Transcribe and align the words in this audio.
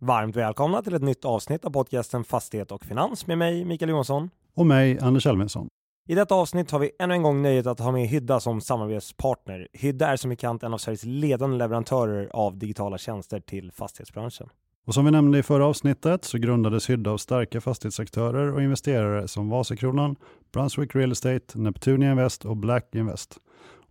Varmt 0.00 0.36
välkomna 0.36 0.82
till 0.82 0.94
ett 0.94 1.02
nytt 1.02 1.24
avsnitt 1.24 1.64
av 1.64 1.70
podcasten 1.70 2.24
Fastighet 2.24 2.72
och 2.72 2.84
Finans 2.84 3.26
med 3.26 3.38
mig 3.38 3.64
Mikael 3.64 3.90
Johansson. 3.90 4.30
Och 4.54 4.66
mig 4.66 4.98
Anders 4.98 5.26
Elfvinsson. 5.26 5.68
I 6.08 6.14
detta 6.14 6.34
avsnitt 6.34 6.70
har 6.70 6.78
vi 6.78 6.90
ännu 6.98 7.14
en 7.14 7.22
gång 7.22 7.42
nöjet 7.42 7.66
att 7.66 7.80
ha 7.80 7.92
med 7.92 8.08
Hydda 8.08 8.40
som 8.40 8.60
samarbetspartner. 8.60 9.68
Hydda 9.72 10.08
är 10.08 10.16
som 10.16 10.30
bekant 10.30 10.62
en 10.62 10.74
av 10.74 10.78
Sveriges 10.78 11.04
ledande 11.04 11.56
leverantörer 11.56 12.28
av 12.32 12.58
digitala 12.58 12.98
tjänster 12.98 13.40
till 13.40 13.72
fastighetsbranschen. 13.72 14.48
Och 14.86 14.94
som 14.94 15.04
vi 15.04 15.10
nämnde 15.10 15.38
i 15.38 15.42
förra 15.42 15.66
avsnittet 15.66 16.24
så 16.24 16.38
grundades 16.38 16.90
Hydda 16.90 17.10
av 17.10 17.18
starka 17.18 17.60
fastighetsaktörer 17.60 18.52
och 18.52 18.62
investerare 18.62 19.28
som 19.28 19.48
Vasakronan, 19.50 20.16
Brunswick 20.52 20.94
Real 20.94 21.12
Estate, 21.12 21.58
Neptunia 21.58 22.10
Invest 22.10 22.44
och 22.44 22.56
Black 22.56 22.94
Invest. 22.94 23.38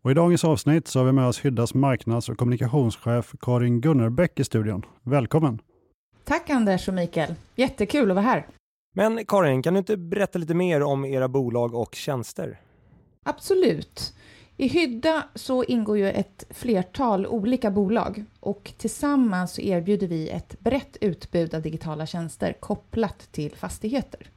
Och 0.01 0.11
I 0.11 0.13
dagens 0.13 0.43
avsnitt 0.43 0.87
så 0.87 0.99
har 0.99 1.05
vi 1.05 1.11
med 1.11 1.27
oss 1.27 1.45
Hyddas 1.45 1.73
marknads 1.73 2.29
och 2.29 2.37
kommunikationschef 2.37 3.35
Karin 3.41 3.81
Gunnarbäck 3.81 4.39
i 4.39 4.43
studion. 4.43 4.85
Välkommen! 5.03 5.59
Tack 6.27 6.49
Anders 6.49 6.87
och 6.87 6.93
Mikael. 6.93 7.35
Jättekul 7.55 8.11
att 8.11 8.15
vara 8.15 8.25
här. 8.25 8.47
Men 8.95 9.25
Karin, 9.25 9.61
kan 9.61 9.73
du 9.73 9.77
inte 9.77 9.97
berätta 9.97 10.39
lite 10.39 10.53
mer 10.53 10.83
om 10.83 11.05
era 11.05 11.27
bolag 11.27 11.75
och 11.75 11.95
tjänster? 11.95 12.59
Absolut. 13.25 14.13
I 14.57 14.67
Hydda 14.67 15.23
så 15.35 15.63
ingår 15.63 15.97
ju 15.97 16.11
ett 16.11 16.45
flertal 16.49 17.27
olika 17.27 17.71
bolag 17.71 18.23
och 18.39 18.73
tillsammans 18.77 19.53
så 19.53 19.61
erbjuder 19.61 20.07
vi 20.07 20.29
ett 20.29 20.59
brett 20.59 20.97
utbud 21.01 21.53
av 21.53 21.61
digitala 21.61 22.05
tjänster 22.05 22.53
kopplat 22.53 23.31
till 23.31 23.55
fastigheter. 23.55 24.31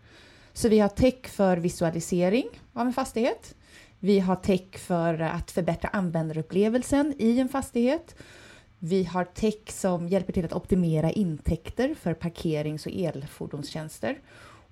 Så 0.53 0.69
vi 0.69 0.79
har 0.79 0.89
tech 0.89 1.27
för 1.27 1.57
visualisering 1.57 2.47
av 2.73 2.87
en 2.87 2.93
fastighet. 2.93 3.55
Vi 3.99 4.21
har 4.21 4.37
tech 4.37 4.79
för 4.79 5.21
att 5.21 5.51
förbättra 5.51 5.91
användarupplevelsen 5.93 7.15
i 7.19 7.41
en 7.41 7.49
fastighet 7.49 8.15
vi 8.83 9.05
har 9.05 9.25
tech 9.25 9.69
som 9.69 10.09
hjälper 10.09 10.33
till 10.33 10.45
att 10.45 10.53
optimera 10.53 11.11
intäkter 11.11 11.95
för 11.95 12.15
parkerings 12.15 12.87
och 12.87 12.93
elfordonstjänster. 12.93 14.19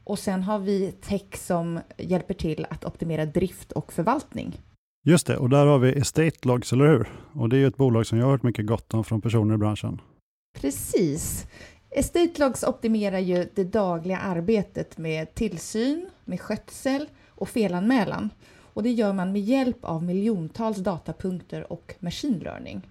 Och 0.05 0.19
sen 0.19 0.43
har 0.43 0.59
vi 0.59 0.93
tech 0.93 1.37
som 1.37 1.81
hjälper 1.97 2.35
till 2.35 2.67
att 2.71 2.85
optimera 2.85 3.27
drift 3.27 3.73
och 3.73 3.93
förvaltning. 3.93 4.61
Just 5.07 5.27
det, 5.27 5.37
och 5.37 5.51
där 5.51 5.67
har 5.67 5.79
vi 5.79 5.93
Estate 5.93 6.49
Logs, 6.49 6.73
eller 6.73 6.87
hur? 6.87 7.09
Och 7.33 7.49
det 7.49 7.57
är 7.57 7.59
ju 7.59 7.67
ett 7.67 7.77
bolag 7.77 8.07
som 8.07 8.19
jag 8.19 8.25
har 8.25 8.33
hört 8.33 8.43
mycket 8.43 8.67
gott 8.67 8.95
om 8.95 9.05
från 9.05 9.21
personer 9.21 9.55
i 9.55 9.59
branschen. 9.59 10.01
Precis. 10.61 11.47
Estate 11.91 12.33
Logs 12.37 12.65
optimerar 12.65 13.19
ju 13.19 13.49
det 13.55 13.65
dagliga 13.65 14.19
arbetet 14.19 14.99
med 14.99 15.35
tillsyn, 15.35 16.11
med 16.25 16.41
skötsel 16.41 17.09
och 17.29 17.49
felanmälan. 17.49 18.31
Och 18.61 18.83
det 18.83 18.91
gör 18.91 19.13
man 19.13 19.33
med 19.33 19.43
hjälp 19.43 19.79
av 19.81 20.03
miljontals 20.03 20.79
datapunkter 20.79 21.73
och 21.73 21.95
machine 22.01 22.39
learning. 22.39 22.83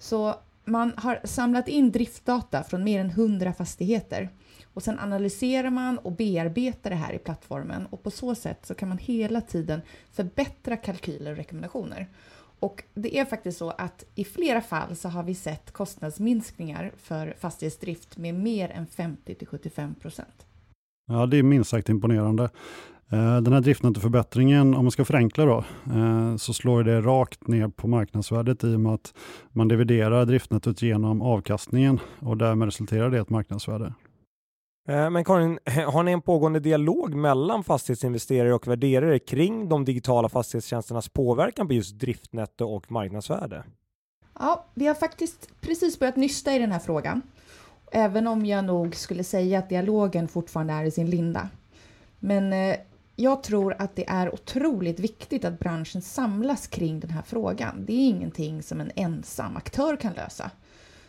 Så 0.00 0.34
man 0.64 0.92
har 0.96 1.20
samlat 1.24 1.68
in 1.68 1.90
driftdata 1.92 2.62
från 2.62 2.84
mer 2.84 3.00
än 3.00 3.10
100 3.10 3.52
fastigheter 3.52 4.28
och 4.74 4.82
sen 4.82 4.98
analyserar 4.98 5.70
man 5.70 5.98
och 5.98 6.12
bearbetar 6.12 6.90
det 6.90 6.96
här 6.96 7.12
i 7.12 7.18
plattformen 7.18 7.86
och 7.86 8.02
på 8.02 8.10
så 8.10 8.34
sätt 8.34 8.66
så 8.66 8.74
kan 8.74 8.88
man 8.88 8.98
hela 8.98 9.40
tiden 9.40 9.80
förbättra 10.12 10.76
kalkyler 10.76 11.30
och 11.30 11.36
rekommendationer. 11.36 12.08
Och 12.60 12.84
det 12.94 13.18
är 13.18 13.24
faktiskt 13.24 13.58
så 13.58 13.70
att 13.70 14.04
i 14.14 14.24
flera 14.24 14.60
fall 14.60 14.96
så 14.96 15.08
har 15.08 15.22
vi 15.22 15.34
sett 15.34 15.72
kostnadsminskningar 15.72 16.92
för 16.96 17.34
fastighetsdrift 17.38 18.16
med 18.16 18.34
mer 18.34 18.68
än 18.68 18.86
50 18.86 19.34
till 19.34 19.46
75 19.46 19.94
procent. 19.94 20.46
Ja, 21.06 21.26
det 21.26 21.36
är 21.36 21.42
minst 21.42 21.70
sagt 21.70 21.88
imponerande. 21.88 22.50
Eh, 23.12 23.40
den 23.40 23.52
här 23.52 23.60
driftnettoförbättringen, 23.60 24.74
om 24.74 24.84
man 24.84 24.90
ska 24.90 25.04
förenkla 25.04 25.44
då, 25.44 25.64
eh, 25.94 26.36
så 26.36 26.54
slår 26.54 26.84
det 26.84 27.00
rakt 27.00 27.48
ner 27.48 27.68
på 27.68 27.88
marknadsvärdet 27.88 28.64
i 28.64 28.74
och 28.74 28.80
med 28.80 28.92
att 28.92 29.14
man 29.52 29.68
dividerar 29.68 30.26
driftnettot 30.26 30.82
genom 30.82 31.22
avkastningen 31.22 32.00
och 32.20 32.36
därmed 32.36 32.66
resulterar 32.66 33.10
det 33.10 33.16
i 33.16 33.20
ett 33.20 33.30
marknadsvärde. 33.30 33.94
Eh, 34.88 35.10
men 35.10 35.24
Karin, 35.24 35.58
har 35.86 36.02
ni 36.02 36.12
en 36.12 36.20
pågående 36.20 36.60
dialog 36.60 37.14
mellan 37.14 37.64
fastighetsinvesterare 37.64 38.54
och 38.54 38.68
värderare 38.68 39.18
kring 39.18 39.68
de 39.68 39.84
digitala 39.84 40.28
fastighetstjänsternas 40.28 41.08
påverkan 41.08 41.68
på 41.68 41.74
just 41.74 41.98
driftnetto 41.98 42.64
och 42.64 42.92
marknadsvärde? 42.92 43.64
Ja, 44.38 44.64
vi 44.74 44.86
har 44.86 44.94
faktiskt 44.94 45.48
precis 45.60 45.98
börjat 45.98 46.16
nysta 46.16 46.54
i 46.54 46.58
den 46.58 46.72
här 46.72 46.78
frågan. 46.78 47.22
Även 47.92 48.26
om 48.26 48.46
jag 48.46 48.64
nog 48.64 48.94
skulle 48.94 49.24
säga 49.24 49.58
att 49.58 49.68
dialogen 49.68 50.28
fortfarande 50.28 50.72
är 50.72 50.84
i 50.84 50.90
sin 50.90 51.10
linda. 51.10 51.48
Men 52.18 52.52
jag 53.20 53.42
tror 53.42 53.76
att 53.78 53.96
det 53.96 54.08
är 54.08 54.34
otroligt 54.34 55.00
viktigt 55.00 55.44
att 55.44 55.58
branschen 55.58 56.02
samlas 56.02 56.66
kring 56.66 57.00
den 57.00 57.10
här 57.10 57.22
frågan. 57.22 57.84
Det 57.84 57.92
är 57.92 58.08
ingenting 58.08 58.62
som 58.62 58.80
en 58.80 58.92
ensam 58.94 59.56
aktör 59.56 59.96
kan 59.96 60.12
lösa. 60.12 60.50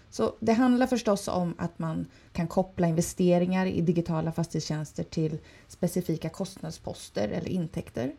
Så 0.10 0.36
det 0.40 0.54
handlar 0.54 0.88
förstås 0.88 1.28
om 1.28 1.56
att 1.58 1.80
man 1.80 2.06
kan 2.34 2.48
koppla 2.48 2.88
investeringar 2.88 3.66
i 3.66 3.82
digitala 3.82 4.32
fastighetstjänster 4.32 5.04
till 5.04 5.38
specifika 5.68 6.30
kostnadsposter 6.30 7.30
eller 7.30 7.50
intäkter. 7.50 8.16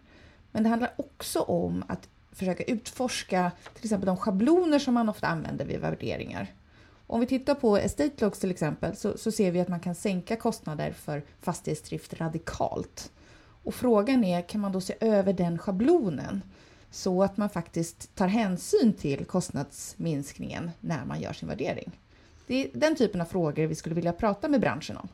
Men 0.52 0.62
det 0.62 0.68
handlar 0.68 0.94
också 0.96 1.40
om 1.40 1.84
att 1.88 2.08
försöka 2.32 2.64
utforska 2.64 3.52
till 3.74 3.84
exempel 3.84 4.06
de 4.06 4.16
schabloner 4.16 4.78
som 4.78 4.94
man 4.94 5.08
ofta 5.08 5.26
använder 5.26 5.64
vid 5.64 5.80
värderingar. 5.80 6.46
Om 7.06 7.20
vi 7.20 7.26
tittar 7.26 7.54
på 7.54 7.76
Estate 7.76 8.24
Logs 8.24 8.38
till 8.38 8.50
exempel 8.50 8.96
så, 8.96 9.18
så 9.18 9.32
ser 9.32 9.50
vi 9.50 9.60
att 9.60 9.68
man 9.68 9.80
kan 9.80 9.94
sänka 9.94 10.36
kostnader 10.36 10.92
för 10.92 11.22
fastighetsdrift 11.40 12.14
radikalt. 12.14 13.10
Och 13.62 13.74
frågan 13.74 14.24
är, 14.24 14.48
kan 14.48 14.60
man 14.60 14.72
då 14.72 14.80
se 14.80 14.94
över 15.00 15.32
den 15.32 15.58
schablonen 15.58 16.42
så 16.90 17.22
att 17.22 17.36
man 17.36 17.50
faktiskt 17.50 18.14
tar 18.14 18.28
hänsyn 18.28 18.92
till 18.92 19.24
kostnadsminskningen 19.24 20.70
när 20.80 21.04
man 21.04 21.20
gör 21.20 21.32
sin 21.32 21.48
värdering? 21.48 21.90
Det 22.46 22.64
är 22.64 22.70
den 22.72 22.96
typen 22.96 23.20
av 23.20 23.24
frågor 23.24 23.66
vi 23.66 23.74
skulle 23.74 23.94
vilja 23.94 24.12
prata 24.12 24.48
med 24.48 24.60
branschen 24.60 24.96
om. 24.96 25.08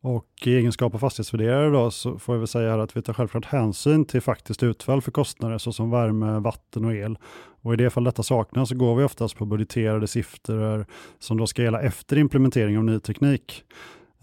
Och 0.00 0.28
i 0.44 0.56
egenskap 0.56 0.94
av 0.94 0.98
fastighetsvärderare 0.98 1.70
då 1.70 1.90
så 1.90 2.18
får 2.18 2.34
jag 2.34 2.38
väl 2.38 2.48
säga 2.48 2.70
här 2.70 2.78
att 2.78 2.96
vi 2.96 3.02
tar 3.02 3.12
självklart 3.12 3.44
hänsyn 3.44 4.04
till 4.04 4.20
faktiskt 4.20 4.62
utfall 4.62 5.02
för 5.02 5.10
kostnader 5.10 5.58
såsom 5.58 5.90
värme, 5.90 6.38
vatten 6.38 6.84
och 6.84 6.94
el. 6.94 7.18
Och 7.62 7.74
i 7.74 7.76
det 7.76 7.90
fall 7.90 8.04
detta 8.04 8.22
saknas 8.22 8.68
så 8.68 8.74
går 8.74 8.96
vi 8.96 9.04
oftast 9.04 9.36
på 9.36 9.44
budgeterade 9.44 10.06
siffror 10.06 10.86
som 11.18 11.36
då 11.36 11.46
ska 11.46 11.62
gälla 11.62 11.80
efter 11.80 12.18
implementering 12.18 12.78
av 12.78 12.84
ny 12.84 13.00
teknik. 13.00 13.64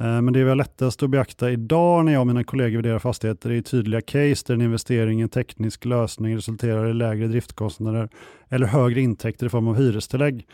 Eh, 0.01 0.21
men 0.21 0.33
det 0.33 0.43
vi 0.43 0.49
har 0.49 0.55
lättast 0.55 1.03
att 1.03 1.09
beakta 1.09 1.51
idag 1.51 2.05
när 2.05 2.13
jag 2.13 2.19
och 2.19 2.27
mina 2.27 2.43
kollegor 2.43 2.75
värderar 2.75 2.99
fastigheter 2.99 3.51
är 3.51 3.61
tydliga 3.61 4.01
case 4.01 4.43
där 4.45 4.53
en 4.53 4.61
investering 4.61 5.19
i 5.19 5.23
en 5.23 5.29
teknisk 5.29 5.85
lösning 5.85 6.35
resulterar 6.35 6.89
i 6.89 6.93
lägre 6.93 7.27
driftkostnader 7.27 8.09
eller 8.49 8.67
högre 8.67 9.01
intäkter 9.01 9.45
i 9.45 9.49
form 9.49 9.67
av 9.67 9.75
hyrestillägg. 9.75 10.47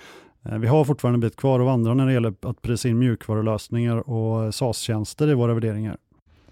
Eh, 0.46 0.58
vi 0.58 0.68
har 0.68 0.86
fortfarande 0.86 1.16
en 1.16 1.20
bit 1.20 1.36
kvar 1.36 1.60
att 1.60 1.66
vandra 1.66 1.94
när 1.94 2.06
det 2.06 2.14
gäller 2.14 2.34
att 2.42 2.62
prisa 2.62 2.88
in 2.88 3.00
mjukvarulösningar 3.00 4.10
och 4.10 4.56
SAS-tjänster 4.56 5.30
i 5.30 5.34
våra 5.34 5.54
värderingar. 5.54 5.98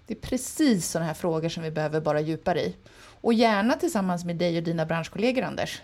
Det 0.06 0.14
är 0.14 0.28
precis 0.28 0.88
sådana 0.90 1.06
här 1.06 1.14
frågor 1.14 1.48
som 1.48 1.62
vi 1.62 1.70
behöver 1.70 2.00
bara 2.00 2.20
djupare 2.20 2.60
i. 2.60 2.76
Och 3.20 3.34
gärna 3.34 3.74
tillsammans 3.74 4.24
med 4.24 4.36
dig 4.36 4.58
och 4.58 4.64
dina 4.64 4.86
branschkollegor, 4.86 5.42
Anders. 5.42 5.82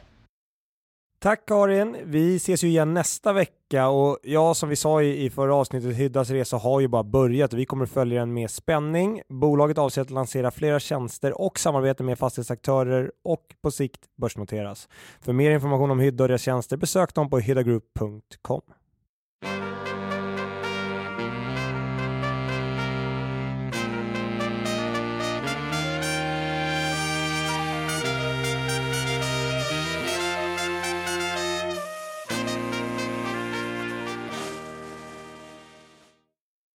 Tack 1.23 1.47
Karin. 1.47 1.97
Vi 2.05 2.37
ses 2.37 2.65
ju 2.65 2.69
igen 2.69 2.95
nästa 2.95 3.33
vecka 3.33 3.89
och 3.89 4.19
ja, 4.23 4.55
som 4.55 4.69
vi 4.69 4.77
sa 4.77 5.03
i, 5.03 5.25
i 5.25 5.31
förra 5.31 5.55
avsnittet, 5.55 5.97
Hyddas 5.97 6.31
resa 6.31 6.57
har 6.57 6.81
ju 6.81 6.89
bara 6.89 7.03
börjat 7.03 7.53
och 7.53 7.59
vi 7.59 7.65
kommer 7.65 7.87
följa 7.87 8.21
den 8.21 8.35
med 8.35 8.51
spänning. 8.51 9.23
Bolaget 9.29 9.79
avser 9.79 10.03
att 10.03 10.11
lansera 10.11 10.51
flera 10.51 10.81
tjänster 10.81 11.41
och 11.41 11.59
samarbete 11.59 12.03
med 12.03 12.19
fastighetsaktörer 12.19 13.13
och 13.25 13.43
på 13.63 13.71
sikt 13.71 14.01
börsnoteras. 14.17 14.89
För 15.21 15.33
mer 15.33 15.51
information 15.51 15.91
om 15.91 16.01
Hydda 16.01 16.25
och 16.25 16.29
deras 16.29 16.43
tjänster 16.43 16.77
besök 16.77 17.15
dem 17.15 17.31
på 17.31 17.39
hyddagroup.com. 17.39 18.63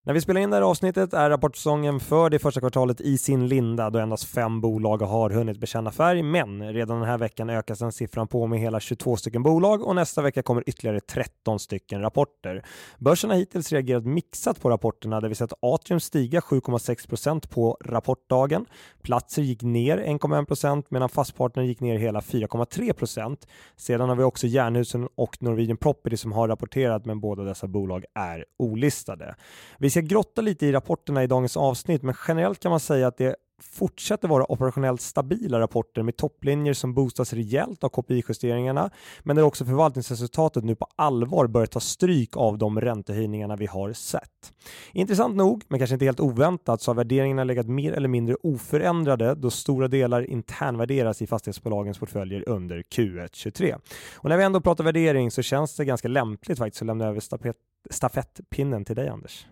När 0.07 0.13
vi 0.13 0.21
spelar 0.21 0.41
in 0.41 0.49
det 0.49 0.55
här 0.55 0.63
avsnittet 0.63 1.13
är 1.13 1.29
rapportsäsongen 1.29 1.99
för 1.99 2.29
det 2.29 2.39
första 2.39 2.59
kvartalet 2.59 3.01
i 3.01 3.17
sin 3.17 3.47
linda 3.47 3.89
då 3.89 3.99
endast 3.99 4.23
fem 4.23 4.61
bolag 4.61 4.97
har 4.97 5.29
hunnit 5.29 5.59
bekänna 5.59 5.91
färg. 5.91 6.23
Men 6.23 6.73
redan 6.73 6.99
den 6.99 7.09
här 7.09 7.17
veckan 7.17 7.49
ökas 7.49 7.79
den 7.79 7.91
siffran 7.91 8.27
på 8.27 8.47
med 8.47 8.59
hela 8.59 8.79
22 8.79 9.17
stycken 9.17 9.43
bolag 9.43 9.83
och 9.83 9.95
nästa 9.95 10.21
vecka 10.21 10.43
kommer 10.43 10.63
ytterligare 10.69 10.99
13 10.99 11.59
stycken 11.59 12.01
rapporter. 12.01 12.65
Börsen 12.97 13.29
har 13.29 13.37
hittills 13.37 13.71
reagerat 13.71 14.05
mixat 14.05 14.61
på 14.61 14.69
rapporterna 14.69 15.21
där 15.21 15.29
vi 15.29 15.35
sett 15.35 15.53
Atrium 15.59 15.99
stiga 15.99 16.39
7,6% 16.39 17.49
på 17.49 17.77
rapportdagen. 17.85 18.65
Platser 19.01 19.41
gick 19.41 19.61
ner 19.61 19.97
1,1% 19.97 20.83
medan 20.89 21.09
Fastpartner 21.09 21.63
gick 21.63 21.79
ner 21.79 21.97
hela 21.97 22.19
4,3% 22.19 23.37
Sedan 23.75 24.09
har 24.09 24.15
vi 24.15 24.23
också 24.23 24.47
Jernhusen 24.47 25.07
och 25.15 25.37
Norwegian 25.39 25.77
Property 25.77 26.17
som 26.17 26.31
har 26.31 26.47
rapporterat 26.47 27.05
men 27.05 27.19
båda 27.19 27.43
dessa 27.43 27.67
bolag 27.67 28.05
är 28.15 28.45
olistade. 28.59 29.35
Vi 29.79 29.89
ska 29.97 30.01
grotta 30.01 30.41
lite 30.41 30.65
i 30.65 30.71
rapporterna 30.71 31.23
i 31.23 31.27
dagens 31.27 31.57
avsnitt, 31.57 32.03
men 32.03 32.15
generellt 32.27 32.59
kan 32.59 32.69
man 32.69 32.79
säga 32.79 33.07
att 33.07 33.17
det 33.17 33.35
fortsätter 33.61 34.27
vara 34.27 34.51
operationellt 34.51 35.01
stabila 35.01 35.59
rapporter 35.59 36.03
med 36.03 36.17
topplinjer 36.17 36.73
som 36.73 36.93
boostas 36.93 37.33
rejält 37.33 37.83
av 37.83 37.89
KPI-justeringarna, 37.89 38.89
men 39.23 39.35
där 39.35 39.43
också 39.43 39.65
förvaltningsresultatet 39.65 40.63
nu 40.63 40.75
på 40.75 40.87
allvar 40.95 41.47
börjar 41.47 41.67
ta 41.67 41.79
stryk 41.79 42.37
av 42.37 42.57
de 42.57 42.81
räntehöjningarna 42.81 43.55
vi 43.55 43.65
har 43.65 43.93
sett. 43.93 44.53
Intressant 44.93 45.35
nog, 45.35 45.63
men 45.67 45.79
kanske 45.79 45.93
inte 45.95 46.05
helt 46.05 46.19
oväntat, 46.19 46.81
så 46.81 46.91
har 46.91 46.95
värderingarna 46.95 47.43
legat 47.43 47.67
mer 47.67 47.93
eller 47.93 48.09
mindre 48.09 48.35
oförändrade 48.43 49.35
då 49.35 49.49
stora 49.49 49.87
delar 49.87 50.21
internvärderas 50.21 51.21
i 51.21 51.27
fastighetsbolagens 51.27 51.99
portföljer 51.99 52.49
under 52.49 52.77
Q1 52.77 53.29
23. 53.33 53.75
Och 54.15 54.29
när 54.29 54.37
vi 54.37 54.43
ändå 54.43 54.61
pratar 54.61 54.83
värdering 54.83 55.31
så 55.31 55.41
känns 55.41 55.75
det 55.75 55.85
ganska 55.85 56.07
lämpligt 56.07 56.57
faktiskt 56.57 56.81
att 56.81 56.87
lämna 56.87 57.05
över 57.05 57.21
stafettpinnen 57.89 58.85
till 58.85 58.95
dig 58.95 59.07
Anders. 59.07 59.45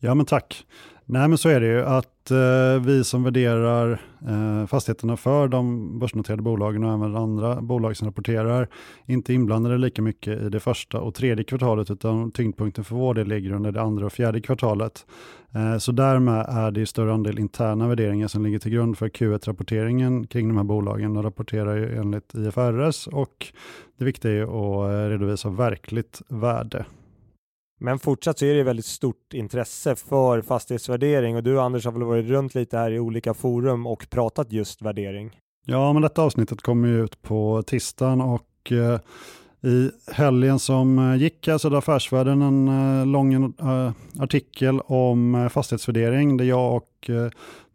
Ja 0.00 0.14
men 0.14 0.26
tack. 0.26 0.66
Nej 1.10 1.28
men 1.28 1.38
så 1.38 1.48
är 1.48 1.60
det 1.60 1.66
ju 1.66 1.82
att 1.84 2.30
eh, 2.30 2.82
vi 2.86 3.04
som 3.04 3.22
värderar 3.22 4.00
eh, 4.28 4.66
fastigheterna 4.66 5.16
för 5.16 5.48
de 5.48 5.98
börsnoterade 5.98 6.42
bolagen 6.42 6.84
och 6.84 6.92
även 6.92 7.16
andra 7.16 7.60
bolag 7.60 7.96
som 7.96 8.08
rapporterar 8.08 8.68
inte 9.06 9.34
inblandade 9.34 9.78
lika 9.78 10.02
mycket 10.02 10.42
i 10.42 10.48
det 10.48 10.60
första 10.60 11.00
och 11.00 11.14
tredje 11.14 11.44
kvartalet 11.44 11.90
utan 11.90 12.30
tyngdpunkten 12.30 12.84
för 12.84 12.96
vår 12.96 13.14
del 13.14 13.28
ligger 13.28 13.52
under 13.52 13.72
det 13.72 13.82
andra 13.82 14.06
och 14.06 14.12
fjärde 14.12 14.40
kvartalet. 14.40 15.06
Eh, 15.54 15.78
så 15.78 15.92
därmed 15.92 16.46
är 16.48 16.70
det 16.70 16.80
i 16.80 16.86
större 16.86 17.12
andel 17.12 17.38
interna 17.38 17.88
värderingar 17.88 18.28
som 18.28 18.44
ligger 18.44 18.58
till 18.58 18.72
grund 18.72 18.98
för 18.98 19.08
Q1-rapporteringen 19.08 20.26
kring 20.26 20.48
de 20.48 20.56
här 20.56 20.64
bolagen. 20.64 21.14
De 21.14 21.22
rapporterar 21.22 21.76
ju 21.76 21.96
enligt 21.96 22.34
IFRS 22.34 23.06
och 23.06 23.46
det 23.98 24.04
viktiga 24.04 24.32
är 24.32 24.36
ju 24.36 24.44
att 24.44 24.90
eh, 24.90 25.08
redovisa 25.10 25.50
verkligt 25.50 26.22
värde. 26.28 26.84
Men 27.78 27.98
fortsatt 27.98 28.38
så 28.38 28.44
är 28.44 28.54
det 28.54 28.62
väldigt 28.62 28.84
stort 28.84 29.34
intresse 29.34 29.96
för 29.96 30.42
fastighetsvärdering 30.42 31.36
och 31.36 31.42
du 31.42 31.60
Anders 31.60 31.84
har 31.84 31.92
väl 31.92 32.02
varit 32.02 32.26
runt 32.26 32.54
lite 32.54 32.78
här 32.78 32.90
i 32.90 32.98
olika 32.98 33.34
forum 33.34 33.86
och 33.86 34.06
pratat 34.10 34.52
just 34.52 34.82
värdering. 34.82 35.40
Ja, 35.66 35.92
men 35.92 36.02
detta 36.02 36.22
avsnittet 36.22 36.62
kommer 36.62 36.88
ju 36.88 37.04
ut 37.04 37.22
på 37.22 37.62
tisdagen 37.66 38.20
och 38.20 38.72
eh, 38.72 39.00
i 39.62 39.90
helgen 40.12 40.58
som 40.58 40.98
eh, 40.98 41.16
gick 41.16 41.48
eh, 41.48 41.50
här 41.50 41.52
alltså 41.52 41.68
hade 41.68 41.78
Affärsvärlden 41.78 42.42
en 42.42 42.68
eh, 42.68 43.06
lång 43.06 43.34
eh, 43.34 43.92
artikel 44.18 44.80
om 44.80 45.34
eh, 45.34 45.48
fastighetsvärdering 45.48 46.36
där 46.36 46.44
jag 46.44 46.76
och 46.76 47.10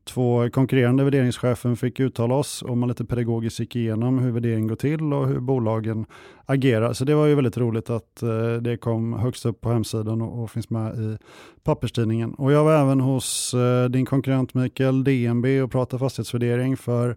två 0.03 0.49
konkurrerande 0.49 1.03
värderingschefen 1.03 1.77
fick 1.77 1.99
uttala 1.99 2.35
oss 2.35 2.61
och 2.61 2.77
man 2.77 2.89
lite 2.89 3.05
pedagogiskt 3.05 3.59
gick 3.59 3.75
igenom 3.75 4.19
hur 4.19 4.31
värdering 4.31 4.67
går 4.67 4.75
till 4.75 5.13
och 5.13 5.27
hur 5.27 5.39
bolagen 5.39 6.05
agerar. 6.45 6.93
Så 6.93 7.05
det 7.05 7.15
var 7.15 7.25
ju 7.25 7.35
väldigt 7.35 7.57
roligt 7.57 7.89
att 7.89 8.23
eh, 8.23 8.53
det 8.61 8.77
kom 8.77 9.13
högst 9.13 9.45
upp 9.45 9.61
på 9.61 9.69
hemsidan 9.69 10.21
och, 10.21 10.51
finns 10.51 10.69
med 10.69 10.95
i 10.99 11.17
papperstidningen. 11.63 12.33
Och 12.33 12.51
jag 12.51 12.63
var 12.63 12.81
även 12.81 12.99
hos 12.99 13.53
eh, 13.53 13.89
din 13.89 14.05
konkurrent 14.05 14.53
Mikael 14.53 15.03
DNB 15.03 15.45
och 15.61 15.71
pratade 15.71 15.99
fastighetsvärdering 15.99 16.77
för 16.77 17.15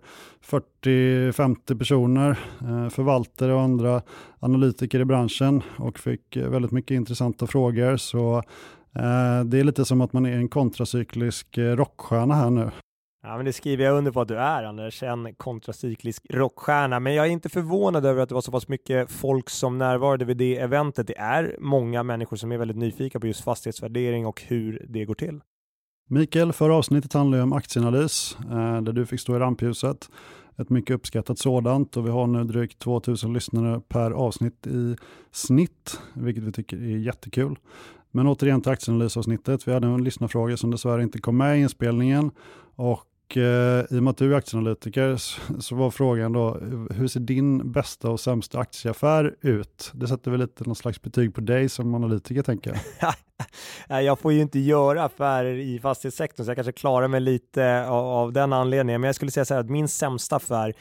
40-50 0.85 1.79
personer, 1.79 2.31
eh, 2.61 2.89
förvaltare 2.89 3.55
och 3.55 3.61
andra 3.61 4.03
analytiker 4.41 5.01
i 5.01 5.05
branschen 5.05 5.63
och 5.79 5.99
fick 5.99 6.37
väldigt 6.37 6.73
mycket 6.73 6.95
intressanta 6.95 7.47
frågor. 7.47 7.97
Så 7.97 8.43
det 9.45 9.59
är 9.59 9.65
lite 9.65 9.85
som 9.85 10.01
att 10.01 10.13
man 10.13 10.27
är 10.27 10.37
en 10.37 10.49
kontracyklisk 10.49 11.59
eh, 11.59 11.77
rockstjärna 11.77 12.35
här 12.35 12.51
nu. 12.51 12.71
Ja, 13.23 13.37
men 13.37 13.45
det 13.45 13.53
skriver 13.53 13.85
jag 13.85 13.99
under 13.99 14.13
på 14.13 14.21
att 14.21 14.29
du 14.29 14.37
är, 14.37 14.65
Anders, 14.65 15.03
en 15.03 15.35
kontracyklisk 15.35 16.27
rockstjärna. 16.31 17.01
Men 17.01 17.15
jag 17.15 17.27
är 17.27 17.31
inte 17.31 17.49
förvånad 17.49 18.07
över 18.07 18.23
att 18.23 18.29
det 18.29 18.35
var 18.35 18.43
så 18.43 18.53
pass 18.53 18.69
mycket 18.69 19.11
folk 19.11 19.51
som 19.51 19.79
närvarade 19.79 20.25
vid 20.25 20.37
det 20.37 20.59
eventet. 20.59 21.07
Det 21.07 21.19
är 21.19 21.57
många 21.59 22.03
människor 22.03 22.37
som 22.37 22.53
är 22.53 22.59
väldigt 22.59 22.77
nyfikna 22.77 23.21
på 23.21 23.27
just 23.27 23.45
fastighetsvärdering 23.45 24.27
och 24.27 24.43
hur 24.43 24.87
det 24.89 25.05
går 25.05 25.15
till. 25.15 25.41
Mikael, 26.09 26.53
förra 26.53 26.75
avsnittet 26.75 27.13
handlade 27.13 27.43
om 27.43 27.53
aktieanalys, 27.53 28.37
eh, 28.41 28.83
där 28.83 28.93
du 28.93 29.07
fick 29.07 29.21
stå 29.21 29.37
i 29.37 29.39
rampljuset. 29.39 30.11
Ett 30.59 30.71
mycket 30.71 30.95
uppskattat 30.95 31.39
sådant 31.39 31.97
och 31.97 32.07
vi 32.07 32.11
har 32.11 32.27
nu 32.27 32.45
drygt 32.45 32.79
2000 32.79 33.33
lyssnare 33.33 33.81
per 33.89 34.11
avsnitt 34.11 34.67
i 34.67 34.97
snitt, 35.33 36.01
vilket 36.15 36.45
vi 36.45 36.53
tycker 36.53 36.77
är 36.77 36.97
jättekul. 36.99 37.59
Men 38.17 38.27
återigen 38.27 38.61
till 38.61 38.73
aktieanalysavsnittet. 38.73 39.69
Vi 39.69 39.73
hade 39.73 39.87
en 39.87 40.05
lyssnarfråga 40.05 40.57
som 40.57 40.71
dessvärre 40.71 41.03
inte 41.03 41.19
kom 41.19 41.37
med 41.37 41.59
i 41.59 41.61
inspelningen. 41.61 42.31
Och 42.77 43.37
eh, 43.37 43.85
i 43.91 43.99
och 43.99 44.03
med 44.03 44.11
att 44.11 44.17
du 44.17 44.33
är 44.33 44.37
aktieanalytiker 44.37 45.17
så 45.61 45.75
var 45.75 45.91
frågan 45.91 46.33
då, 46.33 46.61
hur 46.91 47.09
ser 47.09 47.21
din 47.21 47.73
bästa 47.73 48.11
och 48.11 48.21
sämsta 48.21 48.59
aktieaffär 48.59 49.35
ut? 49.41 49.91
Det 49.95 50.09
sätter 50.09 50.31
väl 50.31 50.41
lite 50.41 50.65
någon 50.65 50.77
slags 50.77 51.03
betyg 51.03 51.35
på 51.35 51.41
dig 51.41 51.69
som 51.69 51.95
analytiker 51.95 52.43
tänker 52.43 52.81
jag. 53.89 54.03
jag 54.05 54.19
får 54.19 54.33
ju 54.33 54.41
inte 54.41 54.59
göra 54.59 55.05
affärer 55.05 55.55
i 55.55 55.79
fastighetssektorn 55.79 56.45
så 56.45 56.51
jag 56.51 56.57
kanske 56.57 56.73
klarar 56.73 57.09
mig 57.09 57.21
lite 57.21 57.87
av, 57.87 58.07
av 58.07 58.33
den 58.33 58.53
anledningen. 58.53 59.01
Men 59.01 59.09
jag 59.09 59.15
skulle 59.15 59.31
säga 59.31 59.45
så 59.45 59.55
här 59.55 59.61
att 59.61 59.71
min 59.71 59.89
sämsta 59.89 60.37
affär 60.37 60.75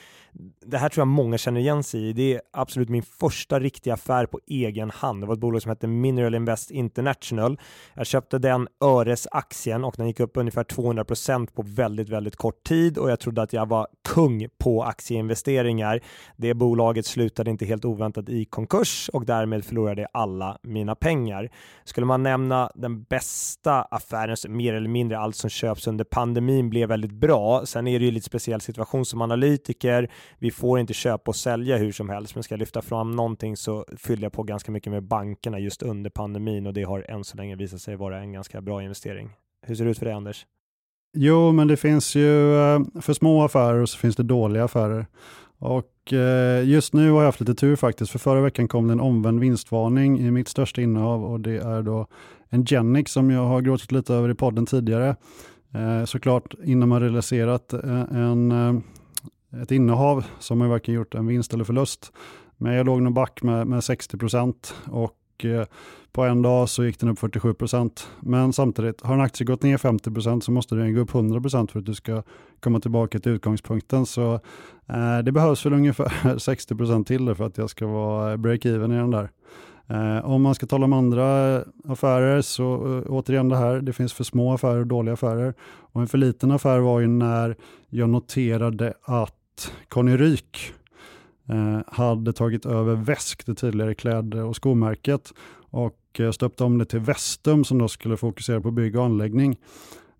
det 0.65 0.77
här 0.77 0.89
tror 0.89 1.01
jag 1.01 1.07
många 1.07 1.37
känner 1.37 1.59
igen 1.59 1.83
sig 1.83 2.09
i. 2.09 2.13
Det 2.13 2.33
är 2.33 2.41
absolut 2.51 2.89
min 2.89 3.03
första 3.03 3.59
riktiga 3.59 3.93
affär 3.93 4.25
på 4.25 4.39
egen 4.47 4.89
hand. 4.89 5.21
Det 5.23 5.27
var 5.27 5.33
ett 5.33 5.39
bolag 5.39 5.61
som 5.61 5.69
hette 5.69 5.87
Mineral 5.87 6.35
Invest 6.35 6.71
International. 6.71 7.59
Jag 7.93 8.05
köpte 8.05 8.37
den 8.37 8.67
Öres-aktien 8.83 9.83
och 9.83 9.93
den 9.97 10.07
gick 10.07 10.19
upp 10.19 10.37
ungefär 10.37 10.63
200% 10.63 11.47
på 11.53 11.61
väldigt, 11.61 12.09
väldigt 12.09 12.35
kort 12.35 12.63
tid 12.63 12.97
och 12.97 13.11
jag 13.11 13.19
trodde 13.19 13.41
att 13.41 13.53
jag 13.53 13.65
var 13.65 13.87
kung 14.07 14.47
på 14.57 14.83
aktieinvesteringar. 14.83 16.01
Det 16.37 16.53
bolaget 16.53 17.05
slutade 17.05 17.51
inte 17.51 17.65
helt 17.65 17.85
oväntat 17.85 18.29
i 18.29 18.45
konkurs 18.45 19.09
och 19.13 19.25
därmed 19.25 19.65
förlorade 19.65 20.01
jag 20.01 20.09
alla 20.13 20.57
mina 20.63 20.95
pengar. 20.95 21.49
Skulle 21.83 22.05
man 22.05 22.23
nämna 22.23 22.71
den 22.75 23.03
bästa 23.03 23.81
affären, 23.81 24.35
mer 24.47 24.73
eller 24.73 24.89
mindre 24.89 25.17
allt 25.17 25.35
som 25.35 25.49
köps 25.49 25.87
under 25.87 26.03
pandemin 26.03 26.69
blev 26.69 26.89
väldigt 26.89 27.11
bra. 27.11 27.65
Sen 27.65 27.87
är 27.87 27.99
det 27.99 28.05
ju 28.05 28.11
lite 28.11 28.25
speciell 28.25 28.61
situation 28.61 29.05
som 29.05 29.21
analytiker 29.21 30.09
vi 30.39 30.51
får 30.51 30.79
inte 30.79 30.93
köpa 30.93 31.31
och 31.31 31.35
sälja 31.35 31.77
hur 31.77 31.91
som 31.91 32.09
helst, 32.09 32.35
men 32.35 32.43
ska 32.43 32.53
jag 32.53 32.59
lyfta 32.59 32.81
fram 32.81 33.11
någonting 33.11 33.57
så 33.57 33.85
fyller 33.97 34.23
jag 34.23 34.33
på 34.33 34.43
ganska 34.43 34.71
mycket 34.71 34.91
med 34.91 35.03
bankerna 35.03 35.59
just 35.59 35.83
under 35.83 36.09
pandemin 36.09 36.67
och 36.67 36.73
det 36.73 36.83
har 36.83 37.05
än 37.09 37.23
så 37.23 37.37
länge 37.37 37.55
visat 37.55 37.81
sig 37.81 37.95
vara 37.95 38.19
en 38.19 38.33
ganska 38.33 38.61
bra 38.61 38.83
investering. 38.83 39.29
Hur 39.67 39.75
ser 39.75 39.85
det 39.85 39.91
ut 39.91 39.97
för 39.97 40.05
dig 40.05 40.13
Anders? 40.13 40.45
Jo, 41.17 41.51
men 41.51 41.67
det 41.67 41.77
finns 41.77 42.15
ju 42.15 42.55
eh, 42.55 42.79
för 43.01 43.13
små 43.13 43.43
affärer 43.43 43.81
och 43.81 43.89
så 43.89 43.97
finns 43.97 44.15
det 44.15 44.23
dåliga 44.23 44.63
affärer. 44.63 45.05
Och 45.59 46.13
eh, 46.13 46.67
just 46.67 46.93
nu 46.93 47.11
har 47.11 47.19
jag 47.19 47.25
haft 47.25 47.39
lite 47.39 47.55
tur 47.55 47.75
faktiskt, 47.75 48.11
för 48.11 48.19
förra 48.19 48.41
veckan 48.41 48.67
kom 48.67 48.87
det 48.87 48.93
en 48.93 48.99
omvänd 48.99 49.39
vinstvarning 49.39 50.19
i 50.19 50.31
mitt 50.31 50.47
största 50.47 50.81
innehav 50.81 51.25
och 51.25 51.39
det 51.39 51.57
är 51.57 51.81
då 51.81 52.07
en 52.49 52.65
Genic 52.65 53.09
som 53.09 53.31
jag 53.31 53.45
har 53.45 53.61
gråtit 53.61 53.91
lite 53.91 54.13
över 54.13 54.29
i 54.29 54.35
podden 54.35 54.65
tidigare. 54.65 55.15
Eh, 55.73 56.05
såklart 56.05 56.53
innan 56.63 56.89
man 56.89 57.01
realiserat 57.01 57.73
en 57.73 58.51
ett 59.61 59.71
innehav 59.71 60.25
som 60.39 60.61
har 60.61 60.67
varken 60.67 60.93
gjort 60.93 61.15
en 61.15 61.27
vinst 61.27 61.53
eller 61.53 61.63
förlust. 61.63 62.11
Men 62.57 62.73
jag 62.73 62.85
låg 62.85 63.01
nog 63.01 63.13
back 63.13 63.43
med, 63.43 63.67
med 63.67 63.83
60 63.83 64.17
procent 64.17 64.75
och 64.85 65.45
eh, 65.45 65.65
på 66.11 66.23
en 66.23 66.41
dag 66.41 66.69
så 66.69 66.85
gick 66.85 66.99
den 66.99 67.09
upp 67.09 67.19
47 67.19 67.53
procent. 67.53 68.09
Men 68.19 68.53
samtidigt, 68.53 69.01
har 69.01 69.13
en 69.13 69.21
aktie 69.21 69.45
gått 69.45 69.63
ner 69.63 69.77
50 69.77 70.11
procent 70.11 70.43
så 70.43 70.51
måste 70.51 70.75
den 70.75 70.93
gå 70.93 71.01
upp 71.01 71.15
100 71.15 71.41
procent 71.41 71.71
för 71.71 71.79
att 71.79 71.85
du 71.85 71.93
ska 71.93 72.23
komma 72.59 72.79
tillbaka 72.79 73.19
till 73.19 73.31
utgångspunkten. 73.31 74.05
Så 74.05 74.33
eh, 74.87 75.17
det 75.23 75.31
behövs 75.31 75.65
väl 75.65 75.73
ungefär 75.73 76.37
60 76.39 76.75
procent 76.75 77.07
till 77.07 77.35
för 77.35 77.43
att 77.43 77.57
jag 77.57 77.69
ska 77.69 77.87
vara 77.87 78.37
break-even 78.37 78.93
i 78.93 78.97
den 78.97 79.11
där. 79.11 79.29
Eh, 79.87 80.25
om 80.25 80.41
man 80.41 80.55
ska 80.55 80.65
tala 80.65 80.85
om 80.85 80.93
andra 80.93 81.57
affärer 81.87 82.41
så 82.41 82.97
eh, 82.97 83.11
återigen 83.11 83.49
det 83.49 83.57
här, 83.57 83.81
det 83.81 83.93
finns 83.93 84.13
för 84.13 84.23
små 84.23 84.53
affärer 84.53 84.79
och 84.79 84.87
dåliga 84.87 85.13
affärer. 85.13 85.53
Och 85.63 86.01
en 86.01 86.07
för 86.07 86.17
liten 86.17 86.51
affär 86.51 86.79
var 86.79 86.99
ju 86.99 87.07
när 87.07 87.55
jag 87.89 88.09
noterade 88.09 88.93
att 89.03 89.35
Conny 89.87 90.17
Ryk 90.17 90.73
eh, 91.49 91.79
hade 91.87 92.33
tagit 92.33 92.65
över 92.65 92.95
Väsk, 92.95 93.45
det 93.45 93.55
tidigare 93.55 93.95
kläd 93.95 94.33
och 94.33 94.55
skomärket 94.55 95.33
och 95.69 96.19
eh, 96.19 96.31
stöpte 96.31 96.63
om 96.63 96.77
det 96.77 96.85
till 96.85 96.99
Vestum 96.99 97.63
som 97.63 97.77
då 97.77 97.87
skulle 97.87 98.17
fokusera 98.17 98.61
på 98.61 98.71
bygg 98.71 98.95
och 98.95 99.05
anläggning. 99.05 99.57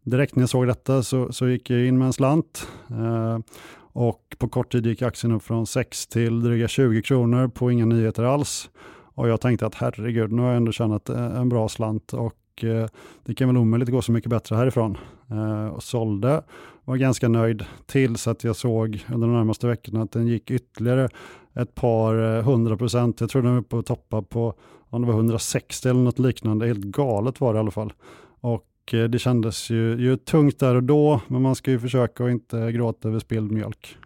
Direkt 0.04 0.36
när 0.36 0.42
jag 0.42 0.50
såg 0.50 0.68
detta 0.68 1.04
så, 1.04 1.32
så 1.32 1.48
gick 1.48 1.70
jag 1.70 1.86
in 1.86 1.98
med 1.98 2.06
en 2.06 2.14
slant 2.14 2.68
eh, 2.90 3.40
och 3.78 4.36
på 4.38 4.48
kort 4.48 4.72
tid 4.72 4.86
gick 4.86 5.02
aktien 5.02 5.34
upp 5.34 5.44
från 5.44 5.68
6 5.68 6.08
till 6.08 6.44
dryga 6.44 6.68
20 6.68 7.02
kronor 7.02 7.48
på 7.48 7.72
inga 7.72 7.86
nyheter 7.86 8.24
alls. 8.24 8.70
Och 9.16 9.30
jag 9.30 9.42
tänkte 9.42 9.66
att 9.66 9.76
herregud, 9.76 10.32
nu 10.32 10.42
har 10.42 10.50
jag 10.50 10.58
ändå 10.58 10.72
tjänat 10.72 11.10
eh, 11.10 11.38
en 11.40 11.50
bra 11.50 11.70
slant 11.70 12.14
och 12.14 12.34
och 12.56 12.64
eh, 12.64 12.88
det 13.24 13.36
kan 13.36 13.48
väl 13.48 13.58
omöjligt 13.58 13.90
gå 13.90 14.02
så 14.02 14.12
mycket 14.12 14.30
bättre 14.30 14.56
härifrån. 14.56 14.98
Eh, 15.32 15.68
och 15.68 15.84
sålde 15.84 16.44
var 16.86 16.96
ganska 16.96 17.28
nöjd 17.28 17.66
tills 17.86 18.28
att 18.28 18.44
jag 18.44 18.56
såg 18.56 19.06
under 19.14 19.28
de 19.28 19.36
närmaste 19.36 19.68
veckorna 19.68 20.02
att 20.02 20.12
den 20.12 20.28
gick 20.28 20.52
ytterligare 20.52 21.10
ett 21.54 21.76
par 21.76 22.38
eh, 22.38 22.44
hundra 22.44 22.78
procent. 22.78 23.22
Jag 23.22 23.30
tror 23.30 23.42
den 23.42 23.52
var 23.52 23.60
uppe 23.60 23.76
och 23.76 23.86
toppade 23.86 24.24
på 24.24 24.54
om 24.90 25.02
det 25.02 25.08
var 25.08 25.14
160 25.14 25.90
eller 25.90 26.00
något 26.00 26.20
liknande. 26.20 26.68
Helt 26.68 26.86
galet 26.86 27.42
var 27.42 27.54
det 27.54 27.58
i 27.58 27.60
alla 27.60 27.72
fall. 27.72 27.94
Och 28.40 28.72
det 29.10 29.20
kändes 29.20 29.70
ju, 29.70 29.96
ju 30.02 30.18
tungt 30.18 30.60
där 30.60 30.76
och 30.76 30.84
då, 30.84 31.22
men 31.28 31.42
man 31.42 31.56
ska 31.56 31.72
ju 31.72 31.80
försöka 31.80 32.26
att 32.26 32.32
inte 32.32 32.72
gråta 32.72 33.08
över 33.08 33.20
spilld 33.20 33.52
mjölk. 33.52 33.98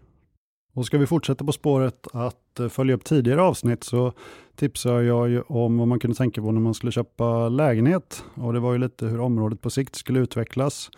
Och 0.73 0.85
ska 0.85 0.97
vi 0.97 1.07
fortsätta 1.07 1.45
på 1.45 1.51
spåret 1.51 2.07
att 2.13 2.48
Eh, 2.59 2.69
följa 2.69 2.95
upp 2.95 3.03
tidigare 3.03 3.41
avsnitt 3.41 3.83
så 3.83 4.13
tipsade 4.55 5.03
jag 5.03 5.29
ju 5.29 5.41
om 5.41 5.77
vad 5.77 5.87
man 5.87 5.99
kunde 5.99 6.17
tänka 6.17 6.41
på 6.41 6.51
när 6.51 6.61
man 6.61 6.73
skulle 6.73 6.91
köpa 6.91 7.49
lägenhet. 7.49 8.23
Och 8.33 8.53
det 8.53 8.59
var 8.59 8.73
ju 8.73 8.77
lite 8.77 9.05
hur 9.05 9.19
området 9.19 9.61
på 9.61 9.69
sikt 9.69 9.95
skulle 9.95 10.19
utvecklas. 10.19 10.89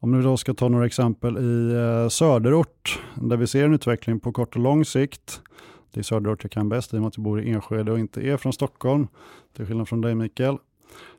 Om 0.00 0.16
vi 0.16 0.22
då 0.22 0.36
ska 0.36 0.54
ta 0.54 0.68
några 0.68 0.86
exempel 0.86 1.38
i 1.38 1.72
eh, 1.74 2.08
söderort, 2.08 3.00
där 3.14 3.36
vi 3.36 3.46
ser 3.46 3.64
en 3.64 3.74
utveckling 3.74 4.20
på 4.20 4.32
kort 4.32 4.56
och 4.56 4.62
lång 4.62 4.84
sikt. 4.84 5.40
Det 5.92 6.00
är 6.00 6.04
söderort 6.04 6.44
jag 6.44 6.50
kan 6.50 6.68
bäst 6.68 6.94
i 6.94 6.96
och 6.96 7.00
med 7.00 7.08
att 7.08 7.16
jag 7.16 7.24
bor 7.24 7.42
i 7.42 7.50
Enskede 7.50 7.92
och 7.92 7.98
inte 7.98 8.20
är 8.20 8.36
från 8.36 8.52
Stockholm, 8.52 9.08
till 9.56 9.66
skillnad 9.66 9.88
från 9.88 10.00
dig 10.00 10.14
Mikael. 10.14 10.56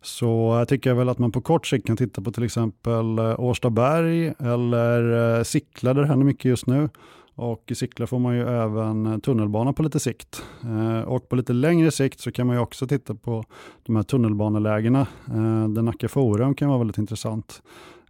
Så 0.01 0.55
jag 0.59 0.67
tycker 0.67 0.93
väl 0.93 1.09
att 1.09 1.19
man 1.19 1.31
på 1.31 1.41
kort 1.41 1.67
sikt 1.67 1.87
kan 1.87 1.97
titta 1.97 2.21
på 2.21 2.31
till 2.31 2.43
exempel 2.43 3.19
eh, 3.19 3.39
Årstaberg 3.39 4.33
eller 4.39 5.43
Sickla 5.43 5.93
där 5.93 6.01
det 6.01 6.07
händer 6.07 6.25
mycket 6.25 6.45
just 6.45 6.67
nu. 6.67 6.89
Och 7.35 7.63
i 7.67 7.75
Sickla 7.75 8.07
får 8.07 8.19
man 8.19 8.35
ju 8.35 8.41
även 8.41 9.05
eh, 9.05 9.17
tunnelbana 9.17 9.73
på 9.73 9.83
lite 9.83 9.99
sikt. 9.99 10.43
Eh, 10.63 11.01
och 11.01 11.29
på 11.29 11.35
lite 11.35 11.53
längre 11.53 11.91
sikt 11.91 12.19
så 12.19 12.31
kan 12.31 12.47
man 12.47 12.55
ju 12.55 12.61
också 12.61 12.87
titta 12.87 13.15
på 13.15 13.43
de 13.83 13.95
här 13.95 14.03
tunnelbanelägena. 14.03 15.01
Eh, 15.27 15.69
Där 15.69 15.81
Nacka 15.81 16.07
Forum 16.09 16.55
kan 16.55 16.69
vara 16.69 16.79
väldigt 16.79 16.97
intressant. 16.97 17.61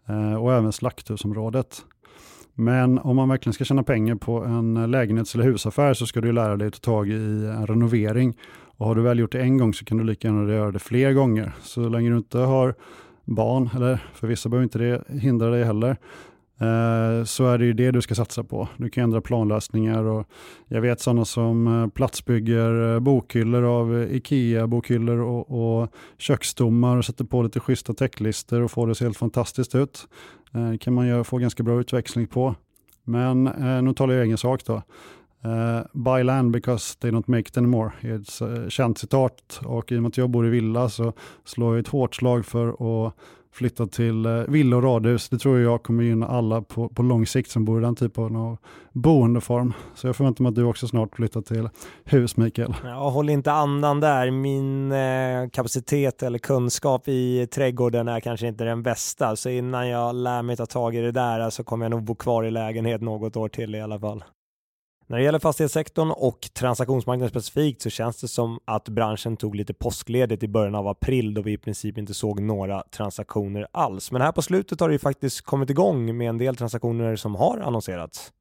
Eh, 0.06 0.34
och 0.34 0.54
även 0.54 0.72
slakthusområdet. 0.72 1.86
Men 2.54 3.00
om 3.00 3.16
man 3.16 3.30
verkligen 3.30 3.54
ska 3.54 3.64
tjäna 3.64 3.84
pengar 3.84 4.16
på 4.16 4.44
en 4.44 4.92
lägenhets 4.92 5.36
eller 5.36 5.44
husaffär 5.44 5.94
så 5.94 6.06
ska 6.06 6.22
du 6.22 6.32
lära 6.32 6.58
dig 6.58 6.68
att 6.68 6.82
ta 6.82 6.92
tag 6.92 7.10
i 7.10 7.14
en 7.46 7.68
renovering. 7.68 8.38
Och 8.78 8.86
har 8.88 8.96
du 8.96 9.02
väl 9.02 9.20
gjort 9.20 9.32
det 9.32 9.42
en 9.42 9.58
gång 9.58 9.74
så 9.74 9.86
kan 9.86 9.98
du 9.98 10.04
lika 10.04 10.28
gärna 10.28 10.54
göra 10.54 10.72
det 10.72 10.80
fler 10.80 11.14
gånger. 11.14 11.52
Så 11.62 11.90
länge 11.90 12.10
du 12.10 12.18
inte 12.18 12.38
har 12.38 12.76
barn, 13.26 13.70
eller 13.76 14.04
för 14.14 14.28
vissa 14.28 14.50
behöver 14.50 14.64
inte 14.64 14.80
det 14.80 15.04
hindra 15.20 15.50
dig 15.50 15.64
heller, 15.64 15.98
Eh, 16.62 17.24
så 17.24 17.46
är 17.46 17.58
det 17.58 17.66
ju 17.66 17.74
det 17.74 17.92
du 17.92 18.02
ska 18.02 18.16
satsa 18.16 18.44
på. 18.44 18.68
Du 18.78 18.90
kan 18.90 19.04
ändra 19.04 19.22
planlösningar 19.22 20.04
och 20.04 20.28
jag 20.68 20.82
vet 20.82 21.02
sådana 21.02 21.26
som 21.26 21.68
eh, 21.68 21.88
platsbygger 21.88 22.94
eh, 22.94 23.00
bokhyllor 23.00 23.64
av 23.64 24.08
Ikea, 24.12 24.68
bokhyllor 24.68 25.20
och, 25.20 25.82
och 25.82 25.94
köksstommar 26.18 26.98
och 26.98 27.06
sätter 27.06 27.26
på 27.26 27.44
lite 27.44 27.60
schyssta 27.60 27.94
täcklister 27.94 28.62
och 28.62 28.72
får 28.72 28.88
det 28.88 28.92
att 28.92 28.98
se 28.98 29.06
helt 29.06 29.18
fantastiskt 29.18 29.76
ut. 29.76 30.08
Det 30.72 30.78
kan 30.78 30.94
man 30.94 31.08
ju 31.08 31.24
få 31.24 31.38
ganska 31.38 31.64
bra 31.64 31.80
utväxling 31.80 32.28
på. 32.28 32.56
Men 33.04 33.44
nu 33.84 33.94
talar 33.94 34.14
jag 34.14 34.26
egen 34.26 34.38
sak 34.38 34.66
då. 34.66 34.82
Uh, 35.46 35.82
buy 35.94 36.24
land 36.24 36.52
because 36.52 37.00
they 37.00 37.12
don't 37.12 37.24
make 37.26 37.50
it 37.50 37.58
anymore. 37.58 37.92
Det 38.02 38.08
är 38.08 38.66
ett 38.66 38.72
känt 38.72 38.98
citat 38.98 39.60
och 39.66 39.92
i 39.92 39.98
och 39.98 40.02
med 40.02 40.10
att 40.10 40.18
jag 40.18 40.30
bor 40.30 40.48
i 40.48 40.50
villa 40.50 40.90
så 40.90 41.14
slår 41.46 41.76
jag 41.76 41.80
ett 41.80 41.88
hårt 41.88 42.16
slag 42.16 42.46
för 42.46 42.68
att 43.08 43.14
flytta 43.52 43.88
till 43.88 44.26
eh, 44.26 44.32
villor 44.32 44.78
och 44.78 44.84
radhus. 44.84 45.30
Det 45.30 45.38
tror 45.38 45.60
jag 45.60 45.84
kommer 45.84 46.04
gynna 46.04 46.28
alla 46.28 46.62
på, 46.62 46.90
på 46.90 47.04
lång 47.04 47.26
sikt 47.26 47.52
som 47.52 47.66
bor 47.66 47.80
i 47.80 47.84
den 47.84 47.96
typen 47.96 48.36
av 48.36 48.58
boendeform. 48.92 49.74
Så 49.96 50.08
jag 50.08 50.16
förväntar 50.16 50.44
mig 50.44 50.50
att 50.50 50.56
du 50.56 50.64
också 50.64 50.88
snart 50.88 51.16
flyttar 51.16 51.42
till 51.42 51.70
hus, 52.04 52.38
Mikael. 52.38 52.76
Ja, 52.84 53.10
håll 53.10 53.30
inte 53.30 53.52
andan 53.52 54.00
där. 54.00 54.32
Min 54.32 54.92
eh, 54.92 55.50
kapacitet 55.50 56.24
eller 56.24 56.40
kunskap 56.40 57.08
i 57.08 57.48
trädgården 57.48 58.08
är 58.08 58.20
kanske 58.20 58.48
inte 58.48 58.64
den 58.64 58.84
bästa, 58.84 59.36
så 59.36 59.50
innan 59.50 59.90
jag 59.90 60.16
lär 60.16 60.42
mig 60.42 60.58
ta 60.58 60.66
tag 60.66 60.96
i 60.96 61.02
det 61.02 61.12
där 61.12 61.50
så 61.50 61.64
kommer 61.64 61.86
jag 61.86 61.92
nog 61.92 62.04
bo 62.04 62.16
kvar 62.16 62.44
i 62.44 62.52
lägenhet 62.52 63.02
något 63.02 63.38
år 63.38 63.50
till 63.50 63.76
i 63.76 63.82
alla 63.82 64.00
fall. 64.00 64.24
När 65.12 65.18
det 65.18 65.24
gäller 65.24 65.40
fastighetssektorn 65.40 66.12
och 66.12 66.40
transaktionsmarknaden 66.54 67.30
specifikt 67.30 67.82
så 67.82 67.90
känns 67.90 68.22
det 68.22 68.28
som 68.28 68.60
att 68.66 68.90
branschen 68.90 69.38
tog 69.38 69.56
lite 69.56 69.74
påskledigt 69.74 70.44
i 70.44 70.48
början 70.48 70.76
av 70.76 70.88
april 70.88 71.34
då 71.34 71.42
vi 71.42 71.52
i 71.52 71.58
princip 71.58 71.98
inte 71.98 72.14
såg 72.14 72.42
några 72.42 72.84
transaktioner 72.84 73.68
alls. 73.72 74.12
Men 74.12 74.22
här 74.22 74.32
på 74.32 74.42
slutet 74.42 74.80
har 74.80 74.90
det 74.90 74.94
ju 74.94 75.00
faktiskt 75.00 75.42
kommit 75.42 75.70
igång 75.70 76.18
med 76.18 76.30
en 76.30 76.38
del 76.38 76.56
transaktioner 76.56 77.16
som 77.16 77.36
har 77.36 77.60
annonserats. 77.60 78.32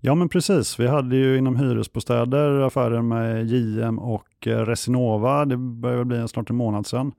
Ja 0.00 0.14
men 0.14 0.28
precis, 0.28 0.80
vi 0.80 0.86
hade 0.86 1.16
ju 1.16 1.38
inom 1.38 1.56
hyresbostäder 1.56 2.60
affärer 2.60 3.02
med 3.02 3.46
JM 3.46 3.98
och 3.98 4.46
eh, 4.46 4.58
Resinova, 4.58 5.44
det 5.44 5.56
börjar 5.56 6.04
bli 6.04 6.28
snart 6.28 6.50
en 6.50 6.56
månad 6.56 6.86
sedan. 6.86 7.12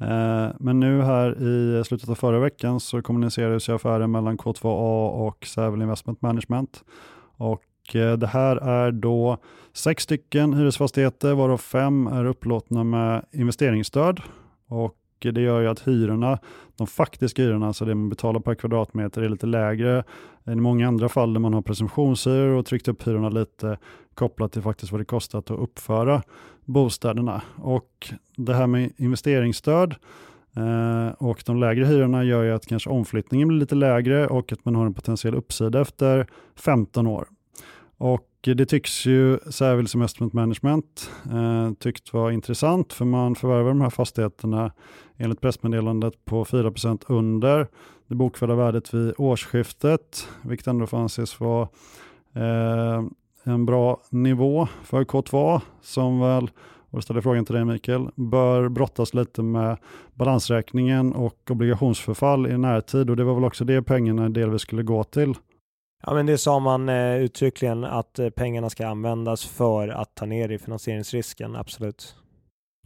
Eh, 0.00 0.48
men 0.58 0.80
nu 0.80 1.02
här 1.02 1.42
i 1.42 1.84
slutet 1.84 2.08
av 2.08 2.14
förra 2.14 2.38
veckan 2.38 2.80
så 2.80 3.02
kommunicerades 3.02 3.68
ju 3.68 3.74
affären 3.74 4.10
mellan 4.10 4.38
K2A 4.38 5.08
och 5.08 5.46
Sävel 5.46 5.82
Investment 5.82 6.22
Management. 6.22 6.84
Och 7.38 7.62
Eh, 7.94 8.12
det 8.12 8.26
här 8.26 8.56
är 8.56 8.92
då 8.92 9.38
sex 9.72 10.02
stycken 10.02 10.54
hyresfastigheter 10.54 11.34
varav 11.34 11.58
fem 11.58 12.06
är 12.06 12.24
upplåtna 12.24 12.84
med 12.84 13.24
investeringsstöd. 13.32 14.20
Och 14.68 14.96
det 15.18 15.40
gör 15.40 15.60
ju 15.60 15.68
att 15.68 15.88
hyrorna, 15.88 16.38
de 16.76 16.86
faktiska 16.86 17.42
hyrorna, 17.42 17.66
alltså 17.66 17.84
det 17.84 17.94
man 17.94 18.08
betalar 18.08 18.40
per 18.40 18.54
kvadratmeter, 18.54 19.22
är 19.22 19.28
lite 19.28 19.46
lägre 19.46 20.04
än 20.44 20.58
i 20.58 20.60
många 20.60 20.88
andra 20.88 21.08
fall 21.08 21.32
där 21.32 21.40
man 21.40 21.54
har 21.54 21.62
presumtionshyror 21.62 22.56
och 22.56 22.66
tryckt 22.66 22.88
upp 22.88 23.06
hyrorna 23.06 23.28
lite 23.28 23.78
kopplat 24.14 24.52
till 24.52 24.62
faktiskt 24.62 24.92
vad 24.92 25.00
det 25.00 25.04
kostar 25.04 25.38
att 25.38 25.50
uppföra 25.50 26.22
bostäderna. 26.64 27.42
Och 27.56 28.14
det 28.36 28.54
här 28.54 28.66
med 28.66 28.92
investeringsstöd 28.96 29.94
eh, 30.56 31.08
och 31.18 31.42
de 31.46 31.60
lägre 31.60 31.84
hyrorna 31.84 32.24
gör 32.24 32.42
ju 32.42 32.52
att 32.52 32.66
kanske 32.66 32.90
omflyttningen 32.90 33.48
blir 33.48 33.58
lite 33.58 33.74
lägre 33.74 34.26
och 34.26 34.52
att 34.52 34.64
man 34.64 34.74
har 34.74 34.86
en 34.86 34.94
potentiell 34.94 35.34
uppsida 35.34 35.80
efter 35.80 36.26
15 36.56 37.06
år. 37.06 37.28
Och 37.98 38.28
det 38.42 38.66
tycks 38.66 39.06
ju 39.06 39.38
Savills 39.50 39.94
Investment 39.94 40.32
Management 40.32 41.10
eh, 41.32 41.72
tyckt 41.72 42.12
vara 42.12 42.32
intressant 42.32 42.92
för 42.92 43.04
man 43.04 43.34
förvärvar 43.34 43.68
de 43.68 43.80
här 43.80 43.90
fastigheterna 43.90 44.72
enligt 45.16 45.40
pressmeddelandet 45.40 46.24
på 46.24 46.44
4% 46.44 47.04
under 47.06 47.66
det 48.06 48.14
bokförda 48.14 48.54
värdet 48.54 48.94
vid 48.94 49.14
årsskiftet, 49.18 50.28
vilket 50.42 50.66
ändå 50.66 50.86
får 50.86 50.98
anses 50.98 51.40
vara 51.40 51.68
eh, 52.34 53.04
en 53.44 53.66
bra 53.66 54.00
nivå 54.10 54.68
för 54.82 55.04
K2 55.04 55.60
som 55.82 56.20
väl, 56.20 56.50
och 56.90 57.02
ställer 57.02 57.20
frågan 57.20 57.44
till 57.44 57.54
dig 57.54 57.64
Mikael, 57.64 58.08
bör 58.14 58.68
brottas 58.68 59.14
lite 59.14 59.42
med 59.42 59.76
balansräkningen 60.14 61.12
och 61.12 61.50
obligationsförfall 61.50 62.46
i 62.46 62.58
närtid 62.58 63.10
och 63.10 63.16
det 63.16 63.24
var 63.24 63.34
väl 63.34 63.44
också 63.44 63.64
det 63.64 63.82
pengarna 63.82 64.28
delvis 64.28 64.62
skulle 64.62 64.82
gå 64.82 65.04
till. 65.04 65.34
Ja, 66.02 66.14
men 66.14 66.26
det 66.26 66.38
sa 66.38 66.58
man 66.58 66.88
eh, 66.88 67.16
uttryckligen 67.16 67.84
att 67.84 68.18
eh, 68.18 68.30
pengarna 68.30 68.70
ska 68.70 68.86
användas 68.86 69.44
för 69.44 69.88
att 69.88 70.14
ta 70.14 70.26
ner 70.26 70.48
i 70.48 70.58
finansieringsrisken, 70.58 71.56
absolut. 71.56 72.16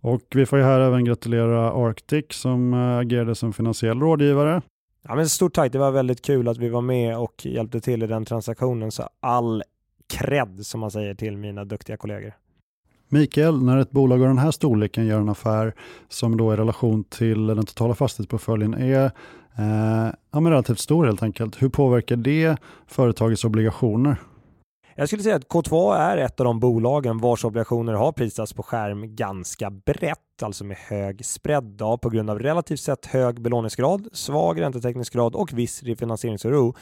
Och 0.02 0.22
vi 0.34 0.46
får 0.46 0.58
ju 0.58 0.64
här 0.64 0.80
även 0.80 1.04
gratulera 1.04 1.72
Arctic 1.72 2.24
som 2.30 2.74
äh, 2.74 2.96
agerade 2.96 3.34
som 3.34 3.52
finansiell 3.52 4.00
rådgivare. 4.00 4.62
Ja, 5.02 5.14
men 5.14 5.28
stort 5.28 5.54
tack, 5.54 5.72
det 5.72 5.78
var 5.78 5.90
väldigt 5.90 6.22
kul 6.22 6.48
att 6.48 6.58
vi 6.58 6.68
var 6.68 6.80
med 6.80 7.18
och 7.18 7.46
hjälpte 7.46 7.80
till 7.80 8.02
i 8.02 8.06
den 8.06 8.24
transaktionen, 8.24 8.90
så 8.90 9.08
all 9.20 9.62
cred 10.18 10.66
som 10.66 10.80
man 10.80 10.90
säger 10.90 11.14
till 11.14 11.36
mina 11.36 11.64
duktiga 11.64 11.96
kollegor. 11.96 12.32
Mikael, 13.08 13.62
när 13.62 13.78
ett 13.78 13.90
bolag 13.90 14.22
av 14.22 14.28
den 14.28 14.38
här 14.38 14.50
storleken 14.50 15.06
gör 15.06 15.20
en 15.20 15.28
affär 15.28 15.74
som 16.08 16.36
då 16.36 16.54
i 16.54 16.56
relation 16.56 17.04
till 17.04 17.46
den 17.46 17.66
totala 17.66 17.94
fastighetsportföljen 17.94 18.74
är 18.74 19.04
Eh, 19.04 19.10
Eh, 19.58 20.14
ja, 20.30 20.40
men 20.40 20.52
relativt 20.52 20.78
stor 20.78 21.04
helt 21.04 21.22
enkelt. 21.22 21.62
Hur 21.62 21.68
påverkar 21.68 22.16
det 22.16 22.56
företagets 22.86 23.44
obligationer? 23.44 24.16
Jag 24.94 25.08
skulle 25.08 25.22
säga 25.22 25.36
att 25.36 25.48
K2 25.48 25.96
är 25.96 26.16
ett 26.16 26.40
av 26.40 26.44
de 26.44 26.60
bolagen 26.60 27.18
vars 27.18 27.44
obligationer 27.44 27.92
har 27.92 28.12
prisats 28.12 28.52
på 28.52 28.62
skärm 28.62 29.16
ganska 29.16 29.70
brett, 29.70 30.18
alltså 30.42 30.64
med 30.64 30.76
hög 30.76 31.24
spread 31.24 31.78
på 32.02 32.10
grund 32.10 32.30
av 32.30 32.38
relativt 32.38 32.80
sett 32.80 33.06
hög 33.06 33.40
belåningsgrad, 33.40 34.08
svag 34.12 34.60
räntetäckningsgrad 34.60 35.34
och 35.34 35.52
viss 35.52 35.82
refinansieringsoro. 35.82 36.74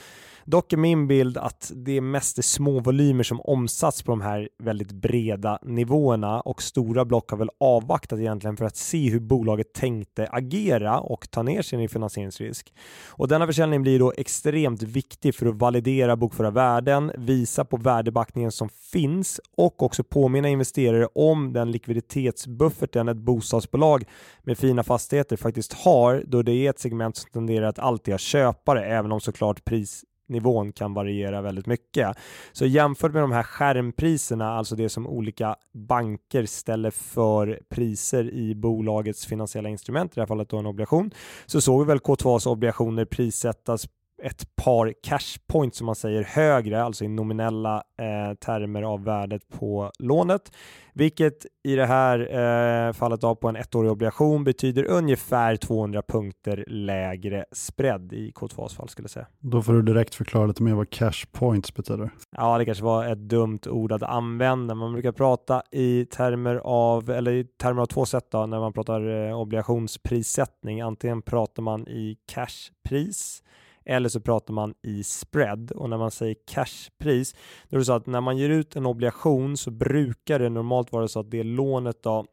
Dock 0.45 0.73
är 0.73 0.77
min 0.77 1.07
bild 1.07 1.38
att 1.38 1.73
det 1.75 2.00
mest 2.00 2.38
är 2.38 2.43
små 2.43 2.81
volymer 2.81 3.23
som 3.23 3.41
omsatts 3.41 4.03
på 4.03 4.12
de 4.12 4.21
här 4.21 4.49
väldigt 4.59 4.93
breda 4.93 5.59
nivåerna 5.62 6.41
och 6.41 6.62
stora 6.62 7.05
block 7.05 7.31
har 7.31 7.38
väl 7.38 7.50
avvaktat 7.61 8.19
egentligen 8.19 8.57
för 8.57 8.65
att 8.65 8.77
se 8.77 9.11
hur 9.11 9.21
bolaget 9.21 9.73
tänkte 9.73 10.29
agera 10.31 11.00
och 11.00 11.31
ta 11.31 11.43
ner 11.43 11.62
sin 11.62 11.88
finansieringsrisk. 11.88 12.75
Och 13.09 13.29
denna 13.29 13.47
försäljning 13.47 13.83
blir 13.83 13.99
då 13.99 14.12
extremt 14.17 14.83
viktig 14.83 15.35
för 15.35 15.47
att 15.47 15.55
validera 15.55 16.17
bokföra 16.17 16.50
värden, 16.50 17.12
visa 17.17 17.65
på 17.65 17.77
värdebackningen 17.77 18.53
som 18.53 18.69
finns 18.69 19.41
och 19.57 19.83
också 19.83 20.05
påminna 20.05 20.49
investerare 20.49 21.09
om 21.15 21.53
den 21.53 21.71
likviditetsbufferten 21.71 23.09
ett 23.09 23.17
bostadsbolag 23.49 24.05
med 24.43 24.59
fina 24.59 24.83
fastigheter 24.83 25.37
faktiskt 25.37 25.73
har 25.73 26.23
då 26.26 26.43
det 26.43 26.52
är 26.52 26.71
ett 26.71 26.78
segment 26.78 27.17
som 27.17 27.31
tenderar 27.31 27.67
att 27.67 27.78
alltid 27.78 28.14
ha 28.14 28.19
köpare 28.19 28.85
även 28.85 29.12
om 29.12 29.21
såklart 29.21 29.64
pris 29.64 30.05
nivån 30.28 30.73
kan 30.73 30.95
variera 30.95 31.40
väldigt 31.40 31.67
mycket. 31.67 32.17
Så 32.52 32.67
jämfört 32.67 33.12
med 33.12 33.23
de 33.23 33.33
här 33.33 33.43
skärmpriserna, 33.43 34.52
alltså 34.52 34.76
det 34.76 34.88
som 34.88 35.07
olika 35.07 35.57
banker 35.75 36.47
ställer 36.47 36.90
för 36.90 37.61
priser 37.69 38.31
i 38.31 38.55
bolagets 38.55 39.26
finansiella 39.26 39.69
instrument, 39.69 40.12
i 40.12 40.14
det 40.14 40.21
här 40.21 40.26
fallet 40.26 40.49
då 40.49 40.57
en 40.57 40.67
obligation, 40.67 41.11
så 41.47 41.61
såg 41.61 41.81
vi 41.81 41.87
väl 41.87 41.99
K2s 41.99 42.49
obligationer 42.49 43.05
prissättas 43.05 43.88
ett 44.22 44.56
par 44.56 44.94
cash 45.02 45.38
points 45.46 45.78
som 45.78 45.87
man 45.87 45.94
säger 45.94 46.22
högre, 46.22 46.82
alltså 46.82 47.04
i 47.04 47.08
nominella 47.08 47.76
eh, 47.76 48.34
termer 48.34 48.82
av 48.82 49.04
värdet 49.04 49.48
på 49.48 49.92
lånet, 49.98 50.52
vilket 50.92 51.46
i 51.64 51.76
det 51.76 51.87
här 51.87 52.18
eh, 52.18 52.92
fallet 52.92 53.25
av 53.25 53.34
på 53.34 53.48
en 53.48 53.56
ettårig 53.56 53.90
obligation 53.90 54.44
betyder 54.44 54.84
ungefär 54.84 55.56
200 55.56 56.02
punkter 56.08 56.64
lägre 56.66 57.44
spread 57.52 58.12
i 58.12 58.30
K2s 58.30 58.76
fall 58.76 58.88
skulle 58.88 59.04
jag 59.04 59.10
säga. 59.10 59.26
Då 59.38 59.62
får 59.62 59.72
du 59.72 59.82
direkt 59.82 60.14
förklara 60.14 60.46
lite 60.46 60.62
mer 60.62 60.75
vad 60.75 60.90
cash 60.90 61.26
points 61.32 61.75
betyder. 61.75 62.10
Ja, 62.37 62.58
det 62.58 62.64
kanske 62.64 62.84
var 62.84 63.06
ett 63.06 63.18
dumt 63.18 63.60
ord 63.66 63.92
att 63.92 64.02
använda. 64.02 64.75
Man 64.75 64.92
brukar 64.92 65.12
prata 65.12 65.62
i 65.70 66.04
termer 66.04 66.56
av, 66.64 67.10
eller 67.10 67.32
i 67.32 67.44
termer 67.44 67.82
av 67.82 67.87
två 67.87 68.06
sätt 68.06 68.26
då, 68.30 68.46
när 68.46 68.60
man 68.60 68.72
pratar 68.72 69.28
eh, 69.28 69.40
obligationsprissättning. 69.40 70.80
Antingen 70.80 71.22
pratar 71.22 71.62
man 71.62 71.88
i 71.88 72.16
cashpris 72.26 73.42
eller 73.88 74.09
så 74.09 74.21
pratar 74.21 74.54
man 74.54 74.75
i 74.83 75.04
spread. 75.04 75.71
Och 75.71 75.90
när 75.90 75.99
man 75.99 76.11
säger 76.11 76.37
cashpris 76.47 77.35
då 77.68 77.76
är 77.76 77.78
det 77.78 77.85
så 77.85 77.92
att 77.92 78.07
när 78.07 78.21
man 78.21 78.37
ger 78.37 78.49
ut 78.49 78.76
en 78.76 78.87
obligation 78.87 79.57
så 79.57 79.71
brukar 79.71 80.38
det 80.38 80.49
normalt 80.49 80.92
vara 80.92 81.09
så 81.09 81.21
att 81.21 81.30
det 81.30 81.42
lånet 81.42 82.02
då 82.02 82.26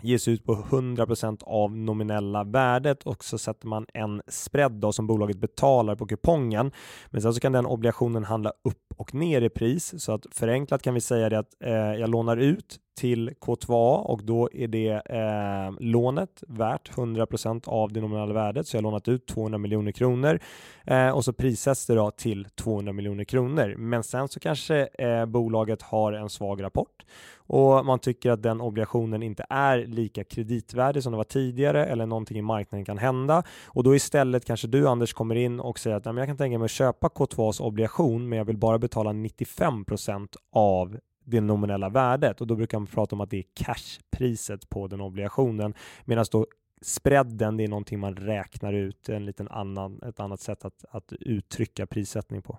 ges 0.00 0.28
ut 0.28 0.44
på 0.44 0.54
100% 0.54 1.42
av 1.44 1.76
nominella 1.76 2.44
värdet. 2.44 3.02
Och 3.02 3.24
så 3.24 3.38
sätter 3.38 3.66
man 3.66 3.86
en 3.94 4.22
spread 4.28 4.72
då 4.72 4.92
som 4.92 5.06
bolaget 5.06 5.38
betalar 5.38 5.96
på 5.96 6.06
kupongen. 6.06 6.72
Men 7.06 7.22
sen 7.22 7.34
så 7.34 7.40
kan 7.40 7.52
den 7.52 7.66
obligationen 7.66 8.24
handla 8.24 8.52
upp 8.64 8.94
och 8.96 9.14
ner 9.14 9.42
i 9.42 9.48
pris. 9.48 10.02
Så 10.02 10.12
att 10.12 10.26
förenklat 10.30 10.82
kan 10.82 10.94
vi 10.94 11.00
säga 11.00 11.28
det 11.28 11.38
att 11.38 11.62
eh, 11.64 11.72
jag 11.72 12.10
lånar 12.10 12.36
ut 12.36 12.78
till 12.98 13.30
K2A 13.30 13.96
och 13.96 14.24
då 14.24 14.48
är 14.52 14.68
det 14.68 15.02
eh, 15.04 15.80
lånet 15.80 16.44
värt 16.48 16.90
100% 16.92 17.68
av 17.68 17.92
det 17.92 18.00
nominella 18.00 18.34
värdet 18.34 18.66
så 18.66 18.76
jag 18.76 18.78
har 18.78 18.82
lånat 18.82 19.08
ut 19.08 19.26
200 19.26 19.58
miljoner 19.58 19.92
kronor 19.92 20.40
eh, 20.84 21.10
och 21.10 21.24
så 21.24 21.32
prissätts 21.32 21.86
det 21.86 21.94
då 21.94 22.10
till 22.10 22.44
200 22.44 22.92
miljoner 22.92 23.24
kronor. 23.24 23.74
Men 23.78 24.02
sen 24.02 24.28
så 24.28 24.40
kanske 24.40 24.88
eh, 24.98 25.26
bolaget 25.26 25.82
har 25.82 26.12
en 26.12 26.30
svag 26.30 26.62
rapport 26.62 27.04
och 27.36 27.86
man 27.86 27.98
tycker 27.98 28.30
att 28.30 28.42
den 28.42 28.60
obligationen 28.60 29.22
inte 29.22 29.46
är 29.50 29.78
lika 29.78 30.24
kreditvärdig 30.24 31.02
som 31.02 31.12
det 31.12 31.16
var 31.16 31.24
tidigare 31.24 31.86
eller 31.86 32.06
någonting 32.06 32.38
i 32.38 32.42
marknaden 32.42 32.84
kan 32.84 32.98
hända 32.98 33.42
och 33.66 33.84
då 33.84 33.94
istället 33.94 34.44
kanske 34.44 34.68
du 34.68 34.88
Anders 34.88 35.12
kommer 35.12 35.34
in 35.34 35.60
och 35.60 35.78
säger 35.78 35.96
att 35.96 36.04
jag 36.04 36.26
kan 36.26 36.36
tänka 36.36 36.58
mig 36.58 36.64
att 36.64 36.70
köpa 36.70 37.08
K2As 37.08 37.62
obligation 37.62 38.28
men 38.28 38.38
jag 38.38 38.44
vill 38.44 38.56
bara 38.56 38.78
betala 38.78 39.12
95% 39.12 40.28
av 40.52 40.98
det 41.30 41.40
nominella 41.40 41.88
värdet 41.88 42.40
och 42.40 42.46
då 42.46 42.56
brukar 42.56 42.78
man 42.78 42.86
prata 42.86 43.16
om 43.16 43.20
att 43.20 43.30
det 43.30 43.38
är 43.38 43.44
cashpriset 43.54 44.68
på 44.68 44.86
den 44.86 45.00
obligationen 45.00 45.74
medan 46.04 46.24
då 46.32 46.46
spreaden 46.82 47.56
det 47.56 47.64
är 47.64 47.68
någonting 47.68 48.00
man 48.00 48.16
räknar 48.16 48.72
ut 48.72 49.08
en 49.08 49.24
liten 49.24 49.48
annan, 49.48 50.00
ett 50.02 50.20
annat 50.20 50.40
sätt 50.40 50.64
att, 50.64 50.84
att 50.90 51.12
uttrycka 51.12 51.86
prissättning 51.86 52.42
på. 52.42 52.58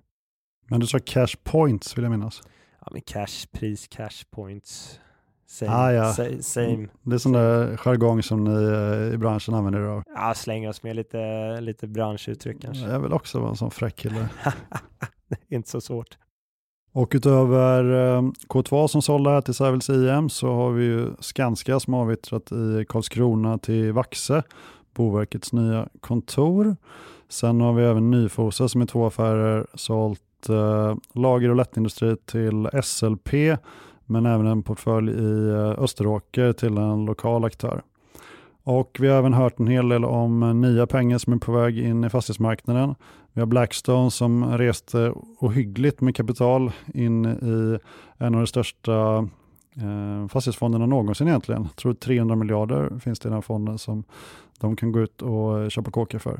Men 0.68 0.80
du 0.80 0.88
sa 0.88 1.00
cash 1.00 1.36
points 1.44 1.98
vill 1.98 2.04
jag 2.04 2.12
minnas. 2.12 2.42
Ja, 2.80 2.88
men 2.92 3.02
cash, 3.02 3.48
pris, 3.52 3.88
cash 3.88 4.26
points. 4.32 5.00
Same, 5.48 5.72
ah, 5.72 5.92
ja. 5.92 6.14
same. 6.42 6.88
Det 7.02 7.16
är 7.16 7.18
sån 7.18 7.32
där 7.32 7.78
jargong 7.78 8.24
som 8.24 8.44
ni 8.44 8.52
eh, 8.52 9.14
i 9.14 9.18
branschen 9.18 9.54
använder 9.54 9.80
idag. 9.80 10.04
Ja, 10.16 10.34
slänger 10.36 10.70
oss 10.70 10.84
med 10.84 10.96
lite, 10.96 11.62
lite 11.62 11.88
branschuttryck 11.88 12.62
kanske. 12.62 12.86
Jag 12.86 13.00
vill 13.00 13.14
också 13.14 13.40
vara 13.40 13.50
en 13.50 13.56
sån 13.56 13.72
fräck 13.72 13.96
kille. 13.96 14.30
inte 15.48 15.70
så 15.70 15.82
svårt. 15.82 16.18
Och 16.92 17.12
utöver 17.16 17.84
eh, 17.84 18.22
K2 18.48 18.88
som 18.88 19.02
sålde 19.02 19.30
här 19.30 19.42
till 19.42 19.54
Sävels 19.54 19.90
IM 19.90 20.30
så 20.30 20.54
har 20.54 20.72
vi 20.72 20.84
ju 20.84 21.08
Skanska 21.20 21.80
som 21.80 21.94
avyttrat 21.94 22.52
i 22.52 22.86
Karlskrona 22.90 23.58
till 23.58 23.94
Vaxe, 23.94 24.44
Boverkets 24.94 25.54
nya 25.54 25.88
kontor. 26.00 26.76
Sen 27.30 27.62
har 27.62 27.74
vi 27.74 27.84
även 27.84 28.12
Nyfosa 28.12 28.70
som 28.70 28.82
i 28.82 28.86
två 28.86 29.06
affärer 29.06 29.68
sålt 29.74 30.50
eh, 30.50 30.96
lager 31.14 31.50
och 31.50 31.56
lättindustri 31.56 32.16
till 32.26 32.70
SLP 32.84 33.30
men 34.06 34.26
även 34.26 34.48
en 34.48 34.64
portfölj 34.64 35.12
i 35.12 35.50
eh, 35.50 35.84
Österåker 35.84 36.54
till 36.54 36.78
en 36.78 37.06
lokal 37.06 37.46
aktör. 37.46 37.82
Och 38.64 38.98
vi 39.00 39.08
har 39.08 39.18
även 39.18 39.34
hört 39.34 39.60
en 39.60 39.68
hel 39.68 39.90
del 39.90 40.06
om 40.06 40.44
eh, 40.44 40.54
nya 40.54 40.88
pengar 40.88 41.18
som 41.18 41.34
är 41.34 41.38
på 41.38 41.52
väg 41.52 41.80
in 41.80 42.04
i 42.04 42.10
fastighetsmarknaden. 42.10 42.96
Vi 43.40 43.42
har 43.42 43.48
Blackstone 43.48 44.12
som 44.12 44.58
reste 44.58 45.14
ohyggligt 45.40 46.02
med 46.02 46.16
kapital 46.16 46.72
in 46.94 47.26
i 47.26 47.80
en 48.18 48.36
av 48.36 48.42
de 48.42 48.48
största 48.48 49.28
eh, 49.76 50.28
fastighetsfonderna 50.28 50.86
någonsin 50.86 51.28
egentligen. 51.28 51.62
Jag 51.64 51.76
tror 51.76 51.94
300 51.94 52.36
miljarder 52.36 53.00
finns 53.00 53.20
det 53.20 53.30
i 53.30 53.32
den 53.32 53.42
fonden 53.42 53.78
som 53.78 54.04
de 54.60 54.76
kan 54.76 54.92
gå 54.92 55.00
ut 55.00 55.22
och 55.22 55.72
köpa 55.72 55.92
kåkar 55.92 56.20
för. 56.20 56.40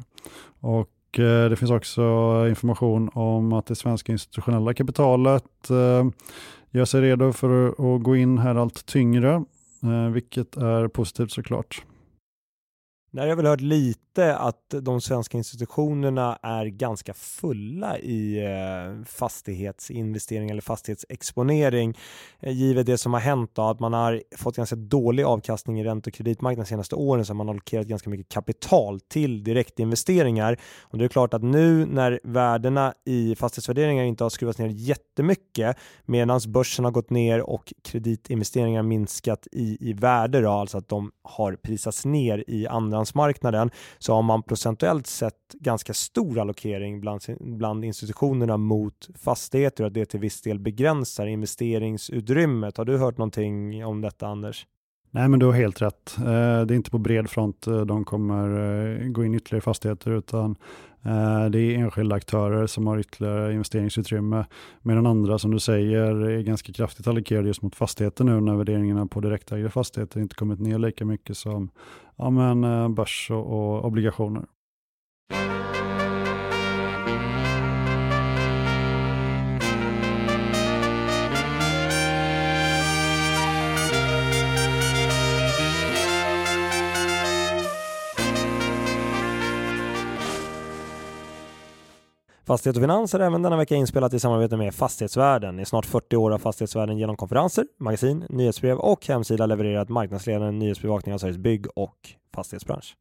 Och 0.60 1.20
eh, 1.20 1.50
det 1.50 1.56
finns 1.56 1.72
också 1.72 2.02
information 2.50 3.10
om 3.14 3.54
att 3.54 3.66
det 3.66 3.76
svenska 3.76 4.12
institutionella 4.12 4.74
kapitalet 4.74 5.70
eh, 5.70 6.06
gör 6.72 6.86
sig 6.86 7.02
redo 7.02 7.34
för 7.34 7.68
att 7.68 8.04
gå 8.04 8.16
in 8.16 8.38
här 8.38 8.56
allt 8.56 8.86
tyngre, 8.86 9.44
eh, 9.84 10.10
vilket 10.12 10.58
är 10.58 10.88
positivt 10.88 11.32
såklart. 11.32 11.84
Där 13.12 13.22
har 13.22 13.28
jag 13.28 13.36
väl 13.36 13.46
hört 13.46 13.62
lite 13.62 14.38
att 14.38 14.70
de 14.82 15.02
svenska 15.02 15.38
institutionerna 15.38 16.40
är 16.42 16.66
ganska 16.66 17.14
fulla 17.14 18.00
i 18.00 18.46
eh, 18.46 19.06
fastighetsinvestering 19.06 20.50
eller 20.50 20.62
fastighetsexponering 20.62 21.98
eh, 22.40 22.54
givet 22.54 22.86
det 22.86 22.98
som 22.98 23.14
har 23.14 23.20
hänt 23.20 23.52
då 23.54 23.62
att 23.62 23.80
man 23.80 23.94
har 23.94 24.24
fått 24.38 24.56
ganska 24.56 24.76
dålig 24.76 25.24
avkastning 25.24 25.80
i 25.80 25.84
ränte 25.84 26.10
och 26.10 26.14
kreditmarknaden 26.14 26.66
de 26.66 26.70
senaste 26.70 26.96
åren 26.96 27.26
så 27.26 27.34
har 27.34 27.36
man 27.36 27.50
allokerat 27.50 27.88
ganska 27.88 28.10
mycket 28.10 28.30
kapital 28.30 29.00
till 29.00 29.44
direktinvesteringar. 29.44 30.58
Och 30.82 30.98
det 30.98 31.06
är 31.06 31.10
klart 31.10 31.34
att 31.34 31.44
nu 31.44 31.86
när 31.86 32.20
värdena 32.24 32.94
i 33.06 33.36
fastighetsvärderingar 33.36 34.04
inte 34.04 34.24
har 34.24 34.30
skruvats 34.30 34.60
ner 34.60 34.68
jättemycket 34.68 35.78
medan 36.06 36.40
börsen 36.48 36.86
har 36.86 36.92
gått 36.92 37.10
ner 37.10 37.42
och 37.42 37.74
kreditinvesteringar 37.84 38.84
minskat 38.84 39.48
i, 39.52 39.90
i 39.90 39.94
värde 39.94 40.42
då, 40.42 40.52
alltså 40.52 40.78
att 40.78 40.90
de 40.90 41.12
har 41.24 41.56
prisats 41.56 42.06
ner 42.06 42.44
i 42.48 42.68
andra 42.68 42.99
andrahandsmarknaden 43.00 43.70
så 44.00 44.14
har 44.14 44.22
man 44.22 44.44
procentuellt 44.44 45.08
sett 45.08 45.54
ganska 45.60 45.94
stor 45.94 46.40
allokering 46.40 47.02
bland, 47.02 47.22
bland 47.40 47.86
institutionerna 47.86 48.58
mot 48.58 49.10
fastigheter 49.16 49.84
och 49.84 49.88
att 49.88 49.94
det 49.94 50.06
till 50.06 50.20
viss 50.20 50.42
del 50.42 50.60
begränsar 50.60 51.28
investeringsutrymmet. 51.28 52.78
Har 52.78 52.86
du 52.86 52.98
hört 52.98 53.18
någonting 53.18 53.86
om 53.86 54.02
detta 54.02 54.28
Anders? 54.28 54.66
Nej, 55.12 55.30
men 55.30 55.40
du 55.40 55.46
har 55.46 55.54
helt 55.54 55.82
rätt. 55.82 56.16
Eh, 56.18 56.24
det 56.66 56.74
är 56.74 56.76
inte 56.76 56.92
på 56.92 56.98
bred 56.98 57.30
front 57.30 57.68
eh, 57.68 57.82
de 57.82 58.06
kommer 58.06 58.50
eh, 59.02 59.08
gå 59.08 59.26
in 59.26 59.36
ytterligare 59.36 59.58
i 59.58 59.62
fastigheter, 59.62 60.12
utan 60.12 60.56
Eh, 61.06 61.46
det 61.46 61.60
är 61.60 61.78
enskilda 61.78 62.16
aktörer 62.16 62.68
som 62.68 62.88
har 62.88 63.00
ytterligare 63.00 63.54
investeringsutrymme, 63.54 64.46
medan 64.82 65.06
andra, 65.06 65.40
som 65.40 65.52
du 65.52 65.60
säger, 65.60 66.30
är 66.30 66.42
ganska 66.42 66.74
kraftigt 66.74 67.08
allokerade 67.08 67.48
just 67.48 67.62
mot 67.62 67.76
fastigheter 67.76 68.24
nu 68.24 68.42
när 68.42 68.56
värderingarna 68.56 69.08
på 69.08 69.20
direktägda 69.22 69.70
fastigheter 69.70 70.20
inte 70.20 70.36
kommit 70.36 70.60
ner 70.60 70.78
lika 70.78 71.06
mycket 71.06 71.38
som 71.38 71.70
ja, 72.16 72.30
men, 72.30 72.64
eh, 72.64 72.90
börs 72.90 73.28
och, 73.32 73.46
och 73.46 73.86
obligationer. 73.86 74.46
Fastighet 92.50 92.78
och 92.78 92.84
Finans 92.84 93.14
är 93.14 93.20
även 93.20 93.42
denna 93.42 93.58
vecka 93.58 93.76
inspelat 93.76 94.14
i 94.14 94.20
samarbete 94.20 94.58
med 94.58 94.76
Fastighetsvärlden. 94.76 95.60
I 95.60 95.66
snart 95.66 95.86
40 95.86 96.16
år 96.16 96.32
har 96.32 96.38
Fastighetsvärlden 96.38 96.98
genom 96.98 97.18
konferenser, 97.18 97.66
magasin, 97.80 98.26
nyhetsbrev 98.30 98.78
och 98.78 99.08
hemsida 99.08 99.46
levererat 99.46 99.90
marknadsledande 99.90 100.52
nyhetsbevakning 100.52 101.14
av 101.14 101.18
Sveriges 101.18 101.38
bygg 101.38 101.66
och 101.76 101.96
fastighetsbransch. 102.36 102.96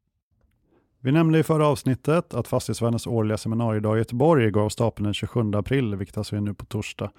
Vi 1.01 1.11
nämnde 1.11 1.39
i 1.39 1.43
förra 1.43 1.67
avsnittet 1.67 2.33
att 2.33 2.47
Fastighetsvärdens 2.47 3.07
årliga 3.07 3.37
seminariedag 3.37 3.95
i 3.95 3.99
Göteborg 3.99 4.51
går 4.51 4.61
av 4.61 4.69
stapeln 4.69 5.03
den 5.03 5.13
27 5.13 5.51
april, 5.55 5.95
vilket 5.95 6.17
alltså 6.17 6.35
är 6.35 6.41
nu 6.41 6.53
på 6.53 6.65
torsdag. 6.65 7.11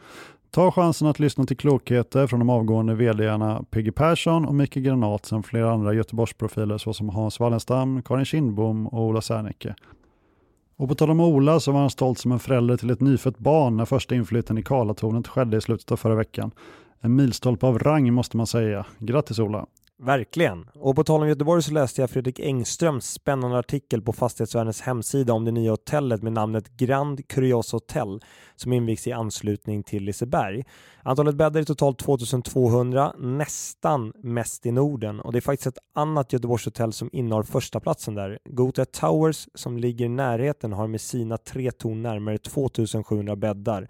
Ta 0.50 0.72
chansen 0.72 1.08
att 1.08 1.18
lyssna 1.18 1.44
till 1.44 1.56
klokheter 1.56 2.26
från 2.26 2.38
de 2.38 2.50
avgående 2.50 2.94
vdarna 2.94 3.64
Peggy 3.70 3.90
Persson 3.90 4.44
och 4.44 4.54
Mikael 4.54 4.84
Granat 4.84 5.26
samt 5.26 5.46
flera 5.46 5.72
andra 5.72 5.94
Göteborgsprofiler 5.94 6.78
såsom 6.78 7.08
Hans 7.08 7.40
Wallenstam, 7.40 8.02
Karin 8.02 8.24
Kindbom 8.24 8.86
och 8.86 9.02
Ola 9.02 9.20
Serneke. 9.20 9.74
Och 10.80 10.88
på 10.88 10.94
tal 10.94 11.10
om 11.10 11.20
Ola 11.20 11.60
så 11.60 11.72
var 11.72 11.80
han 11.80 11.90
stolt 11.90 12.18
som 12.18 12.32
en 12.32 12.38
förälder 12.38 12.76
till 12.76 12.90
ett 12.90 13.00
nyfött 13.00 13.38
barn 13.38 13.76
när 13.76 13.84
första 13.84 14.14
inflytten 14.14 14.58
i 14.58 14.62
Karlatornet 14.62 15.28
skedde 15.28 15.56
i 15.56 15.60
slutet 15.60 15.92
av 15.92 15.96
förra 15.96 16.14
veckan. 16.14 16.50
En 17.00 17.16
milstolpe 17.16 17.66
av 17.66 17.78
rang 17.78 18.12
måste 18.12 18.36
man 18.36 18.46
säga. 18.46 18.86
Grattis 18.98 19.38
Ola! 19.38 19.66
Verkligen. 20.02 20.66
Och 20.74 20.96
på 20.96 21.04
tal 21.04 21.22
om 21.22 21.28
Göteborg 21.28 21.62
så 21.62 21.72
läste 21.72 22.00
jag 22.00 22.10
Fredrik 22.10 22.40
Engströms 22.40 23.04
spännande 23.04 23.58
artikel 23.58 24.02
på 24.02 24.12
Fastighetsvärdens 24.12 24.80
hemsida 24.80 25.32
om 25.32 25.44
det 25.44 25.50
nya 25.50 25.70
hotellet 25.70 26.22
med 26.22 26.32
namnet 26.32 26.76
Grand 26.76 27.28
Curios 27.28 27.72
Hotel 27.72 28.20
som 28.56 28.72
invigs 28.72 29.06
i 29.06 29.12
anslutning 29.12 29.82
till 29.82 30.02
Liseberg. 30.02 30.64
Antalet 31.02 31.34
bäddar 31.34 31.60
är 31.60 31.64
totalt 31.64 31.98
2200, 31.98 33.14
nästan 33.18 34.12
mest 34.22 34.66
i 34.66 34.72
Norden 34.72 35.20
och 35.20 35.32
det 35.32 35.38
är 35.38 35.40
faktiskt 35.40 35.66
ett 35.66 35.84
annat 35.94 36.32
Göteborgshotell 36.32 36.92
som 36.92 37.10
innehar 37.12 37.42
första 37.42 37.80
platsen 37.80 38.14
där. 38.14 38.38
Gothia 38.44 38.84
Towers 38.84 39.48
som 39.54 39.78
ligger 39.78 40.04
i 40.04 40.08
närheten 40.08 40.72
har 40.72 40.86
med 40.86 41.00
sina 41.00 41.36
tre 41.36 41.70
torn 41.70 42.02
närmare 42.02 42.38
2700 42.38 43.36
bäddar. 43.36 43.88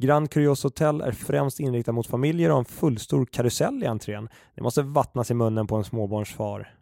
Grand 0.00 0.30
Curios 0.30 0.62
Hotel 0.62 1.00
är 1.00 1.12
främst 1.12 1.60
inriktat 1.60 1.94
mot 1.94 2.06
familjer 2.06 2.48
och 2.48 2.54
har 2.54 2.58
en 2.58 2.64
fullstor 2.64 3.24
karusell 3.24 3.82
i 3.82 3.86
entrén. 3.86 4.28
Det 4.54 4.62
måste 4.62 4.82
vattnas 4.82 5.30
i 5.30 5.34
munnen 5.34 5.66
på 5.66 5.76
en 5.76 5.84
småbarnsfar. 5.84 6.74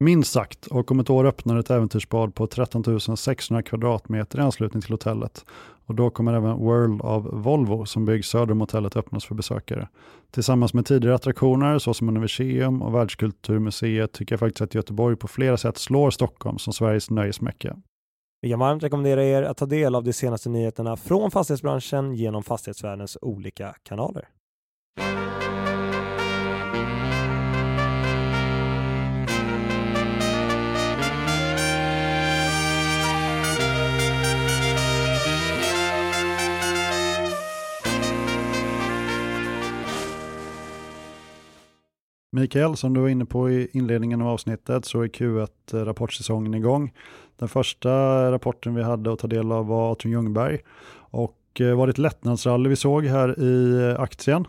Minst 0.00 0.32
sagt, 0.32 0.66
och 0.66 0.90
om 0.90 1.00
ett 1.00 1.10
år 1.10 1.24
öppnar 1.24 1.56
ett 1.58 1.70
äventyrsbad 1.70 2.34
på 2.34 2.46
13 2.46 3.16
600 3.16 3.62
kvadratmeter 3.62 4.38
i 4.38 4.42
anslutning 4.42 4.82
till 4.82 4.90
hotellet. 4.92 5.44
Och 5.86 5.94
då 5.94 6.10
kommer 6.10 6.34
även 6.34 6.56
World 6.56 7.00
of 7.02 7.24
Volvo 7.32 7.86
som 7.86 8.04
byggs 8.04 8.28
söder 8.28 8.52
om 8.52 8.60
hotellet 8.60 8.96
öppnas 8.96 9.24
för 9.24 9.34
besökare. 9.34 9.88
Tillsammans 10.30 10.74
med 10.74 10.86
tidigare 10.86 11.14
attraktioner 11.14 11.78
såsom 11.78 12.08
Universium 12.08 12.82
och 12.82 12.94
Världskulturmuseet 12.94 14.12
tycker 14.12 14.32
jag 14.32 14.40
faktiskt 14.40 14.62
att 14.62 14.74
Göteborg 14.74 15.16
på 15.16 15.28
flera 15.28 15.56
sätt 15.56 15.78
slår 15.78 16.10
Stockholm 16.10 16.58
som 16.58 16.72
Sveriges 16.72 17.10
nöjesmecka. 17.10 17.76
Vi 18.46 18.50
kan 18.50 18.58
varmt 18.58 18.82
rekommendera 18.82 19.24
er 19.24 19.42
att 19.42 19.56
ta 19.56 19.66
del 19.66 19.94
av 19.94 20.04
de 20.04 20.12
senaste 20.12 20.48
nyheterna 20.48 20.96
från 20.96 21.30
fastighetsbranschen 21.30 22.14
genom 22.14 22.42
fastighetsvärldens 22.42 23.18
olika 23.22 23.74
kanaler. 23.82 24.28
Mikael, 42.40 42.76
som 42.76 42.94
du 42.94 43.00
var 43.00 43.08
inne 43.08 43.24
på 43.24 43.50
i 43.50 43.68
inledningen 43.72 44.22
av 44.22 44.28
avsnittet 44.28 44.84
så 44.84 45.00
är 45.00 45.08
Q1-rapportsäsongen 45.08 46.54
igång. 46.54 46.92
Den 47.38 47.48
första 47.48 47.90
rapporten 48.32 48.74
vi 48.74 48.82
hade 48.82 49.12
att 49.12 49.18
ta 49.18 49.26
del 49.26 49.52
av 49.52 49.66
var 49.66 49.92
Atrium 49.92 50.12
Ljungberg 50.12 50.58
och 50.96 51.60
eh, 51.60 51.76
var 51.76 51.86
det 51.86 51.90
ett 51.90 51.98
lättnadsrally 51.98 52.68
vi 52.68 52.76
såg 52.76 53.04
här 53.04 53.40
i 53.40 53.82
eh, 53.90 54.00
aktien? 54.00 54.46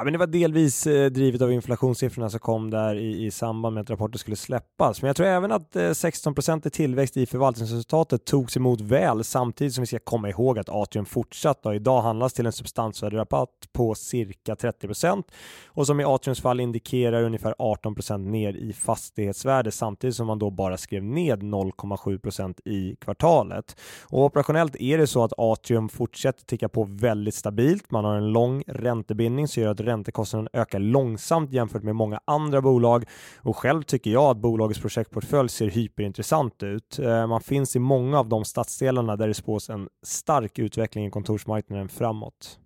Ja, 0.00 0.04
men 0.04 0.12
det 0.12 0.18
var 0.18 0.26
delvis 0.26 0.86
eh, 0.86 1.10
drivet 1.10 1.42
av 1.42 1.52
inflationssiffrorna 1.52 2.30
som 2.30 2.40
kom 2.40 2.70
där 2.70 2.94
i, 2.94 3.26
i 3.26 3.30
samband 3.30 3.74
med 3.74 3.82
att 3.82 3.90
rapporten 3.90 4.18
skulle 4.18 4.36
släppas. 4.36 5.02
Men 5.02 5.06
jag 5.06 5.16
tror 5.16 5.26
även 5.26 5.52
att 5.52 5.76
eh, 5.76 5.92
16 5.92 6.34
i 6.64 6.70
tillväxt 6.70 7.16
i 7.16 7.26
förvaltningsresultatet 7.26 8.24
togs 8.24 8.56
emot 8.56 8.80
väl 8.80 9.24
samtidigt 9.24 9.74
som 9.74 9.82
vi 9.82 9.86
ska 9.86 9.98
komma 9.98 10.28
ihåg 10.28 10.58
att 10.58 10.68
Atrium 10.68 11.06
fortsatt 11.06 11.66
och 11.66 11.74
idag 11.74 12.02
handlas 12.02 12.32
till 12.32 12.46
en 12.46 12.52
substansvärderabatt 12.52 13.48
på 13.72 13.94
cirka 13.94 14.54
30% 14.54 15.22
och 15.66 15.86
som 15.86 16.00
i 16.00 16.04
Atriums 16.04 16.40
fall 16.40 16.60
indikerar 16.60 17.22
ungefär 17.22 17.54
18% 17.58 18.18
ner 18.18 18.52
i 18.52 18.72
fastighetsvärde 18.72 19.70
samtidigt 19.70 20.16
som 20.16 20.26
man 20.26 20.38
då 20.38 20.50
bara 20.50 20.76
skrev 20.76 21.02
ned 21.02 21.42
0,7% 21.42 22.60
i 22.64 22.96
kvartalet. 22.96 23.80
Och 24.02 24.24
operationellt 24.24 24.76
är 24.76 24.98
det 24.98 25.06
så 25.06 25.24
att 25.24 25.32
Atrium 25.36 25.88
fortsätter 25.88 26.44
ticka 26.44 26.68
på 26.68 26.84
väldigt 26.84 27.34
stabilt. 27.34 27.90
Man 27.90 28.04
har 28.04 28.16
en 28.16 28.32
lång 28.32 28.62
räntebindning 28.66 29.48
som 29.48 29.62
gör 29.62 29.70
att 29.70 29.80
räntekostnaden 29.90 30.48
ökar 30.52 30.78
långsamt 30.78 31.52
jämfört 31.52 31.82
med 31.82 31.96
många 31.96 32.20
andra 32.24 32.60
bolag 32.60 33.04
och 33.38 33.56
själv 33.56 33.82
tycker 33.82 34.10
jag 34.10 34.30
att 34.30 34.36
bolagets 34.36 34.80
projektportfölj 34.80 35.48
ser 35.48 35.70
hyperintressant 35.70 36.62
ut. 36.62 36.98
Eh, 36.98 37.26
man 37.26 37.40
finns 37.40 37.76
i 37.76 37.78
många 37.78 38.18
av 38.18 38.28
de 38.28 38.44
stadsdelarna 38.44 39.16
där 39.16 39.28
det 39.28 39.34
spås 39.34 39.70
en 39.70 39.88
stark 40.02 40.58
utveckling 40.58 41.06
i 41.06 41.10
kontorsmarknaden 41.10 41.88
framåt. 41.88 42.58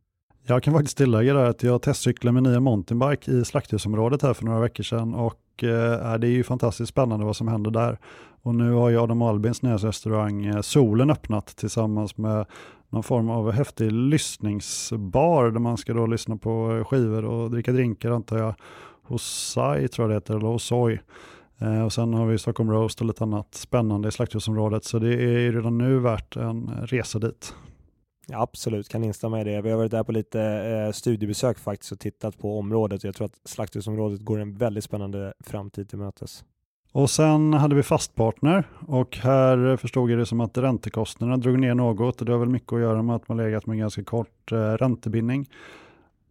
Jag 0.47 0.63
kan 0.63 0.75
faktiskt 0.75 0.97
tillägga 0.97 1.35
där 1.35 1.45
att 1.45 1.63
jag 1.63 1.83
testcyklade 1.83 2.33
med 2.33 2.43
nya 2.43 2.61
mountainbike 2.61 3.31
i 3.31 3.45
slakthusområdet 3.45 4.23
här 4.23 4.35
för 4.35 4.45
några 4.45 4.61
veckor 4.61 4.85
sedan 4.85 5.15
och 5.15 5.65
eh, 5.65 6.19
det 6.19 6.27
är 6.27 6.31
ju 6.31 6.45
fantastiskt 6.45 6.91
spännande 6.91 7.27
vad 7.27 7.37
som 7.37 7.49
händer 7.49 7.71
där. 7.71 7.99
Och 8.43 8.55
nu 8.55 8.73
har 8.73 8.89
ju 8.89 8.99
Adam 9.01 9.23
Albins 9.23 9.63
nya 9.63 9.77
restaurang 9.77 10.47
eh, 10.47 10.61
Solen 10.61 11.11
öppnat 11.11 11.47
tillsammans 11.47 12.17
med 12.17 12.47
någon 12.95 13.03
form 13.03 13.31
av 13.31 13.51
häftig 13.51 13.93
lyssningsbar 13.93 15.51
där 15.51 15.61
man 15.61 15.77
ska 15.77 15.95
då 15.95 16.07
lyssna 16.07 16.37
på 16.37 16.77
eh, 16.77 16.85
skivor 16.85 17.25
och 17.25 17.51
dricka 17.51 17.73
drinkar 17.73 18.11
antar 18.11 18.39
jag. 18.39 18.55
Hosai 19.03 19.89
tror 19.89 20.05
jag 20.05 20.11
det 20.11 20.15
heter, 20.15 20.37
eller 20.37 20.47
Hosoi. 20.47 20.99
Eh, 21.59 21.85
och 21.85 21.93
sen 21.93 22.15
har 22.15 22.27
vi 22.27 22.39
Stockholm 22.39 22.71
Roast 22.71 23.01
och 23.01 23.07
lite 23.07 23.25
annat 23.25 23.55
spännande 23.55 24.09
i 24.09 24.13
slakthusområdet 24.13 24.85
så 24.85 24.99
det 24.99 25.15
är 25.15 25.53
redan 25.53 25.79
nu 25.79 25.99
värt 25.99 26.37
en 26.37 26.71
resa 26.83 27.19
dit. 27.19 27.55
Ja, 28.27 28.43
absolut, 28.43 28.89
kan 28.89 29.05
instämma 29.05 29.41
i 29.41 29.45
det. 29.45 29.63
Vi 29.63 29.71
har 29.71 29.79
varit 29.79 29.91
där 29.91 30.05
på 30.05 30.13
lite 30.13 30.41
eh, 30.43 30.93
studiebesök 30.93 31.59
faktiskt 31.59 31.93
och 31.93 32.01
tittat 32.01 32.39
på 32.39 32.59
området. 32.59 33.05
Jag 33.05 33.15
tror 33.15 33.27
att 33.27 33.41
slakthusområdet 33.45 34.21
går 34.21 34.39
en 34.39 34.55
väldigt 34.55 34.85
spännande 34.85 35.35
framtid 35.41 35.89
till 35.89 35.99
mötes. 35.99 36.45
Och 36.95 37.11
sen 37.11 37.53
hade 37.53 37.75
vi 37.75 37.83
fastpartner 37.83 38.65
och 38.87 39.17
här 39.17 39.77
förstod 39.77 40.11
jag 40.11 40.19
det 40.19 40.27
som 40.27 40.41
att 40.41 40.59
räntekostnaderna 40.59 41.37
drog 41.37 41.59
ner 41.59 41.75
något. 41.75 42.21
Och 42.21 42.27
det 42.27 42.33
har 42.33 42.39
väl 42.39 42.49
mycket 42.49 42.73
att 42.73 42.81
göra 42.81 43.03
med 43.03 43.17
att 43.17 43.29
man 43.29 43.37
legat 43.37 43.67
med 43.67 43.79
ganska 43.79 44.05
kort 44.05 44.53
eh, 44.53 44.57
räntebindning. 44.57 45.49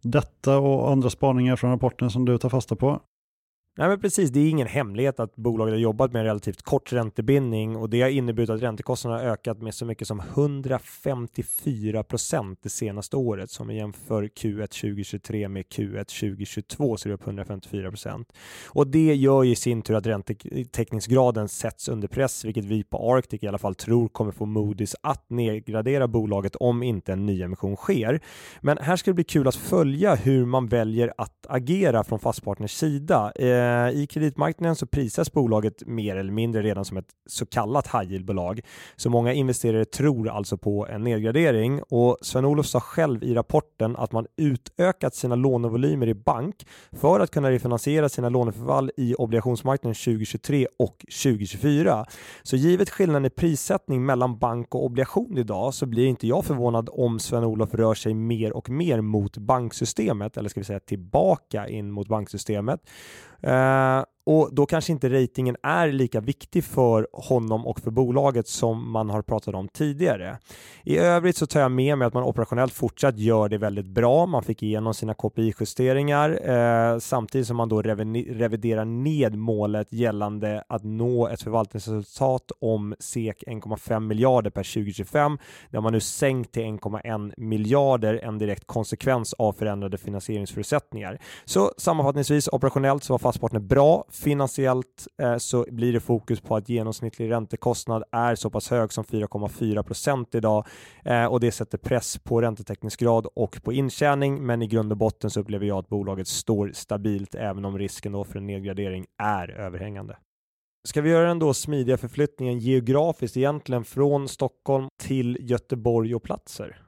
Detta 0.02 0.58
och 0.58 0.92
andra 0.92 1.10
spaningar 1.10 1.56
från 1.56 1.70
rapporten 1.70 2.10
som 2.10 2.24
du 2.24 2.38
tar 2.38 2.48
fasta 2.48 2.76
på. 2.76 3.00
Nej, 3.76 3.88
men 3.88 4.00
precis. 4.00 4.30
Det 4.30 4.40
är 4.40 4.50
ingen 4.50 4.66
hemlighet 4.66 5.20
att 5.20 5.36
bolaget 5.36 5.72
har 5.72 5.78
jobbat 5.78 6.12
med 6.12 6.20
en 6.20 6.26
relativt 6.26 6.62
kort 6.62 6.92
räntebindning 6.92 7.76
och 7.76 7.90
det 7.90 8.02
har 8.02 8.08
inneburit 8.08 8.50
att 8.50 8.62
räntekostnaderna 8.62 9.22
har 9.22 9.30
ökat 9.30 9.62
med 9.62 9.74
så 9.74 9.84
mycket 9.84 10.08
som 10.08 10.20
154 10.20 12.02
procent 12.02 12.58
det 12.62 12.68
senaste 12.68 13.16
året. 13.16 13.50
Som 13.50 13.68
vi 13.68 13.76
jämför 13.76 14.22
Q1 14.22 14.66
2023 14.66 15.48
med 15.48 15.64
Q1 15.64 16.04
2022 16.04 16.96
så 16.96 17.08
är 17.08 17.10
det 17.10 17.14
upp 17.14 17.26
154 17.26 17.90
procent. 17.90 18.32
Och 18.66 18.86
det 18.86 19.14
gör 19.14 19.44
i 19.44 19.56
sin 19.56 19.82
tur 19.82 19.94
att 19.94 20.06
räntetäckningsgraden 20.06 21.48
sätts 21.48 21.88
under 21.88 22.08
press, 22.08 22.44
vilket 22.44 22.64
vi 22.64 22.84
på 22.84 23.14
Arctic 23.14 23.42
i 23.42 23.48
alla 23.48 23.58
fall 23.58 23.74
tror 23.74 24.08
kommer 24.08 24.32
få 24.32 24.46
Moody's 24.46 24.94
att 25.02 25.30
nedgradera 25.30 26.08
bolaget 26.08 26.56
om 26.56 26.82
inte 26.82 27.12
en 27.12 27.26
nyemission 27.26 27.76
sker. 27.76 28.20
Men 28.60 28.78
här 28.78 28.96
ska 28.96 29.10
det 29.10 29.14
bli 29.14 29.24
kul 29.24 29.48
att 29.48 29.56
följa 29.56 30.14
hur 30.14 30.46
man 30.46 30.66
väljer 30.66 31.12
att 31.16 31.46
agera 31.48 32.04
från 32.04 32.18
fastpartners 32.18 32.72
sida. 32.72 33.32
Eh, 33.32 33.63
Eh, 33.64 33.90
I 34.02 34.06
kreditmarknaden 34.06 34.76
så 34.76 34.86
prisas 34.86 35.32
bolaget 35.32 35.86
mer 35.86 36.16
eller 36.16 36.32
mindre 36.32 36.62
redan 36.62 36.84
som 36.84 36.96
ett 36.96 37.08
så 37.26 37.46
kallat 37.46 37.86
high 37.86 38.12
yield-bolag. 38.12 38.60
Så 38.96 39.10
många 39.10 39.32
investerare 39.32 39.84
tror 39.84 40.28
alltså 40.28 40.56
på 40.56 40.86
en 40.86 41.04
nedgradering 41.04 41.82
och 41.82 42.18
Sven-Olof 42.22 42.66
sa 42.66 42.80
själv 42.80 43.24
i 43.24 43.34
rapporten 43.34 43.96
att 43.96 44.12
man 44.12 44.26
utökat 44.36 45.14
sina 45.14 45.34
lånevolymer 45.34 46.06
i 46.06 46.14
bank 46.14 46.66
för 46.92 47.20
att 47.20 47.30
kunna 47.30 47.50
refinansiera 47.50 48.08
sina 48.08 48.28
låneförfall 48.28 48.90
i 48.96 49.14
obligationsmarknaden 49.14 49.94
2023 49.94 50.66
och 50.78 50.96
2024. 51.22 52.06
Så 52.42 52.56
givet 52.56 52.90
skillnaden 52.90 53.24
i 53.24 53.30
prissättning 53.30 54.06
mellan 54.06 54.38
bank 54.38 54.74
och 54.74 54.84
obligation 54.84 55.38
idag 55.38 55.74
så 55.74 55.86
blir 55.86 56.06
inte 56.06 56.26
jag 56.26 56.44
förvånad 56.44 56.88
om 56.92 57.18
Sven-Olof 57.18 57.74
rör 57.74 57.94
sig 57.94 58.14
mer 58.14 58.56
och 58.56 58.70
mer 58.70 59.00
mot 59.00 59.36
banksystemet 59.36 60.36
eller 60.36 60.48
ska 60.48 60.60
vi 60.60 60.64
säga 60.64 60.80
tillbaka 60.80 61.68
in 61.68 61.90
mot 61.90 62.08
banksystemet. 62.08 62.80
Uh, 63.44 64.04
och 64.26 64.48
då 64.52 64.66
kanske 64.66 64.92
inte 64.92 65.08
ratingen 65.08 65.56
är 65.62 65.92
lika 65.92 66.20
viktig 66.20 66.64
för 66.64 67.08
honom 67.12 67.66
och 67.66 67.80
för 67.80 67.90
bolaget 67.90 68.48
som 68.48 68.90
man 68.90 69.10
har 69.10 69.22
pratat 69.22 69.54
om 69.54 69.68
tidigare. 69.68 70.38
I 70.84 70.98
övrigt 70.98 71.36
så 71.36 71.46
tar 71.46 71.60
jag 71.60 71.72
med 71.72 71.98
mig 71.98 72.06
att 72.06 72.14
man 72.14 72.24
operationellt 72.24 72.72
fortsatt 72.72 73.18
gör 73.18 73.48
det 73.48 73.58
väldigt 73.58 73.86
bra. 73.86 74.26
Man 74.26 74.42
fick 74.42 74.62
igenom 74.62 74.94
sina 74.94 75.14
KPI-justeringar 75.14 76.50
eh, 76.50 76.98
samtidigt 76.98 77.46
som 77.46 77.56
man 77.56 77.68
då 77.68 77.82
reviderar 77.82 78.84
ned 78.84 79.34
målet 79.38 79.92
gällande 79.92 80.64
att 80.68 80.84
nå 80.84 81.28
ett 81.28 81.42
förvaltningsresultat 81.42 82.52
om 82.60 82.94
SEK 82.98 83.44
1,5 83.46 84.00
miljarder 84.00 84.50
per 84.50 84.62
2025 84.62 85.38
där 85.70 85.80
man 85.80 85.92
nu 85.92 86.00
sänkt 86.00 86.52
till 86.52 86.62
1,1 86.62 87.32
miljarder 87.36 88.20
en 88.22 88.38
direkt 88.38 88.66
konsekvens 88.66 89.32
av 89.32 89.52
förändrade 89.52 89.98
finansieringsförutsättningar. 89.98 91.18
Så 91.44 91.72
sammanfattningsvis 91.78 92.48
operationellt 92.48 93.04
så 93.04 93.12
var 93.12 93.18
Fastpartner 93.18 93.60
bra 93.60 94.04
Finansiellt 94.14 95.08
eh, 95.22 95.36
så 95.36 95.66
blir 95.70 95.92
det 95.92 96.00
fokus 96.00 96.40
på 96.40 96.56
att 96.56 96.68
genomsnittlig 96.68 97.30
räntekostnad 97.30 98.02
är 98.12 98.34
så 98.34 98.50
pass 98.50 98.70
hög 98.70 98.92
som 98.92 99.04
4,4 99.04 99.82
procent 99.82 100.34
idag 100.34 100.66
eh, 101.04 101.24
och 101.24 101.40
det 101.40 101.52
sätter 101.52 101.78
press 101.78 102.18
på 102.18 102.40
räntetäckningsgrad 102.40 103.26
och 103.34 103.62
på 103.62 103.72
intjäning. 103.72 104.46
Men 104.46 104.62
i 104.62 104.66
grund 104.66 104.92
och 104.92 104.98
botten 104.98 105.30
så 105.30 105.40
upplever 105.40 105.66
jag 105.66 105.78
att 105.78 105.88
bolaget 105.88 106.28
står 106.28 106.70
stabilt 106.74 107.34
även 107.34 107.64
om 107.64 107.78
risken 107.78 108.12
då 108.12 108.24
för 108.24 108.38
en 108.38 108.46
nedgradering 108.46 109.06
är 109.22 109.50
överhängande. 109.50 110.16
Ska 110.88 111.00
vi 111.00 111.10
göra 111.10 111.28
den 111.28 111.38
då 111.38 111.54
smidiga 111.54 111.96
förflyttningen 111.96 112.58
geografiskt 112.58 113.36
egentligen 113.36 113.84
från 113.84 114.28
Stockholm 114.28 114.88
till 115.02 115.38
Göteborg 115.40 116.14
och 116.14 116.22
platser? 116.22 116.80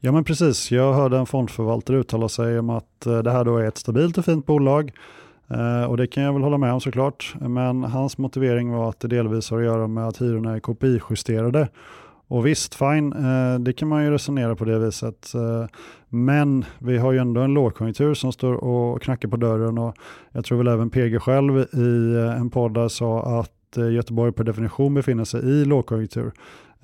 Ja 0.00 0.12
men 0.12 0.24
precis, 0.24 0.70
jag 0.70 0.92
hörde 0.92 1.18
en 1.18 1.26
fondförvaltare 1.26 1.96
uttala 1.96 2.28
sig 2.28 2.58
om 2.58 2.70
att 2.70 3.06
eh, 3.06 3.18
det 3.18 3.30
här 3.30 3.44
då 3.44 3.56
är 3.56 3.64
ett 3.64 3.78
stabilt 3.78 4.18
och 4.18 4.24
fint 4.24 4.46
bolag 4.46 4.92
Eh, 5.50 5.84
och 5.84 5.96
det 5.96 6.06
kan 6.06 6.22
jag 6.22 6.32
väl 6.32 6.42
hålla 6.42 6.58
med 6.58 6.72
om 6.72 6.80
såklart. 6.80 7.34
Men 7.40 7.84
hans 7.84 8.18
motivering 8.18 8.72
var 8.72 8.88
att 8.88 9.00
det 9.00 9.08
delvis 9.08 9.50
har 9.50 9.58
att 9.58 9.64
göra 9.64 9.88
med 9.88 10.08
att 10.08 10.20
hyrorna 10.20 10.56
är 10.56 10.60
KPI-justerade. 10.60 11.68
Och 12.28 12.46
visst, 12.46 12.74
fine, 12.74 13.12
eh, 13.12 13.58
det 13.58 13.72
kan 13.72 13.88
man 13.88 14.04
ju 14.04 14.10
resonera 14.10 14.56
på 14.56 14.64
det 14.64 14.78
viset. 14.78 15.34
Eh, 15.34 15.66
men 16.08 16.64
vi 16.78 16.98
har 16.98 17.12
ju 17.12 17.18
ändå 17.18 17.40
en 17.40 17.54
lågkonjunktur 17.54 18.14
som 18.14 18.32
står 18.32 18.54
och 18.54 19.02
knackar 19.02 19.28
på 19.28 19.36
dörren 19.36 19.78
och 19.78 19.96
jag 20.32 20.44
tror 20.44 20.58
väl 20.58 20.68
även 20.68 20.90
PG 20.90 21.20
själv 21.20 21.58
i 21.58 22.16
en 22.38 22.50
podd 22.50 22.74
där 22.74 22.88
sa 22.88 23.40
att 23.40 23.76
Göteborg 23.92 24.32
per 24.32 24.44
definition 24.44 24.94
befinner 24.94 25.24
sig 25.24 25.40
i 25.40 25.64
lågkonjunktur. 25.64 26.32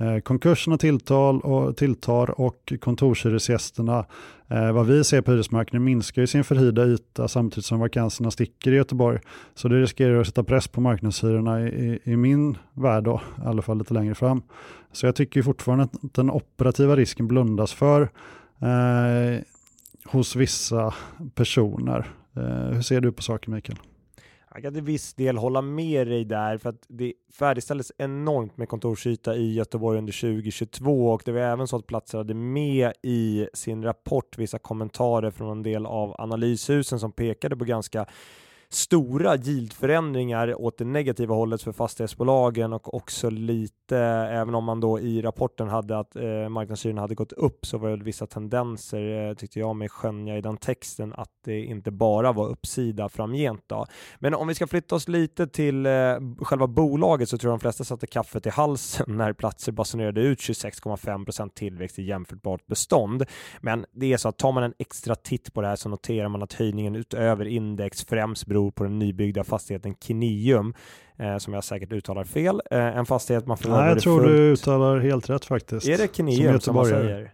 Eh, 0.00 0.18
konkurserna 0.18 0.78
tilltal 0.78 1.40
och, 1.40 1.76
tilltar 1.76 2.40
och 2.40 2.72
kontorshyresgästerna, 2.80 4.06
eh, 4.48 4.72
vad 4.72 4.86
vi 4.86 5.04
ser 5.04 5.20
på 5.20 5.30
hyresmarknaden, 5.30 5.84
minskar 5.84 6.22
ju 6.22 6.26
sin 6.26 6.44
förhyrda 6.44 6.86
yta 6.86 7.28
samtidigt 7.28 7.64
som 7.64 7.80
vakanserna 7.80 8.30
sticker 8.30 8.72
i 8.72 8.76
Göteborg. 8.76 9.18
Så 9.54 9.68
det 9.68 9.80
riskerar 9.80 10.20
att 10.20 10.26
sätta 10.26 10.44
press 10.44 10.68
på 10.68 10.80
marknadshyrorna 10.80 11.68
i, 11.68 11.98
i 12.04 12.16
min 12.16 12.58
värld 12.74 13.04
då, 13.04 13.20
i 13.44 13.46
alla 13.46 13.62
fall 13.62 13.78
lite 13.78 13.94
längre 13.94 14.14
fram. 14.14 14.42
Så 14.92 15.06
jag 15.06 15.14
tycker 15.14 15.42
fortfarande 15.42 15.84
att 15.84 16.14
den 16.14 16.30
operativa 16.30 16.96
risken 16.96 17.28
blundas 17.28 17.72
för 17.72 18.02
eh, 18.60 19.40
hos 20.04 20.36
vissa 20.36 20.94
personer. 21.34 22.06
Eh, 22.36 22.74
hur 22.74 22.82
ser 22.82 23.00
du 23.00 23.12
på 23.12 23.22
saken 23.22 23.54
Mikael? 23.54 23.78
Jag 24.58 24.62
kan 24.62 24.74
till 24.74 24.82
viss 24.82 25.14
del 25.14 25.36
hålla 25.36 25.62
med 25.62 26.06
dig 26.06 26.24
där 26.24 26.58
för 26.58 26.68
att 26.68 26.86
det 26.88 27.12
färdigställdes 27.32 27.92
enormt 27.98 28.56
med 28.56 28.68
kontorsyta 28.68 29.36
i 29.36 29.54
Göteborg 29.54 29.98
under 29.98 30.12
2022 30.12 31.10
och 31.10 31.22
det 31.24 31.32
var 31.32 31.40
även 31.40 31.68
så 31.68 31.76
att 31.76 31.86
platser 31.86 32.18
hade 32.18 32.34
med 32.34 32.92
i 33.02 33.48
sin 33.54 33.82
rapport 33.82 34.38
vissa 34.38 34.58
kommentarer 34.58 35.30
från 35.30 35.50
en 35.50 35.62
del 35.62 35.86
av 35.86 36.20
analyshusen 36.20 37.00
som 37.00 37.12
pekade 37.12 37.56
på 37.56 37.64
ganska 37.64 38.06
stora 38.70 39.36
yieldförändringar 39.36 40.60
åt 40.60 40.78
det 40.78 40.84
negativa 40.84 41.34
hållet 41.34 41.62
för 41.62 41.72
fastighetsbolagen 41.72 42.72
och 42.72 42.94
också 42.94 43.30
lite, 43.30 43.96
även 43.98 44.54
om 44.54 44.64
man 44.64 44.80
då 44.80 45.00
i 45.00 45.22
rapporten 45.22 45.68
hade 45.68 45.98
att 45.98 46.16
eh, 46.16 46.48
marknadshyrorna 46.48 47.00
hade 47.00 47.14
gått 47.14 47.32
upp 47.32 47.66
så 47.66 47.78
var 47.78 47.90
det 47.90 48.04
vissa 48.04 48.26
tendenser 48.26 49.28
eh, 49.28 49.34
tyckte 49.34 49.58
jag 49.58 49.76
mig 49.76 49.88
skönja 49.88 50.38
i 50.38 50.40
den 50.40 50.56
texten 50.56 51.12
att 51.12 51.30
det 51.44 51.64
inte 51.64 51.90
bara 51.90 52.32
var 52.32 52.48
uppsida 52.48 53.08
framgent 53.08 53.64
då. 53.66 53.86
Men 54.18 54.34
om 54.34 54.48
vi 54.48 54.54
ska 54.54 54.66
flytta 54.66 54.94
oss 54.94 55.08
lite 55.08 55.46
till 55.46 55.86
eh, 55.86 55.92
själva 56.40 56.66
bolaget 56.66 57.28
så 57.28 57.38
tror 57.38 57.50
jag 57.52 57.58
de 57.58 57.60
flesta 57.60 57.84
satte 57.84 58.06
kaffet 58.06 58.46
i 58.46 58.50
halsen 58.50 59.06
när 59.16 59.32
platser 59.32 59.72
basunerade 59.72 60.20
ut 60.20 60.38
26,5% 60.38 61.50
tillväxt 61.54 61.98
i 61.98 62.02
jämförbart 62.02 62.66
bestånd. 62.66 63.24
Men 63.60 63.86
det 63.92 64.12
är 64.12 64.16
så 64.16 64.28
att 64.28 64.38
tar 64.38 64.52
man 64.52 64.62
en 64.62 64.74
extra 64.78 65.14
titt 65.14 65.54
på 65.54 65.60
det 65.60 65.68
här 65.68 65.76
så 65.76 65.88
noterar 65.88 66.28
man 66.28 66.42
att 66.42 66.52
höjningen 66.52 66.96
utöver 66.96 67.44
index 67.44 68.04
främst 68.04 68.46
beror 68.46 68.57
beror 68.58 68.70
på 68.70 68.84
den 68.84 68.98
nybyggda 68.98 69.44
fastigheten 69.44 69.94
Kineum 69.94 70.74
eh, 71.16 71.38
som 71.38 71.54
jag 71.54 71.64
säkert 71.64 71.92
uttalar 71.92 72.24
fel. 72.24 72.60
Eh, 72.70 72.78
en 72.78 73.06
fastighet 73.06 73.46
man 73.46 73.58
förvärvade 73.58 73.84
Nej, 73.84 73.94
jag 73.94 74.02
tror 74.02 74.20
fullt. 74.20 74.32
du 74.32 74.52
uttalar 74.52 74.98
helt 74.98 75.30
rätt 75.30 75.44
faktiskt. 75.44 75.88
Är 75.88 75.98
det 75.98 76.16
Kineum 76.16 76.52
som, 76.52 76.60
som 76.60 76.74
man 76.74 76.86
säger? 76.86 77.32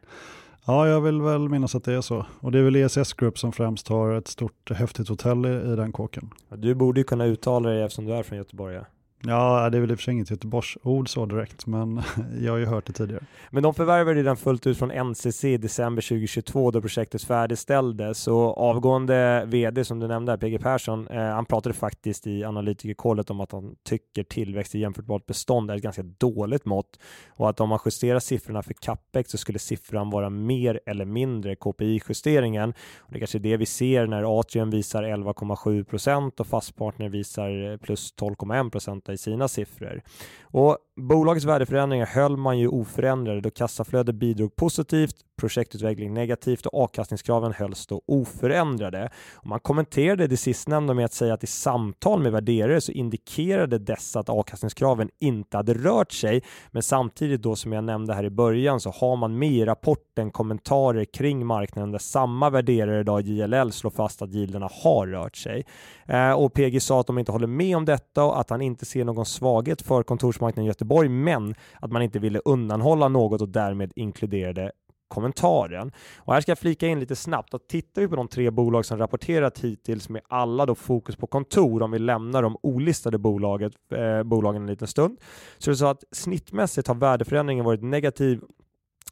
Ja, 0.67 0.89
jag 0.89 1.01
vill 1.01 1.23
väl 1.23 1.49
minnas 1.49 1.75
att 1.75 1.85
det 1.85 1.93
är 1.93 2.01
så. 2.01 2.27
Och 2.41 2.53
det 2.53 2.59
är 2.59 2.63
väl 2.63 2.77
ESS 2.77 3.13
Group 3.13 3.39
som 3.39 3.53
främst 3.53 3.89
har 3.89 4.15
ett 4.15 4.29
stort 4.29 4.71
häftigt 4.71 5.09
hotell 5.09 5.47
i, 5.47 5.73
i 5.73 5.77
den 5.77 5.93
kåken. 5.93 6.31
Du 6.57 6.75
borde 6.75 7.01
ju 7.01 7.05
kunna 7.05 7.25
uttala 7.25 7.69
det 7.69 7.85
eftersom 7.85 8.05
du 8.05 8.13
är 8.15 8.23
från 8.23 8.39
Göteborg. 8.39 8.75
Ja. 8.75 8.85
Ja, 9.27 9.71
det 9.71 9.79
är 9.79 9.81
väl 9.81 9.91
i 9.91 9.95
och 9.95 9.99
för 9.99 10.03
sig 10.03 10.15
inget 10.15 10.31
Göteborgsord 10.31 11.09
så 11.09 11.27
direkt, 11.27 11.67
men 11.67 12.03
jag 12.41 12.53
har 12.53 12.59
ju 12.59 12.67
hört 12.67 12.87
det 12.87 12.93
tidigare. 12.93 13.25
Men 13.51 13.63
de 13.63 13.75
förvärvade 13.75 14.23
den 14.23 14.37
fullt 14.37 14.67
ut 14.67 14.79
från 14.79 15.11
NCC 15.11 15.45
i 15.45 15.57
december 15.57 16.03
2022 16.03 16.71
då 16.71 16.81
projektet 16.81 17.25
färdigställdes 17.25 18.29
och 18.29 18.59
avgående 18.59 19.45
vd 19.47 19.85
som 19.85 20.01
du 20.01 20.09
nämnde, 20.09 20.39
PG 20.39 20.61
Persson, 20.63 21.09
eh, 21.09 21.23
han 21.23 21.47
pratade 21.47 21.75
faktiskt 21.75 22.27
i 22.27 22.45
analytikerkollet 22.45 23.31
om 23.31 23.41
att 23.41 23.53
han 23.53 23.75
tycker 23.85 24.23
tillväxt 24.23 24.75
i 24.75 24.79
jämförbart 24.79 25.27
bestånd 25.27 25.71
är 25.71 25.77
ett 25.77 25.83
ganska 25.83 26.03
dåligt 26.03 26.65
mått 26.65 26.99
och 27.29 27.51
att 27.51 27.61
om 27.61 27.69
man 27.69 27.79
justerar 27.85 28.19
siffrorna 28.19 28.63
för 28.63 28.75
capex 28.75 29.31
så 29.31 29.39
skulle 29.39 29.59
siffran 29.59 30.11
vara 30.11 30.31
mer 30.31 30.81
eller 30.87 31.05
mindre 31.05 31.55
KPI-justeringen. 31.55 32.75
Det 33.09 33.19
kanske 33.19 33.39
är 33.39 33.41
det 33.41 33.57
vi 33.57 33.67
ser 33.67 34.07
när 34.07 34.41
Atrium 34.41 34.71
visar 34.71 35.03
11,7 35.03 35.85
procent 35.85 36.41
och 36.41 36.47
Fastpartner 36.47 37.09
visar 37.09 37.77
plus 37.77 38.15
12,1 38.17 38.71
procent 38.71 39.09
i 39.15 39.19
sina 39.19 39.49
siffror. 39.49 40.03
Och 40.43 40.79
bolagets 40.97 41.47
värdeförändringar 41.47 42.07
höll 42.07 42.37
man 42.37 42.59
ju 42.59 42.69
oförändrade 42.69 43.41
då 43.41 43.51
kassaflöde 43.51 44.13
bidrog 44.13 44.57
positivt, 44.57 45.17
projektutveckling 45.37 46.15
negativt 46.15 46.67
och 46.67 46.83
avkastningskraven 46.83 47.53
hölls 47.53 47.87
då 47.87 48.03
oförändrade. 48.07 49.11
Och 49.35 49.47
man 49.47 49.61
kommenterade 49.61 50.27
det 50.27 50.37
sistnämnda 50.37 50.95
med 50.95 51.05
att 51.05 51.13
säga 51.13 51.35
att 51.35 51.45
i 51.45 51.47
samtal 51.47 52.23
med 52.23 52.33
värderare 52.33 52.81
så 52.81 52.93
indikerade 52.93 53.79
dessa 53.79 54.21
att 54.21 54.29
avkastningskraven 54.29 55.11
inte 55.21 55.57
hade 55.57 55.75
rört 55.75 56.13
sig. 56.13 56.43
Men 56.71 56.83
samtidigt 56.83 57.43
då 57.43 57.57
som 57.57 57.73
jag 57.73 57.85
nämnde 57.85 58.15
här 58.15 58.25
i 58.25 58.31
början 58.31 58.81
så 58.81 58.91
har 58.91 59.17
man 59.17 59.39
med 59.39 59.53
i 59.53 59.65
rapporten 59.65 60.31
kommentarer 60.31 61.05
kring 61.05 61.47
marknaden 61.47 61.93
där 61.93 61.99
samma 61.99 62.51
värderare 62.51 63.01
idag 63.01 63.21
JLL 63.21 63.73
slår 63.73 63.91
fast 63.91 64.23
att 64.23 64.33
gilderna 64.33 64.69
har 64.73 65.07
rört 65.07 65.37
sig. 65.37 65.67
Eh, 66.07 66.33
och 66.33 66.55
PG 66.55 66.83
sa 66.83 67.01
att 67.01 67.07
de 67.07 67.19
inte 67.19 67.33
håller 67.33 67.47
med 67.47 67.77
om 67.77 67.85
detta 67.85 68.25
och 68.25 68.41
att 68.41 68.51
han 68.51 68.63
inte 68.63 68.85
ser 68.85 69.05
någon 69.05 69.27
svaghet 69.27 69.83
för 69.83 70.03
kontorsmarknaden 70.03 70.65
i 70.65 70.69
Göteborg, 70.69 70.84
men 71.09 71.55
att 71.81 71.93
man 71.93 72.03
inte 72.03 72.19
ville 72.19 72.41
undanhålla 72.45 73.09
något 73.09 73.41
och 73.41 73.49
därmed 73.49 73.93
inkluderade 73.97 74.73
kommentaren. 75.09 75.93
Och 76.17 76.35
här 76.35 76.41
ska 76.41 76.51
jag 76.51 76.59
flika 76.59 76.87
in 76.87 77.01
lite 77.01 77.17
snabbt 77.17 77.55
att 77.55 77.69
tittar 77.69 78.03
vi 78.03 78.09
på 78.09 78.17
de 78.17 78.29
tre 78.29 78.51
bolag 78.51 78.85
som 78.85 78.99
rapporterat 78.99 79.59
hittills 79.59 80.09
med 80.09 80.23
alla 80.29 80.67
då 80.67 80.75
fokus 80.75 81.17
på 81.17 81.27
kontor 81.27 81.83
om 81.83 81.91
vi 81.91 81.99
lämnar 81.99 82.43
de 82.43 82.57
olistade 82.63 83.19
bolaget, 83.19 83.73
eh, 83.93 84.23
bolagen 84.23 84.63
en 84.63 84.69
liten 84.69 84.89
stund 84.89 85.19
så 85.59 85.71
är 85.71 85.73
det 85.73 85.77
så 85.77 85.87
att 85.87 86.05
snittmässigt 86.13 86.89
har 86.89 86.95
värdeförändringen 86.95 87.65
varit 87.65 87.83
negativ 87.83 88.41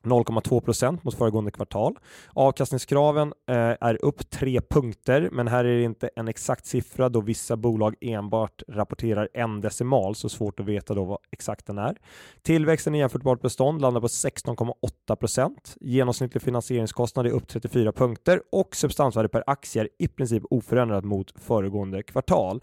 0,2 0.02 0.60
procent 0.60 1.04
mot 1.04 1.14
föregående 1.14 1.50
kvartal. 1.50 1.98
Avkastningskraven 2.32 3.32
eh, 3.48 3.56
är 3.56 4.04
upp 4.04 4.30
tre 4.30 4.60
punkter, 4.60 5.28
men 5.32 5.48
här 5.48 5.64
är 5.64 5.76
det 5.76 5.82
inte 5.82 6.10
en 6.16 6.28
exakt 6.28 6.66
siffra 6.66 7.08
då 7.08 7.20
vissa 7.20 7.56
bolag 7.56 7.94
enbart 8.00 8.62
rapporterar 8.68 9.28
en 9.34 9.60
decimal, 9.60 10.14
så 10.14 10.28
svårt 10.28 10.60
att 10.60 10.66
veta 10.66 10.94
då 10.94 11.04
vad 11.04 11.18
exakt 11.30 11.66
den 11.66 11.78
är. 11.78 11.96
Tillväxten 12.42 12.94
i 12.94 12.98
jämförbart 12.98 13.40
bestånd 13.40 13.80
landar 13.80 14.00
på 14.00 14.06
16,8 14.06 15.16
procent. 15.16 15.76
Genomsnittlig 15.80 16.42
finansieringskostnad 16.42 17.26
är 17.26 17.30
upp 17.30 17.48
34 17.48 17.92
punkter 17.92 18.42
och 18.52 18.76
substansvärde 18.76 19.28
per 19.28 19.44
aktie 19.46 19.82
är 19.82 19.88
i 19.98 20.08
princip 20.08 20.42
oförändrat 20.50 21.04
mot 21.04 21.40
föregående 21.40 22.02
kvartal. 22.02 22.60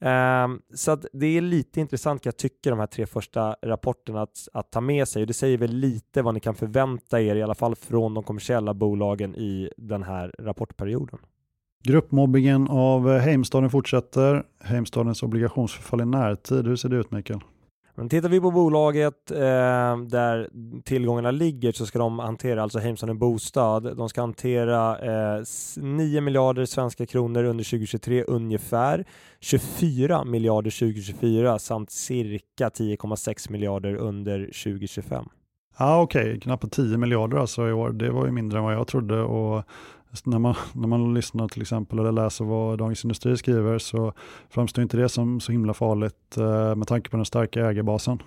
Um, 0.00 0.60
så 0.74 0.90
att 0.90 1.06
det 1.12 1.26
är 1.26 1.40
lite 1.40 1.80
intressant 1.80 2.22
kan 2.22 2.30
jag 2.30 2.36
tycka 2.36 2.70
de 2.70 2.78
här 2.78 2.86
tre 2.86 3.06
första 3.06 3.56
rapporterna 3.62 4.22
att, 4.22 4.48
att 4.52 4.70
ta 4.70 4.80
med 4.80 5.08
sig. 5.08 5.26
Det 5.26 5.34
säger 5.34 5.58
väl 5.58 5.72
lite 5.72 6.22
vad 6.22 6.34
ni 6.34 6.40
kan 6.40 6.54
förvänta 6.54 7.20
er 7.20 7.36
i 7.36 7.42
alla 7.42 7.54
fall 7.54 7.74
från 7.74 8.14
de 8.14 8.24
kommersiella 8.24 8.74
bolagen 8.74 9.34
i 9.34 9.70
den 9.76 10.02
här 10.02 10.34
rapportperioden. 10.38 11.18
Gruppmobbingen 11.84 12.68
av 12.68 13.18
Heimstaden 13.18 13.70
fortsätter. 13.70 14.44
Heimstadens 14.60 15.22
obligationsförfall 15.22 16.00
i 16.00 16.04
närtid. 16.04 16.66
Hur 16.66 16.76
ser 16.76 16.88
det 16.88 16.96
ut 16.96 17.10
Mikael? 17.10 17.40
Men 17.98 18.08
tittar 18.08 18.28
vi 18.28 18.40
på 18.40 18.50
bolaget 18.50 19.30
eh, 19.30 19.38
där 20.08 20.48
tillgångarna 20.84 21.30
ligger 21.30 21.72
så 21.72 21.86
ska 21.86 21.98
de 21.98 22.18
hantera, 22.18 22.62
alltså 22.62 22.78
Heimstaden 22.78 23.18
Bostad, 23.18 23.96
de 23.96 24.08
ska 24.08 24.20
hantera 24.20 24.98
eh, 25.36 25.42
9 25.76 26.20
miljarder 26.20 26.64
svenska 26.64 27.06
kronor 27.06 27.44
under 27.44 27.64
2023 27.64 28.24
ungefär, 28.24 29.04
24 29.40 30.24
miljarder 30.24 30.70
2024 30.70 31.58
samt 31.58 31.90
cirka 31.90 32.68
10,6 32.68 33.50
miljarder 33.50 33.94
under 33.94 34.38
2025. 34.44 35.24
Ja, 35.78 36.00
Okej, 36.00 36.22
okay. 36.22 36.40
knappt 36.40 36.72
10 36.72 36.98
miljarder 36.98 37.36
alltså 37.38 37.68
i 37.68 37.72
år. 37.72 37.92
Det 37.92 38.10
var 38.10 38.26
ju 38.26 38.32
mindre 38.32 38.58
än 38.58 38.64
vad 38.64 38.74
jag 38.74 38.86
trodde 38.86 39.20
och 39.20 39.64
när 40.24 40.38
man, 40.38 40.54
när 40.74 40.88
man 40.88 41.14
lyssnar 41.14 41.48
till 41.48 41.62
exempel 41.62 41.98
eller 41.98 42.12
läser 42.12 42.44
vad 42.44 42.78
Dagens 42.78 43.04
Industri 43.04 43.36
skriver 43.36 43.78
så 43.78 44.12
framstår 44.48 44.82
inte 44.82 44.96
det 44.96 45.08
som 45.08 45.40
så 45.40 45.52
himla 45.52 45.74
farligt 45.74 46.36
eh, 46.36 46.74
med 46.74 46.88
tanke 46.88 47.10
på 47.10 47.16
den 47.16 47.26
starka 47.26 47.66
ägarbasen. 47.66 48.22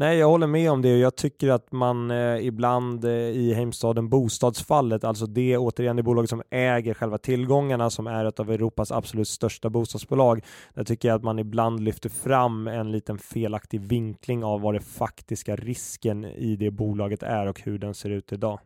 Nej, 0.00 0.18
jag 0.18 0.28
håller 0.28 0.46
med 0.46 0.70
om 0.70 0.82
det 0.82 0.92
och 0.92 0.98
jag 0.98 1.16
tycker 1.16 1.48
att 1.48 1.72
man 1.72 2.10
eh, 2.10 2.46
ibland 2.46 3.04
eh, 3.04 3.10
i 3.12 3.54
Heimstaden 3.54 4.08
bostadsfallet, 4.08 5.04
alltså 5.04 5.26
det 5.26 5.58
återigen 5.58 5.96
det 5.96 6.02
bolaget 6.02 6.30
som 6.30 6.42
äger 6.50 6.94
själva 6.94 7.18
tillgångarna 7.18 7.90
som 7.90 8.06
är 8.06 8.24
ett 8.24 8.40
av 8.40 8.50
Europas 8.50 8.92
absolut 8.92 9.28
största 9.28 9.70
bostadsbolag. 9.70 10.44
Där 10.74 10.84
tycker 10.84 11.08
jag 11.08 11.16
att 11.16 11.22
man 11.22 11.38
ibland 11.38 11.80
lyfter 11.80 12.08
fram 12.08 12.68
en 12.68 12.92
liten 12.92 13.18
felaktig 13.18 13.80
vinkling 13.80 14.44
av 14.44 14.60
vad 14.60 14.74
det 14.74 14.80
faktiska 14.80 15.56
risken 15.56 16.24
i 16.24 16.56
det 16.56 16.70
bolaget 16.70 17.22
är 17.22 17.46
och 17.46 17.60
hur 17.60 17.78
den 17.78 17.94
ser 17.94 18.10
ut 18.10 18.32
idag. 18.32 18.58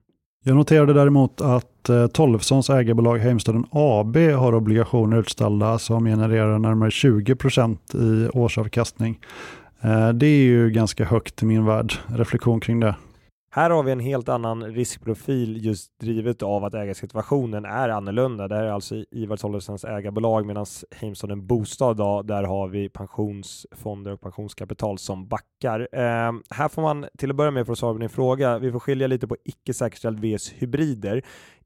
Jag 0.44 0.56
noterade 0.56 0.92
däremot 0.92 1.40
att 1.40 1.88
eh, 1.88 2.06
Tolvssons 2.06 2.70
ägarbolag 2.70 3.18
Heimstaden 3.18 3.64
AB 3.70 4.16
har 4.16 4.54
obligationer 4.54 5.16
utställda 5.16 5.78
som 5.78 6.04
genererar 6.04 6.58
närmare 6.58 6.90
20 6.90 7.34
procent 7.34 7.94
i 7.94 8.28
årsavkastning. 8.28 9.18
Eh, 9.80 10.08
det 10.08 10.26
är 10.26 10.42
ju 10.42 10.70
ganska 10.70 11.04
högt 11.04 11.42
i 11.42 11.46
min 11.46 11.64
värld. 11.64 11.92
Reflektion 12.06 12.60
kring 12.60 12.80
det. 12.80 12.94
Här 13.54 13.70
har 13.70 13.82
vi 13.82 13.92
en 13.92 14.00
helt 14.00 14.28
annan 14.28 14.64
riskprofil 14.64 15.64
just 15.64 15.98
drivet 16.00 16.42
av 16.42 16.64
att 16.64 16.74
ägarsituationen 16.74 17.64
är 17.64 17.88
annorlunda. 17.88 18.48
Det 18.48 18.54
här 18.54 18.64
är 18.64 18.72
alltså 18.72 19.04
Ivar 19.10 19.36
Tollesens 19.36 19.84
ägarbolag 19.84 20.46
medan 20.46 20.66
Heimstaden 20.90 21.46
Bostad 21.46 21.96
då, 21.96 22.22
där 22.22 22.42
har 22.42 22.68
vi 22.68 22.88
pensionsfonder 22.88 24.12
och 24.12 24.20
pensionskapital 24.20 24.98
som 24.98 25.28
backar. 25.28 25.88
Eh, 25.92 26.32
här 26.50 26.68
får 26.68 26.82
man 26.82 27.06
till 27.18 27.30
att 27.30 27.36
börja 27.36 27.50
med 27.50 27.66
för 27.66 27.72
att 27.72 27.78
svara 27.78 27.92
på 27.92 27.98
din 27.98 28.08
fråga. 28.08 28.58
Vi 28.58 28.72
får 28.72 28.80
skilja 28.80 29.06
lite 29.06 29.26
på 29.26 29.36
icke 29.44 29.74
säkerställd 29.74 30.20
vs 30.20 30.52
hybrider. 30.52 31.22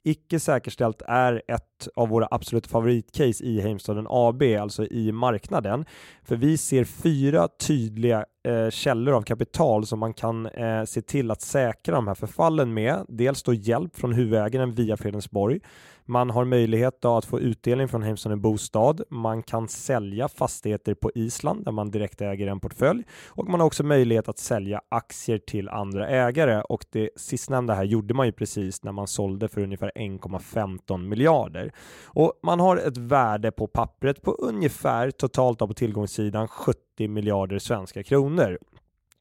Icke 0.07 0.41
säkerställt 0.41 1.03
är 1.07 1.43
ett 1.49 1.89
av 1.97 2.09
våra 2.09 2.29
absoluta 2.31 2.69
favoritcase 2.69 3.45
i 3.45 3.61
Heimstaden 3.61 4.07
AB, 4.11 4.43
alltså 4.43 4.87
i 4.87 5.13
marknaden. 5.13 5.85
För 6.23 6.37
vi 6.37 6.59
ser 6.59 6.85
fyra 6.85 7.49
tydliga 7.49 8.25
eh, 8.49 8.71
källor 8.71 9.15
av 9.15 9.23
kapital 9.23 9.87
som 9.87 9.99
man 9.99 10.15
kan 10.15 10.47
eh, 10.47 10.85
se 10.85 11.03
till 11.03 11.31
att 11.31 11.43
säkra 11.43 11.95
de 11.95 12.07
här 12.07 12.15
förfallen 12.15 12.75
med. 12.75 13.05
Dels 13.09 13.43
då 13.43 13.55
hjälp 13.55 13.97
från 13.97 14.13
huvudägaren 14.13 14.73
via 14.73 14.97
Fredensborg. 14.97 15.61
Man 16.09 16.31
har 16.31 16.45
möjlighet 16.45 17.05
att 17.05 17.25
få 17.25 17.41
utdelning 17.41 17.89
från 17.89 18.03
Heimstaden 18.03 18.39
en 18.39 18.43
bostad. 18.43 19.03
Man 19.11 19.43
kan 19.43 19.69
sälja 19.69 20.29
fastigheter 20.29 20.95
på 20.95 21.11
Island 21.15 21.65
där 21.65 21.73
man 21.73 21.91
direkt 21.91 22.21
äger 22.21 22.47
en 22.47 22.61
portfölj 22.61 23.05
och 23.27 23.49
man 23.49 23.61
har 23.61 23.67
också 23.67 23.85
möjlighet 23.85 24.29
att 24.29 24.39
sälja 24.39 24.81
aktier 24.89 25.39
till 25.39 25.69
andra 25.69 26.09
ägare 26.09 26.63
och 26.63 26.85
det 26.93 27.11
sistnämnda 27.17 27.75
här 27.75 27.85
gjorde 27.85 28.15
man 28.15 28.27
ju 28.27 28.33
precis 28.33 28.83
när 28.83 28.93
man 28.93 29.07
sålde 29.07 29.49
för 29.49 29.61
ungefär 29.61 29.93
1,15 29.95 31.09
miljarder. 31.09 31.73
Och 32.05 32.33
man 32.43 32.61
har 32.61 32.77
ett 32.77 32.97
värde 32.97 33.53
på 33.53 33.67
pappret 33.67 34.23
på 34.23 34.31
ungefär 34.31 35.11
totalt 35.11 35.59
på 35.59 35.75
tillgångssidan 35.75 36.49
70 36.49 37.09
miljarder 37.09 37.59
svenska 37.59 38.03
kronor. 38.03 38.59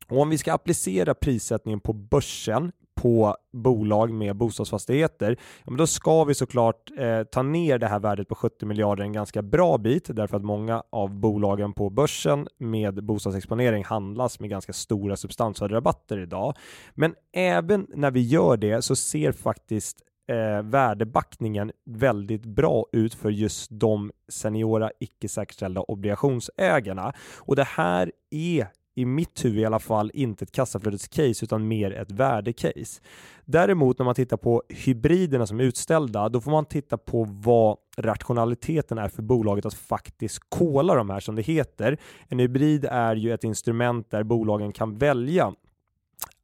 Och 0.07 0.21
om 0.21 0.29
vi 0.29 0.37
ska 0.37 0.53
applicera 0.53 1.13
prissättningen 1.13 1.79
på 1.79 1.93
börsen 1.93 2.71
på 3.05 3.35
bolag 3.53 4.11
med 4.11 4.35
bostadsfastigheter, 4.35 5.37
ja, 5.63 5.71
men 5.71 5.77
då 5.77 5.87
ska 5.87 6.23
vi 6.23 6.33
såklart 6.33 6.91
eh, 6.97 7.23
ta 7.23 7.43
ner 7.43 7.77
det 7.77 7.87
här 7.87 7.99
värdet 7.99 8.27
på 8.27 8.35
70 8.35 8.65
miljarder 8.65 9.03
en 9.03 9.13
ganska 9.13 9.41
bra 9.41 9.77
bit 9.77 10.07
därför 10.07 10.37
att 10.37 10.43
många 10.43 10.83
av 10.89 11.19
bolagen 11.19 11.73
på 11.73 11.89
börsen 11.89 12.47
med 12.57 13.03
bostadsexponering 13.03 13.83
handlas 13.83 14.39
med 14.39 14.49
ganska 14.49 14.73
stora 14.73 15.17
substansrabatter 15.17 16.17
idag. 16.17 16.53
Men 16.93 17.15
även 17.33 17.87
när 17.95 18.11
vi 18.11 18.21
gör 18.21 18.57
det 18.57 18.81
så 18.81 18.95
ser 18.95 19.31
faktiskt 19.31 19.97
eh, 20.29 20.63
värdebackningen 20.63 21.71
väldigt 21.85 22.45
bra 22.45 22.85
ut 22.91 23.13
för 23.13 23.29
just 23.29 23.67
de 23.71 24.11
seniora 24.29 24.91
icke 24.99 25.29
säkerställda 25.29 25.81
obligationsägarna 25.81 27.13
och 27.37 27.55
det 27.55 27.67
här 27.67 28.11
är 28.31 28.67
i 28.95 29.05
mitt 29.05 29.45
huvud 29.45 29.59
i 29.59 29.65
alla 29.65 29.79
fall 29.79 30.11
inte 30.13 30.43
ett 30.43 30.51
kassaflödescase 30.51 31.45
utan 31.45 31.67
mer 31.67 31.91
ett 31.91 32.11
värdecase. 32.11 33.01
Däremot 33.45 33.99
när 33.99 34.03
man 34.03 34.15
tittar 34.15 34.37
på 34.37 34.63
hybriderna 34.69 35.47
som 35.47 35.59
är 35.59 35.63
utställda, 35.63 36.29
då 36.29 36.41
får 36.41 36.51
man 36.51 36.65
titta 36.65 36.97
på 36.97 37.23
vad 37.23 37.77
rationaliteten 37.97 38.97
är 38.97 39.09
för 39.09 39.21
bolaget 39.21 39.65
att 39.65 39.73
faktiskt 39.73 40.39
kola 40.49 40.95
de 40.95 41.09
här 41.09 41.19
som 41.19 41.35
det 41.35 41.41
heter. 41.41 41.97
En 42.27 42.39
hybrid 42.39 42.85
är 42.91 43.15
ju 43.15 43.33
ett 43.33 43.43
instrument 43.43 44.11
där 44.11 44.23
bolagen 44.23 44.71
kan 44.71 44.97
välja 44.97 45.53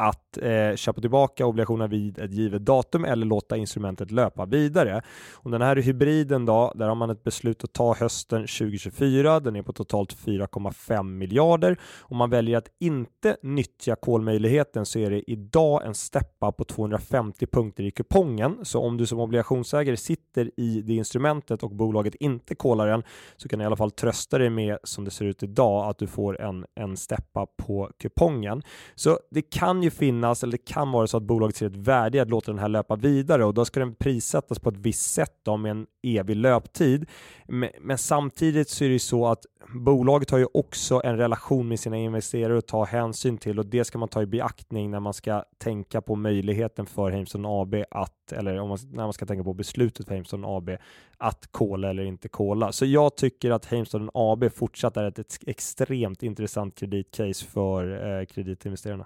att 0.01 0.37
eh, 0.37 0.75
köpa 0.75 1.01
tillbaka 1.01 1.45
obligationerna 1.45 1.87
vid 1.87 2.19
ett 2.19 2.33
givet 2.33 2.65
datum 2.65 3.05
eller 3.05 3.25
låta 3.25 3.57
instrumentet 3.57 4.11
löpa 4.11 4.45
vidare. 4.45 5.01
Och 5.33 5.51
den 5.51 5.61
här 5.61 5.75
hybriden 5.75 6.45
då, 6.45 6.71
där 6.75 6.87
har 6.87 6.95
man 6.95 7.09
ett 7.09 7.23
beslut 7.23 7.63
att 7.63 7.73
ta 7.73 7.95
hösten 7.95 8.41
2024. 8.41 9.39
Den 9.39 9.55
är 9.55 9.61
på 9.61 9.73
totalt 9.73 10.17
4,5 10.17 11.03
miljarder. 11.03 11.77
Om 11.99 12.17
man 12.17 12.29
väljer 12.29 12.57
att 12.57 12.67
inte 12.79 13.37
nyttja 13.43 13.95
kolmöjligheten 13.95 14.85
så 14.85 14.99
är 14.99 15.09
det 15.09 15.31
idag 15.31 15.85
en 15.85 15.95
steppa 15.95 16.51
på 16.51 16.63
250 16.63 17.47
punkter 17.47 17.83
i 17.83 17.91
kupongen. 17.91 18.57
Så 18.63 18.81
om 18.81 18.97
du 18.97 19.05
som 19.05 19.19
obligationsägare 19.19 19.97
sitter 19.97 20.51
i 20.57 20.81
det 20.81 20.93
instrumentet 20.93 21.63
och 21.63 21.75
bolaget 21.75 22.15
inte 22.15 22.55
kolar 22.55 22.87
den 22.87 23.03
så 23.37 23.49
kan 23.49 23.59
du 23.59 23.63
i 23.63 23.65
alla 23.65 23.75
fall 23.75 23.91
trösta 23.91 24.37
dig 24.37 24.49
med 24.49 24.77
som 24.83 25.03
det 25.03 25.11
ser 25.11 25.25
ut 25.25 25.43
idag 25.43 25.89
att 25.89 25.97
du 25.97 26.07
får 26.07 26.41
en, 26.41 26.65
en 26.75 26.97
steppa 26.97 27.45
på 27.45 27.91
kupongen. 27.99 28.63
Så 28.95 29.19
det 29.31 29.41
kan 29.41 29.83
ju 29.83 29.90
finnas, 29.91 30.43
eller 30.43 30.51
det 30.51 30.65
kan 30.65 30.91
vara 30.91 31.07
så 31.07 31.17
att 31.17 31.23
bolaget 31.23 31.55
ser 31.55 31.65
ett 31.65 31.75
värde 31.75 32.17
i 32.17 32.21
att 32.21 32.29
låta 32.29 32.51
den 32.51 32.59
här 32.59 32.69
löpa 32.69 32.95
vidare 32.95 33.45
och 33.45 33.53
då 33.53 33.65
ska 33.65 33.79
den 33.79 33.95
prissättas 33.95 34.59
på 34.59 34.69
ett 34.69 34.77
visst 34.77 35.11
sätt 35.11 35.35
då, 35.43 35.57
med 35.57 35.71
en 35.71 35.87
evig 36.03 36.35
löptid. 36.35 37.05
Men, 37.47 37.69
men 37.81 37.97
samtidigt 37.97 38.69
så 38.69 38.83
är 38.83 38.87
det 38.87 38.93
ju 38.93 38.99
så 38.99 39.27
att 39.27 39.45
bolaget 39.75 40.31
har 40.31 40.37
ju 40.37 40.47
också 40.53 41.01
en 41.03 41.17
relation 41.17 41.67
med 41.67 41.79
sina 41.79 41.97
investerare 41.97 42.57
att 42.57 42.67
ta 42.67 42.83
hänsyn 42.83 43.37
till 43.37 43.59
och 43.59 43.65
det 43.65 43.83
ska 43.83 43.97
man 43.97 44.09
ta 44.09 44.21
i 44.21 44.25
beaktning 44.25 44.91
när 44.91 44.99
man 44.99 45.13
ska 45.13 45.43
tänka 45.57 46.01
på 46.01 46.15
möjligheten 46.15 46.85
för 46.85 47.11
Heimston 47.11 47.45
AB 47.45 47.75
att, 47.91 48.31
eller 48.31 48.59
om 48.59 48.69
man, 48.69 48.77
när 48.91 49.03
man 49.03 49.13
ska 49.13 49.25
tänka 49.25 49.43
på 49.43 49.53
beslutet 49.53 50.07
för 50.07 50.13
Heimston 50.13 50.45
AB 50.45 50.69
att 51.17 51.47
kola 51.51 51.89
eller 51.89 52.03
inte 52.03 52.29
kola. 52.29 52.71
Så 52.71 52.85
jag 52.85 53.15
tycker 53.15 53.51
att 53.51 53.65
Heimstaden 53.65 54.09
AB 54.13 54.53
fortsatt 54.53 54.97
är 54.97 55.03
ett, 55.03 55.19
ett 55.19 55.37
extremt 55.47 56.23
intressant 56.23 56.75
kreditcase 56.75 57.45
för 57.45 58.19
eh, 58.19 58.25
kreditinvesterarna. 58.25 59.05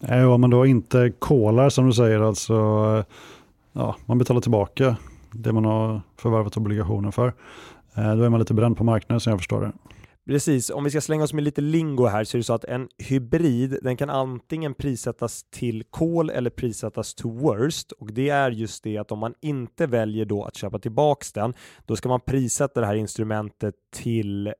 Eh, 0.00 0.08
Nej, 0.08 0.24
om 0.24 0.40
man 0.40 0.50
då 0.50 0.66
inte 0.66 1.12
kolar 1.18 1.68
som 1.70 1.86
du 1.86 1.92
säger, 1.92 2.20
alltså 2.20 2.54
eh, 2.54 3.04
ja, 3.72 3.96
man 4.06 4.18
betalar 4.18 4.40
tillbaka 4.40 4.96
det 5.32 5.52
man 5.52 5.64
har 5.64 6.00
förvärvat 6.16 6.56
obligationen 6.56 7.12
för. 7.12 7.32
Eh, 7.94 8.16
då 8.16 8.22
är 8.22 8.28
man 8.28 8.40
lite 8.40 8.54
bränd 8.54 8.76
på 8.76 8.84
marknaden 8.84 9.20
som 9.20 9.30
jag 9.30 9.40
förstår 9.40 9.60
det. 9.60 9.72
Precis, 10.26 10.70
om 10.70 10.84
vi 10.84 10.90
ska 10.90 11.00
slänga 11.00 11.24
oss 11.24 11.32
med 11.32 11.44
lite 11.44 11.60
lingo 11.60 12.06
här 12.06 12.24
så 12.24 12.36
är 12.36 12.38
det 12.38 12.44
så 12.44 12.54
att 12.54 12.64
en 12.64 12.88
hybrid 12.98 13.78
den 13.82 13.96
kan 13.96 14.10
antingen 14.10 14.74
prissättas 14.74 15.44
till 15.50 15.84
call 15.90 16.30
eller 16.30 16.50
prissättas 16.50 17.14
to 17.14 17.30
worst. 17.30 17.92
Och 17.92 18.12
det 18.12 18.28
är 18.28 18.50
just 18.50 18.84
det 18.84 18.98
att 18.98 19.12
om 19.12 19.18
man 19.18 19.34
inte 19.42 19.86
väljer 19.86 20.24
då 20.24 20.44
att 20.44 20.56
köpa 20.56 20.78
tillbaks 20.78 21.32
den 21.32 21.54
då 21.84 21.96
ska 21.96 22.08
man 22.08 22.20
prissätta 22.20 22.80
det 22.80 22.86
här 22.86 22.94
instrumentet 22.94 23.74
till 23.94 24.46
eh, 24.46 24.52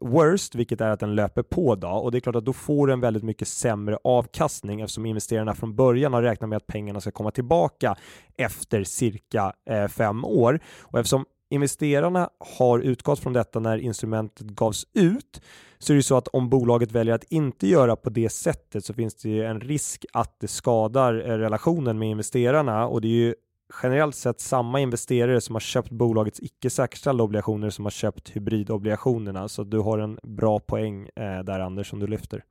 worst 0.00 0.54
vilket 0.54 0.80
är 0.80 0.90
att 0.90 1.00
den 1.00 1.14
löper 1.14 1.42
på 1.42 1.74
då. 1.74 1.88
Och 1.88 2.12
det 2.12 2.18
är 2.18 2.20
klart 2.20 2.36
att 2.36 2.44
då 2.44 2.52
får 2.52 2.86
den 2.86 3.00
väldigt 3.00 3.24
mycket 3.24 3.48
sämre 3.48 3.98
avkastning 4.04 4.80
eftersom 4.80 5.06
investerarna 5.06 5.54
från 5.54 5.76
början 5.76 6.12
har 6.12 6.22
räknat 6.22 6.48
med 6.50 6.56
att 6.56 6.66
pengarna 6.66 7.00
ska 7.00 7.10
komma 7.10 7.30
tillbaka 7.30 7.96
efter 8.36 8.84
cirka 8.84 9.52
eh, 9.70 9.88
fem 9.88 10.24
år. 10.24 10.60
Och 10.80 10.98
eftersom 10.98 11.24
investerarna 11.50 12.30
har 12.58 12.78
utgått 12.78 13.18
från 13.18 13.32
detta 13.32 13.60
när 13.60 13.78
instrumentet 13.78 14.46
gavs 14.46 14.86
ut 14.92 15.40
så 15.78 15.92
är 15.92 15.96
det 15.96 16.02
så 16.02 16.16
att 16.16 16.28
om 16.28 16.48
bolaget 16.48 16.92
väljer 16.92 17.14
att 17.14 17.24
inte 17.24 17.68
göra 17.68 17.96
på 17.96 18.10
det 18.10 18.28
sättet 18.28 18.84
så 18.84 18.94
finns 18.94 19.14
det 19.14 19.28
ju 19.28 19.44
en 19.44 19.60
risk 19.60 20.06
att 20.12 20.40
det 20.40 20.48
skadar 20.48 21.14
eh, 21.14 21.38
relationen 21.38 21.98
med 21.98 22.10
investerarna 22.10 22.86
och 22.86 23.00
det 23.00 23.08
är 23.08 23.26
ju 23.26 23.34
generellt 23.82 24.14
sett 24.14 24.40
samma 24.40 24.80
investerare 24.80 25.40
som 25.40 25.54
har 25.54 25.60
köpt 25.60 25.90
bolagets 25.90 26.40
icke 26.40 26.70
säkerställda 26.70 27.24
obligationer 27.24 27.70
som 27.70 27.84
har 27.84 27.90
köpt 27.90 28.30
hybridobligationerna 28.30 29.48
så 29.48 29.64
du 29.64 29.78
har 29.78 29.98
en 29.98 30.18
bra 30.22 30.60
poäng 30.60 31.08
eh, 31.16 31.44
där 31.44 31.60
Anders 31.60 31.90
som 31.90 32.00
du 32.00 32.06
lyfter. 32.06 32.44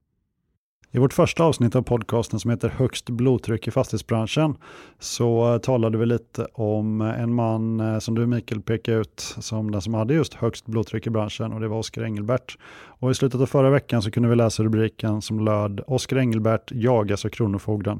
I 0.91 0.99
vårt 0.99 1.13
första 1.13 1.43
avsnitt 1.43 1.75
av 1.75 1.81
podcasten 1.81 2.39
som 2.39 2.51
heter 2.51 2.69
Högst 2.69 3.09
blodtryck 3.09 3.67
i 3.67 3.71
fastighetsbranschen 3.71 4.57
så 4.99 5.53
eh, 5.53 5.57
talade 5.57 5.97
vi 5.97 6.05
lite 6.05 6.47
om 6.53 7.01
eh, 7.01 7.21
en 7.21 7.33
man 7.33 7.79
eh, 7.79 7.99
som 7.99 8.15
du 8.15 8.27
Mikael 8.27 8.61
pekade 8.61 8.97
ut 8.97 9.35
som 9.39 9.71
den 9.71 9.81
som 9.81 9.93
hade 9.93 10.13
just 10.13 10.33
högst 10.33 10.65
blodtryck 10.65 11.07
i 11.07 11.09
branschen 11.09 11.53
och 11.53 11.59
det 11.59 11.67
var 11.67 11.77
Oskar 11.77 12.03
Engelbert. 12.03 12.57
Och 12.99 13.11
i 13.11 13.13
slutet 13.13 13.41
av 13.41 13.45
förra 13.45 13.69
veckan 13.69 14.01
så 14.01 14.11
kunde 14.11 14.29
vi 14.29 14.35
läsa 14.35 14.63
rubriken 14.63 15.21
som 15.21 15.39
löd 15.39 15.81
Oskar 15.87 16.17
Engelbert 16.17 16.71
jagas 16.71 17.25
av 17.25 17.29
Kronofogden. 17.29 17.99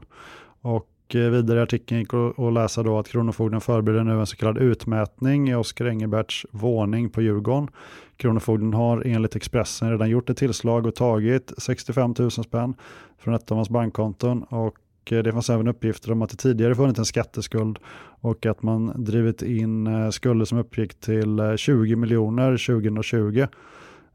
Och 0.61 0.87
Eh, 1.15 1.29
vidare 1.29 1.59
i 1.59 1.61
artikeln 1.61 1.99
gick 1.99 2.13
att 2.13 2.53
läsa 2.53 2.83
då 2.83 2.99
att 2.99 3.07
Kronofogden 3.07 3.61
förbereder 3.61 4.03
nu 4.03 4.19
en 4.19 4.25
så 4.25 4.35
kallad 4.35 4.57
utmätning 4.57 5.49
i 5.49 5.55
Oskar 5.55 5.85
Engelberts 5.85 6.45
våning 6.51 7.09
på 7.09 7.21
Djurgården. 7.21 7.69
Kronofogden 8.17 8.73
har 8.73 9.03
enligt 9.05 9.35
Expressen 9.35 9.91
redan 9.91 10.09
gjort 10.09 10.29
ett 10.29 10.37
tillslag 10.37 10.85
och 10.85 10.95
tagit 10.95 11.53
65 11.57 12.13
000 12.19 12.31
spänn 12.31 12.73
från 13.19 13.33
ett 13.33 13.51
av 13.51 13.57
hans 13.57 13.69
bankkonton 13.69 14.43
och 14.43 14.77
eh, 15.11 15.23
det 15.23 15.31
fanns 15.31 15.49
även 15.49 15.67
uppgifter 15.67 16.11
om 16.11 16.21
att 16.21 16.29
det 16.29 16.37
tidigare 16.37 16.75
funnits 16.75 16.99
en 16.99 17.05
skatteskuld 17.05 17.79
och 18.21 18.45
att 18.45 18.63
man 18.63 19.03
drivit 19.03 19.41
in 19.41 19.87
eh, 19.87 20.09
skulder 20.09 20.45
som 20.45 20.57
uppgick 20.57 20.99
till 20.99 21.53
20 21.57 21.95
miljoner 21.95 22.51
2020. 22.67 23.47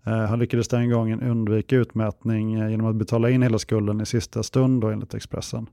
Han 0.04 0.38
lyckades 0.38 0.68
den 0.68 0.90
gången 0.90 1.20
undvika 1.20 1.76
utmätning 1.76 2.70
genom 2.70 2.86
att 2.86 2.96
betala 2.96 3.30
in 3.30 3.42
hela 3.42 3.58
skulden 3.58 4.00
i 4.00 4.06
sista 4.06 4.42
stund 4.42 4.80
då, 4.80 4.88
enligt 4.88 5.14
Expressen. 5.14 5.66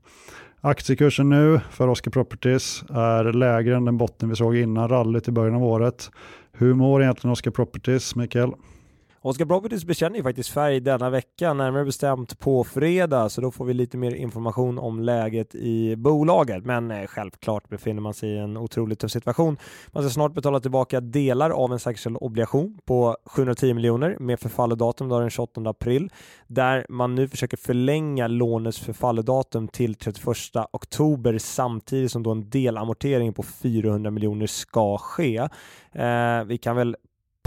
Aktiekursen 0.62 1.28
nu 1.28 1.60
för 1.70 1.88
Oscar 1.88 2.10
Properties 2.10 2.84
är 2.90 3.32
lägre 3.32 3.76
än 3.76 3.84
den 3.84 3.96
botten 3.96 4.28
vi 4.28 4.36
såg 4.36 4.56
innan 4.56 4.88
rallyt 4.88 5.28
i 5.28 5.32
början 5.32 5.54
av 5.54 5.64
året. 5.64 6.10
Hur 6.52 6.74
mår 6.74 7.02
egentligen 7.02 7.32
Oscar 7.32 7.50
Properties, 7.50 8.14
Mikael? 8.16 8.52
Oscar 9.22 9.44
Properties 9.44 9.84
bekänner 9.84 10.16
ju 10.16 10.22
faktiskt 10.22 10.50
färg 10.50 10.80
denna 10.80 11.10
vecka, 11.10 11.54
närmare 11.54 11.84
bestämt 11.84 12.38
på 12.38 12.64
fredag, 12.64 13.28
så 13.28 13.40
då 13.40 13.50
får 13.50 13.64
vi 13.64 13.74
lite 13.74 13.96
mer 13.96 14.14
information 14.14 14.78
om 14.78 15.00
läget 15.00 15.54
i 15.54 15.96
bolaget. 15.96 16.64
Men 16.64 16.90
eh, 16.90 17.06
självklart 17.06 17.68
befinner 17.68 18.00
man 18.00 18.14
sig 18.14 18.30
i 18.30 18.38
en 18.38 18.56
otroligt 18.56 18.98
tuff 18.98 19.10
situation. 19.10 19.56
Man 19.88 20.02
ska 20.02 20.10
snart 20.10 20.34
betala 20.34 20.60
tillbaka 20.60 21.00
delar 21.00 21.50
av 21.50 21.72
en 21.72 21.78
säkerställd 21.78 22.16
obligation 22.20 22.78
på 22.84 23.16
710 23.24 23.74
miljoner 23.74 24.16
med 24.20 24.40
förfallodatum 24.40 25.08
den 25.08 25.30
28 25.30 25.60
april, 25.60 26.10
där 26.46 26.86
man 26.88 27.14
nu 27.14 27.28
försöker 27.28 27.56
förlänga 27.56 28.26
lånets 28.26 28.78
förfallodatum 28.78 29.68
till 29.68 29.94
31 29.94 30.26
oktober 30.72 31.38
samtidigt 31.38 32.12
som 32.12 32.22
då 32.22 32.30
en 32.30 32.50
delamortering 32.50 33.32
på 33.32 33.42
400 33.42 34.10
miljoner 34.10 34.46
ska 34.46 34.98
ske. 34.98 35.36
Eh, 35.92 36.44
vi 36.44 36.58
kan 36.58 36.76
väl 36.76 36.96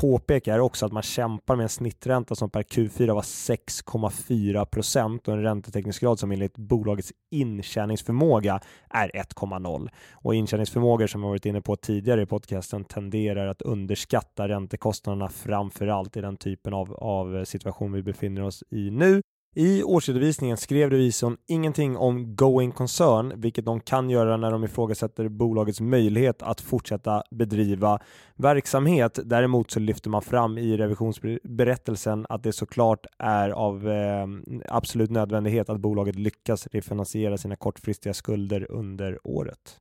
påpeka 0.03 0.53
är 0.53 0.59
också 0.59 0.85
att 0.85 0.91
man 0.91 1.03
kämpar 1.03 1.55
med 1.55 1.63
en 1.63 1.69
snittränta 1.69 2.35
som 2.35 2.49
per 2.49 2.63
Q4 2.63 3.13
var 3.13 3.21
6,4 3.21 4.65
procent 4.65 5.27
och 5.27 5.33
en 5.33 5.41
räntetäckningsgrad 5.41 6.19
som 6.19 6.31
enligt 6.31 6.57
bolagets 6.57 7.13
intjäningsförmåga 7.31 8.59
är 8.89 9.09
1,0. 9.09 9.89
Och 10.13 10.35
intjäningsförmågor 10.35 11.07
som 11.07 11.23
jag 11.23 11.29
varit 11.29 11.45
inne 11.45 11.61
på 11.61 11.75
tidigare 11.75 12.21
i 12.21 12.25
podcasten 12.25 12.85
tenderar 12.85 13.47
att 13.47 13.61
underskatta 13.61 14.47
räntekostnaderna 14.47 15.29
framför 15.29 15.87
allt 15.87 16.17
i 16.17 16.21
den 16.21 16.37
typen 16.37 16.73
av, 16.73 16.93
av 16.93 17.45
situation 17.45 17.91
vi 17.91 18.03
befinner 18.03 18.41
oss 18.43 18.63
i 18.69 18.91
nu 18.91 19.21
i 19.55 19.83
årsredovisningen 19.83 20.57
skrev 20.57 20.89
revisorn 20.89 21.37
ingenting 21.47 21.97
om 21.97 22.35
going 22.35 22.71
concern, 22.71 23.33
vilket 23.35 23.65
de 23.65 23.79
kan 23.79 24.09
göra 24.09 24.37
när 24.37 24.51
de 24.51 24.63
ifrågasätter 24.63 25.29
bolagets 25.29 25.81
möjlighet 25.81 26.41
att 26.41 26.61
fortsätta 26.61 27.23
bedriva 27.31 27.99
verksamhet. 28.35 29.19
Däremot 29.23 29.71
så 29.71 29.79
lyfter 29.79 30.09
man 30.09 30.21
fram 30.21 30.57
i 30.57 30.77
revisionsberättelsen 30.77 32.25
att 32.29 32.43
det 32.43 32.53
såklart 32.53 33.05
är 33.19 33.49
av 33.49 33.89
eh, 33.89 34.27
absolut 34.69 35.11
nödvändighet 35.11 35.69
att 35.69 35.79
bolaget 35.79 36.15
lyckas 36.15 36.67
refinansiera 36.67 37.37
sina 37.37 37.55
kortfristiga 37.55 38.13
skulder 38.13 38.71
under 38.71 39.19
året. 39.23 39.79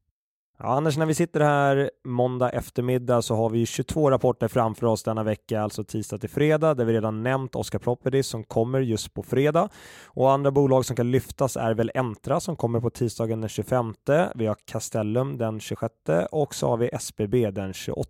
Ja, 0.65 0.69
Anders, 0.69 0.97
när 0.97 1.07
vi 1.07 1.15
sitter 1.15 1.41
här 1.41 1.91
måndag 2.05 2.51
eftermiddag 2.51 3.23
så 3.23 3.35
har 3.35 3.51
vi 3.51 3.67
22 3.67 4.11
rapporter 4.11 4.49
framför 4.49 4.87
oss 4.87 5.03
denna 5.03 5.23
vecka, 5.23 5.63
alltså 5.63 5.85
tisdag 5.85 6.19
till 6.19 6.31
fredag, 6.31 6.75
där 6.75 6.85
vi 6.85 6.93
redan 6.93 7.23
nämnt 7.23 7.55
Oscar 7.55 7.79
Properties 7.79 8.27
som 8.27 8.45
kommer 8.45 8.81
just 8.81 9.15
på 9.15 9.23
fredag. 9.23 9.69
Och 10.05 10.33
andra 10.33 10.51
bolag 10.51 10.85
som 10.85 10.97
kan 10.97 11.11
lyftas 11.11 11.57
är 11.57 11.75
väl 11.75 11.91
Entra 11.95 12.41
som 12.41 12.57
kommer 12.57 12.81
på 12.81 12.91
tisdagen 12.91 13.41
den 13.41 13.49
25. 13.49 13.95
Vi 14.35 14.47
har 14.47 14.57
Castellum 14.65 15.39
den 15.39 15.61
26 15.61 15.95
och 16.31 16.55
så 16.55 16.69
har 16.69 16.77
vi 16.77 16.89
SBB 16.89 17.51
den 17.51 17.73
28. 17.73 18.09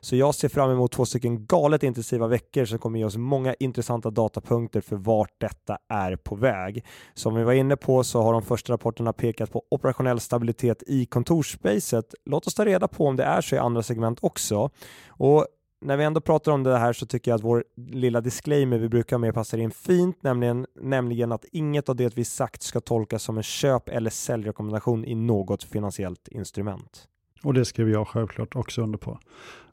Så 0.00 0.16
jag 0.16 0.34
ser 0.34 0.48
fram 0.48 0.70
emot 0.70 0.92
två 0.92 1.06
stycken 1.06 1.46
galet 1.46 1.82
intensiva 1.82 2.26
veckor 2.26 2.64
som 2.64 2.78
kommer 2.78 2.98
ge 2.98 3.04
oss 3.04 3.16
många 3.16 3.54
intressanta 3.54 4.10
datapunkter 4.10 4.80
för 4.80 4.96
vart 4.96 5.34
detta 5.38 5.78
är 5.88 6.16
på 6.16 6.34
väg. 6.34 6.84
Som 7.14 7.34
vi 7.34 7.44
var 7.44 7.52
inne 7.52 7.76
på 7.76 8.04
så 8.04 8.22
har 8.22 8.32
de 8.32 8.42
första 8.42 8.72
rapporterna 8.72 9.12
pekat 9.12 9.52
på 9.52 9.62
operationell 9.70 10.20
stabilitet 10.20 10.82
i 10.86 11.06
kontorsspacet. 11.06 12.14
Låt 12.24 12.46
oss 12.46 12.54
ta 12.54 12.64
reda 12.64 12.88
på 12.88 13.06
om 13.06 13.16
det 13.16 13.24
är 13.24 13.40
så 13.40 13.54
i 13.54 13.58
andra 13.58 13.82
segment 13.82 14.18
också. 14.22 14.70
Och 15.08 15.46
när 15.80 15.96
vi 15.96 16.04
ändå 16.04 16.20
pratar 16.20 16.52
om 16.52 16.62
det 16.62 16.78
här 16.78 16.92
så 16.92 17.06
tycker 17.06 17.30
jag 17.30 17.38
att 17.38 17.44
vår 17.44 17.64
lilla 17.76 18.20
disclaimer 18.20 18.78
vi 18.78 18.88
brukar 18.88 19.18
med 19.18 19.34
passar 19.34 19.58
in 19.58 19.70
fint, 19.70 20.22
nämligen, 20.22 20.66
nämligen 20.80 21.32
att 21.32 21.44
inget 21.52 21.88
av 21.88 21.96
det 21.96 22.16
vi 22.16 22.24
sagt 22.24 22.62
ska 22.62 22.80
tolkas 22.80 23.22
som 23.22 23.36
en 23.36 23.42
köp 23.42 23.88
eller 23.88 24.10
säljrekommendation 24.10 25.04
i 25.04 25.14
något 25.14 25.62
finansiellt 25.62 26.28
instrument. 26.28 27.08
Och 27.42 27.54
det 27.54 27.64
skriver 27.64 27.92
jag 27.92 28.08
självklart 28.08 28.56
också 28.56 28.82
under 28.82 28.98
på. 28.98 29.18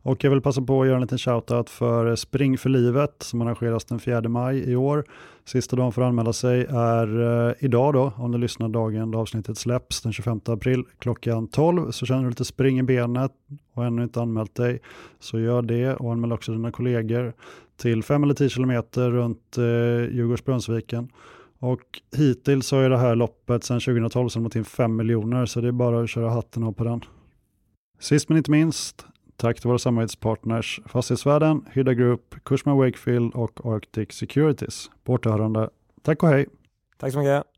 Och 0.06 0.24
jag 0.24 0.32
vill 0.32 0.42
passa 0.42 0.62
på 0.62 0.82
att 0.82 0.88
göra 0.88 0.96
en 0.96 1.02
liten 1.02 1.18
shoutout 1.18 1.70
för 1.70 2.16
Spring 2.16 2.58
för 2.58 2.70
livet 2.70 3.16
som 3.20 3.42
arrangeras 3.42 3.86
den 3.86 4.00
4 4.00 4.30
maj 4.30 4.72
i 4.72 4.76
år. 4.76 5.06
Sista 5.46 5.76
dagen 5.76 5.92
för 5.92 6.02
att 6.02 6.08
anmäla 6.08 6.34
sig 6.34 6.66
är 6.70 7.22
eh, 7.48 7.54
idag 7.60 7.94
då, 7.94 8.14
om 8.16 8.32
du 8.32 8.38
lyssnar 8.38 8.70
dagen 8.70 9.12
då 9.12 9.20
avsnittet 9.20 9.58
släpps 9.58 10.02
den 10.02 10.14
25 10.14 10.42
april 10.46 10.84
klockan 11.00 11.48
12. 11.48 11.92
Så 11.92 12.06
känner 12.06 12.24
du 12.24 12.30
lite 12.30 12.46
spring 12.46 12.80
i 12.80 12.84
benet 12.84 13.32
och 13.74 13.86
ännu 13.86 14.04
inte 14.04 14.22
anmält 14.22 14.56
dig 14.56 14.80
så 15.20 15.40
gör 15.40 15.62
det 15.62 15.96
och 15.96 16.12
anmäl 16.12 16.32
också 16.32 16.52
dina 16.52 16.72
kollegor 16.72 17.34
till 17.78 18.04
5 18.04 18.24
eller 18.24 18.34
10 18.34 18.50
kilometer 18.50 19.12
runt 19.12 19.58
eh, 19.58 19.64
Djurgårdsbrunnsviken. 20.16 21.10
Och 21.60 22.02
hittills 22.18 22.72
har 22.72 22.82
ju 22.82 22.90
det 22.90 22.98
här 22.98 23.16
loppet 23.16 23.64
sedan 23.64 23.80
2012 23.80 24.30
samlat 24.30 24.56
in 24.56 24.66
5 24.66 24.96
miljoner 24.96 25.46
så 25.46 25.62
det 25.62 25.68
är 25.68 25.72
bara 25.72 26.04
att 26.04 26.10
köra 26.10 26.30
hatten 26.30 26.64
av 26.64 26.72
på 26.72 26.84
den. 26.84 27.02
Sist 28.06 28.30
men 28.30 28.38
inte 28.38 28.52
minst, 28.52 29.06
tack 29.36 29.60
till 29.60 29.68
våra 29.68 29.80
samarbetspartners 29.80 30.80
Fastighetsvärden, 30.86 31.66
Hydda 31.72 31.94
Group, 31.94 32.36
Cushman 32.44 32.78
Wakefield 32.78 33.34
och 33.34 33.66
Arctic 33.66 34.12
Securities. 34.12 34.92
På 35.04 35.14
återhörande. 35.14 35.70
Tack 36.02 36.24
och 36.24 36.30
hej! 36.30 36.46
Tack 36.98 37.14
så 37.14 37.20
mycket! 37.20 37.55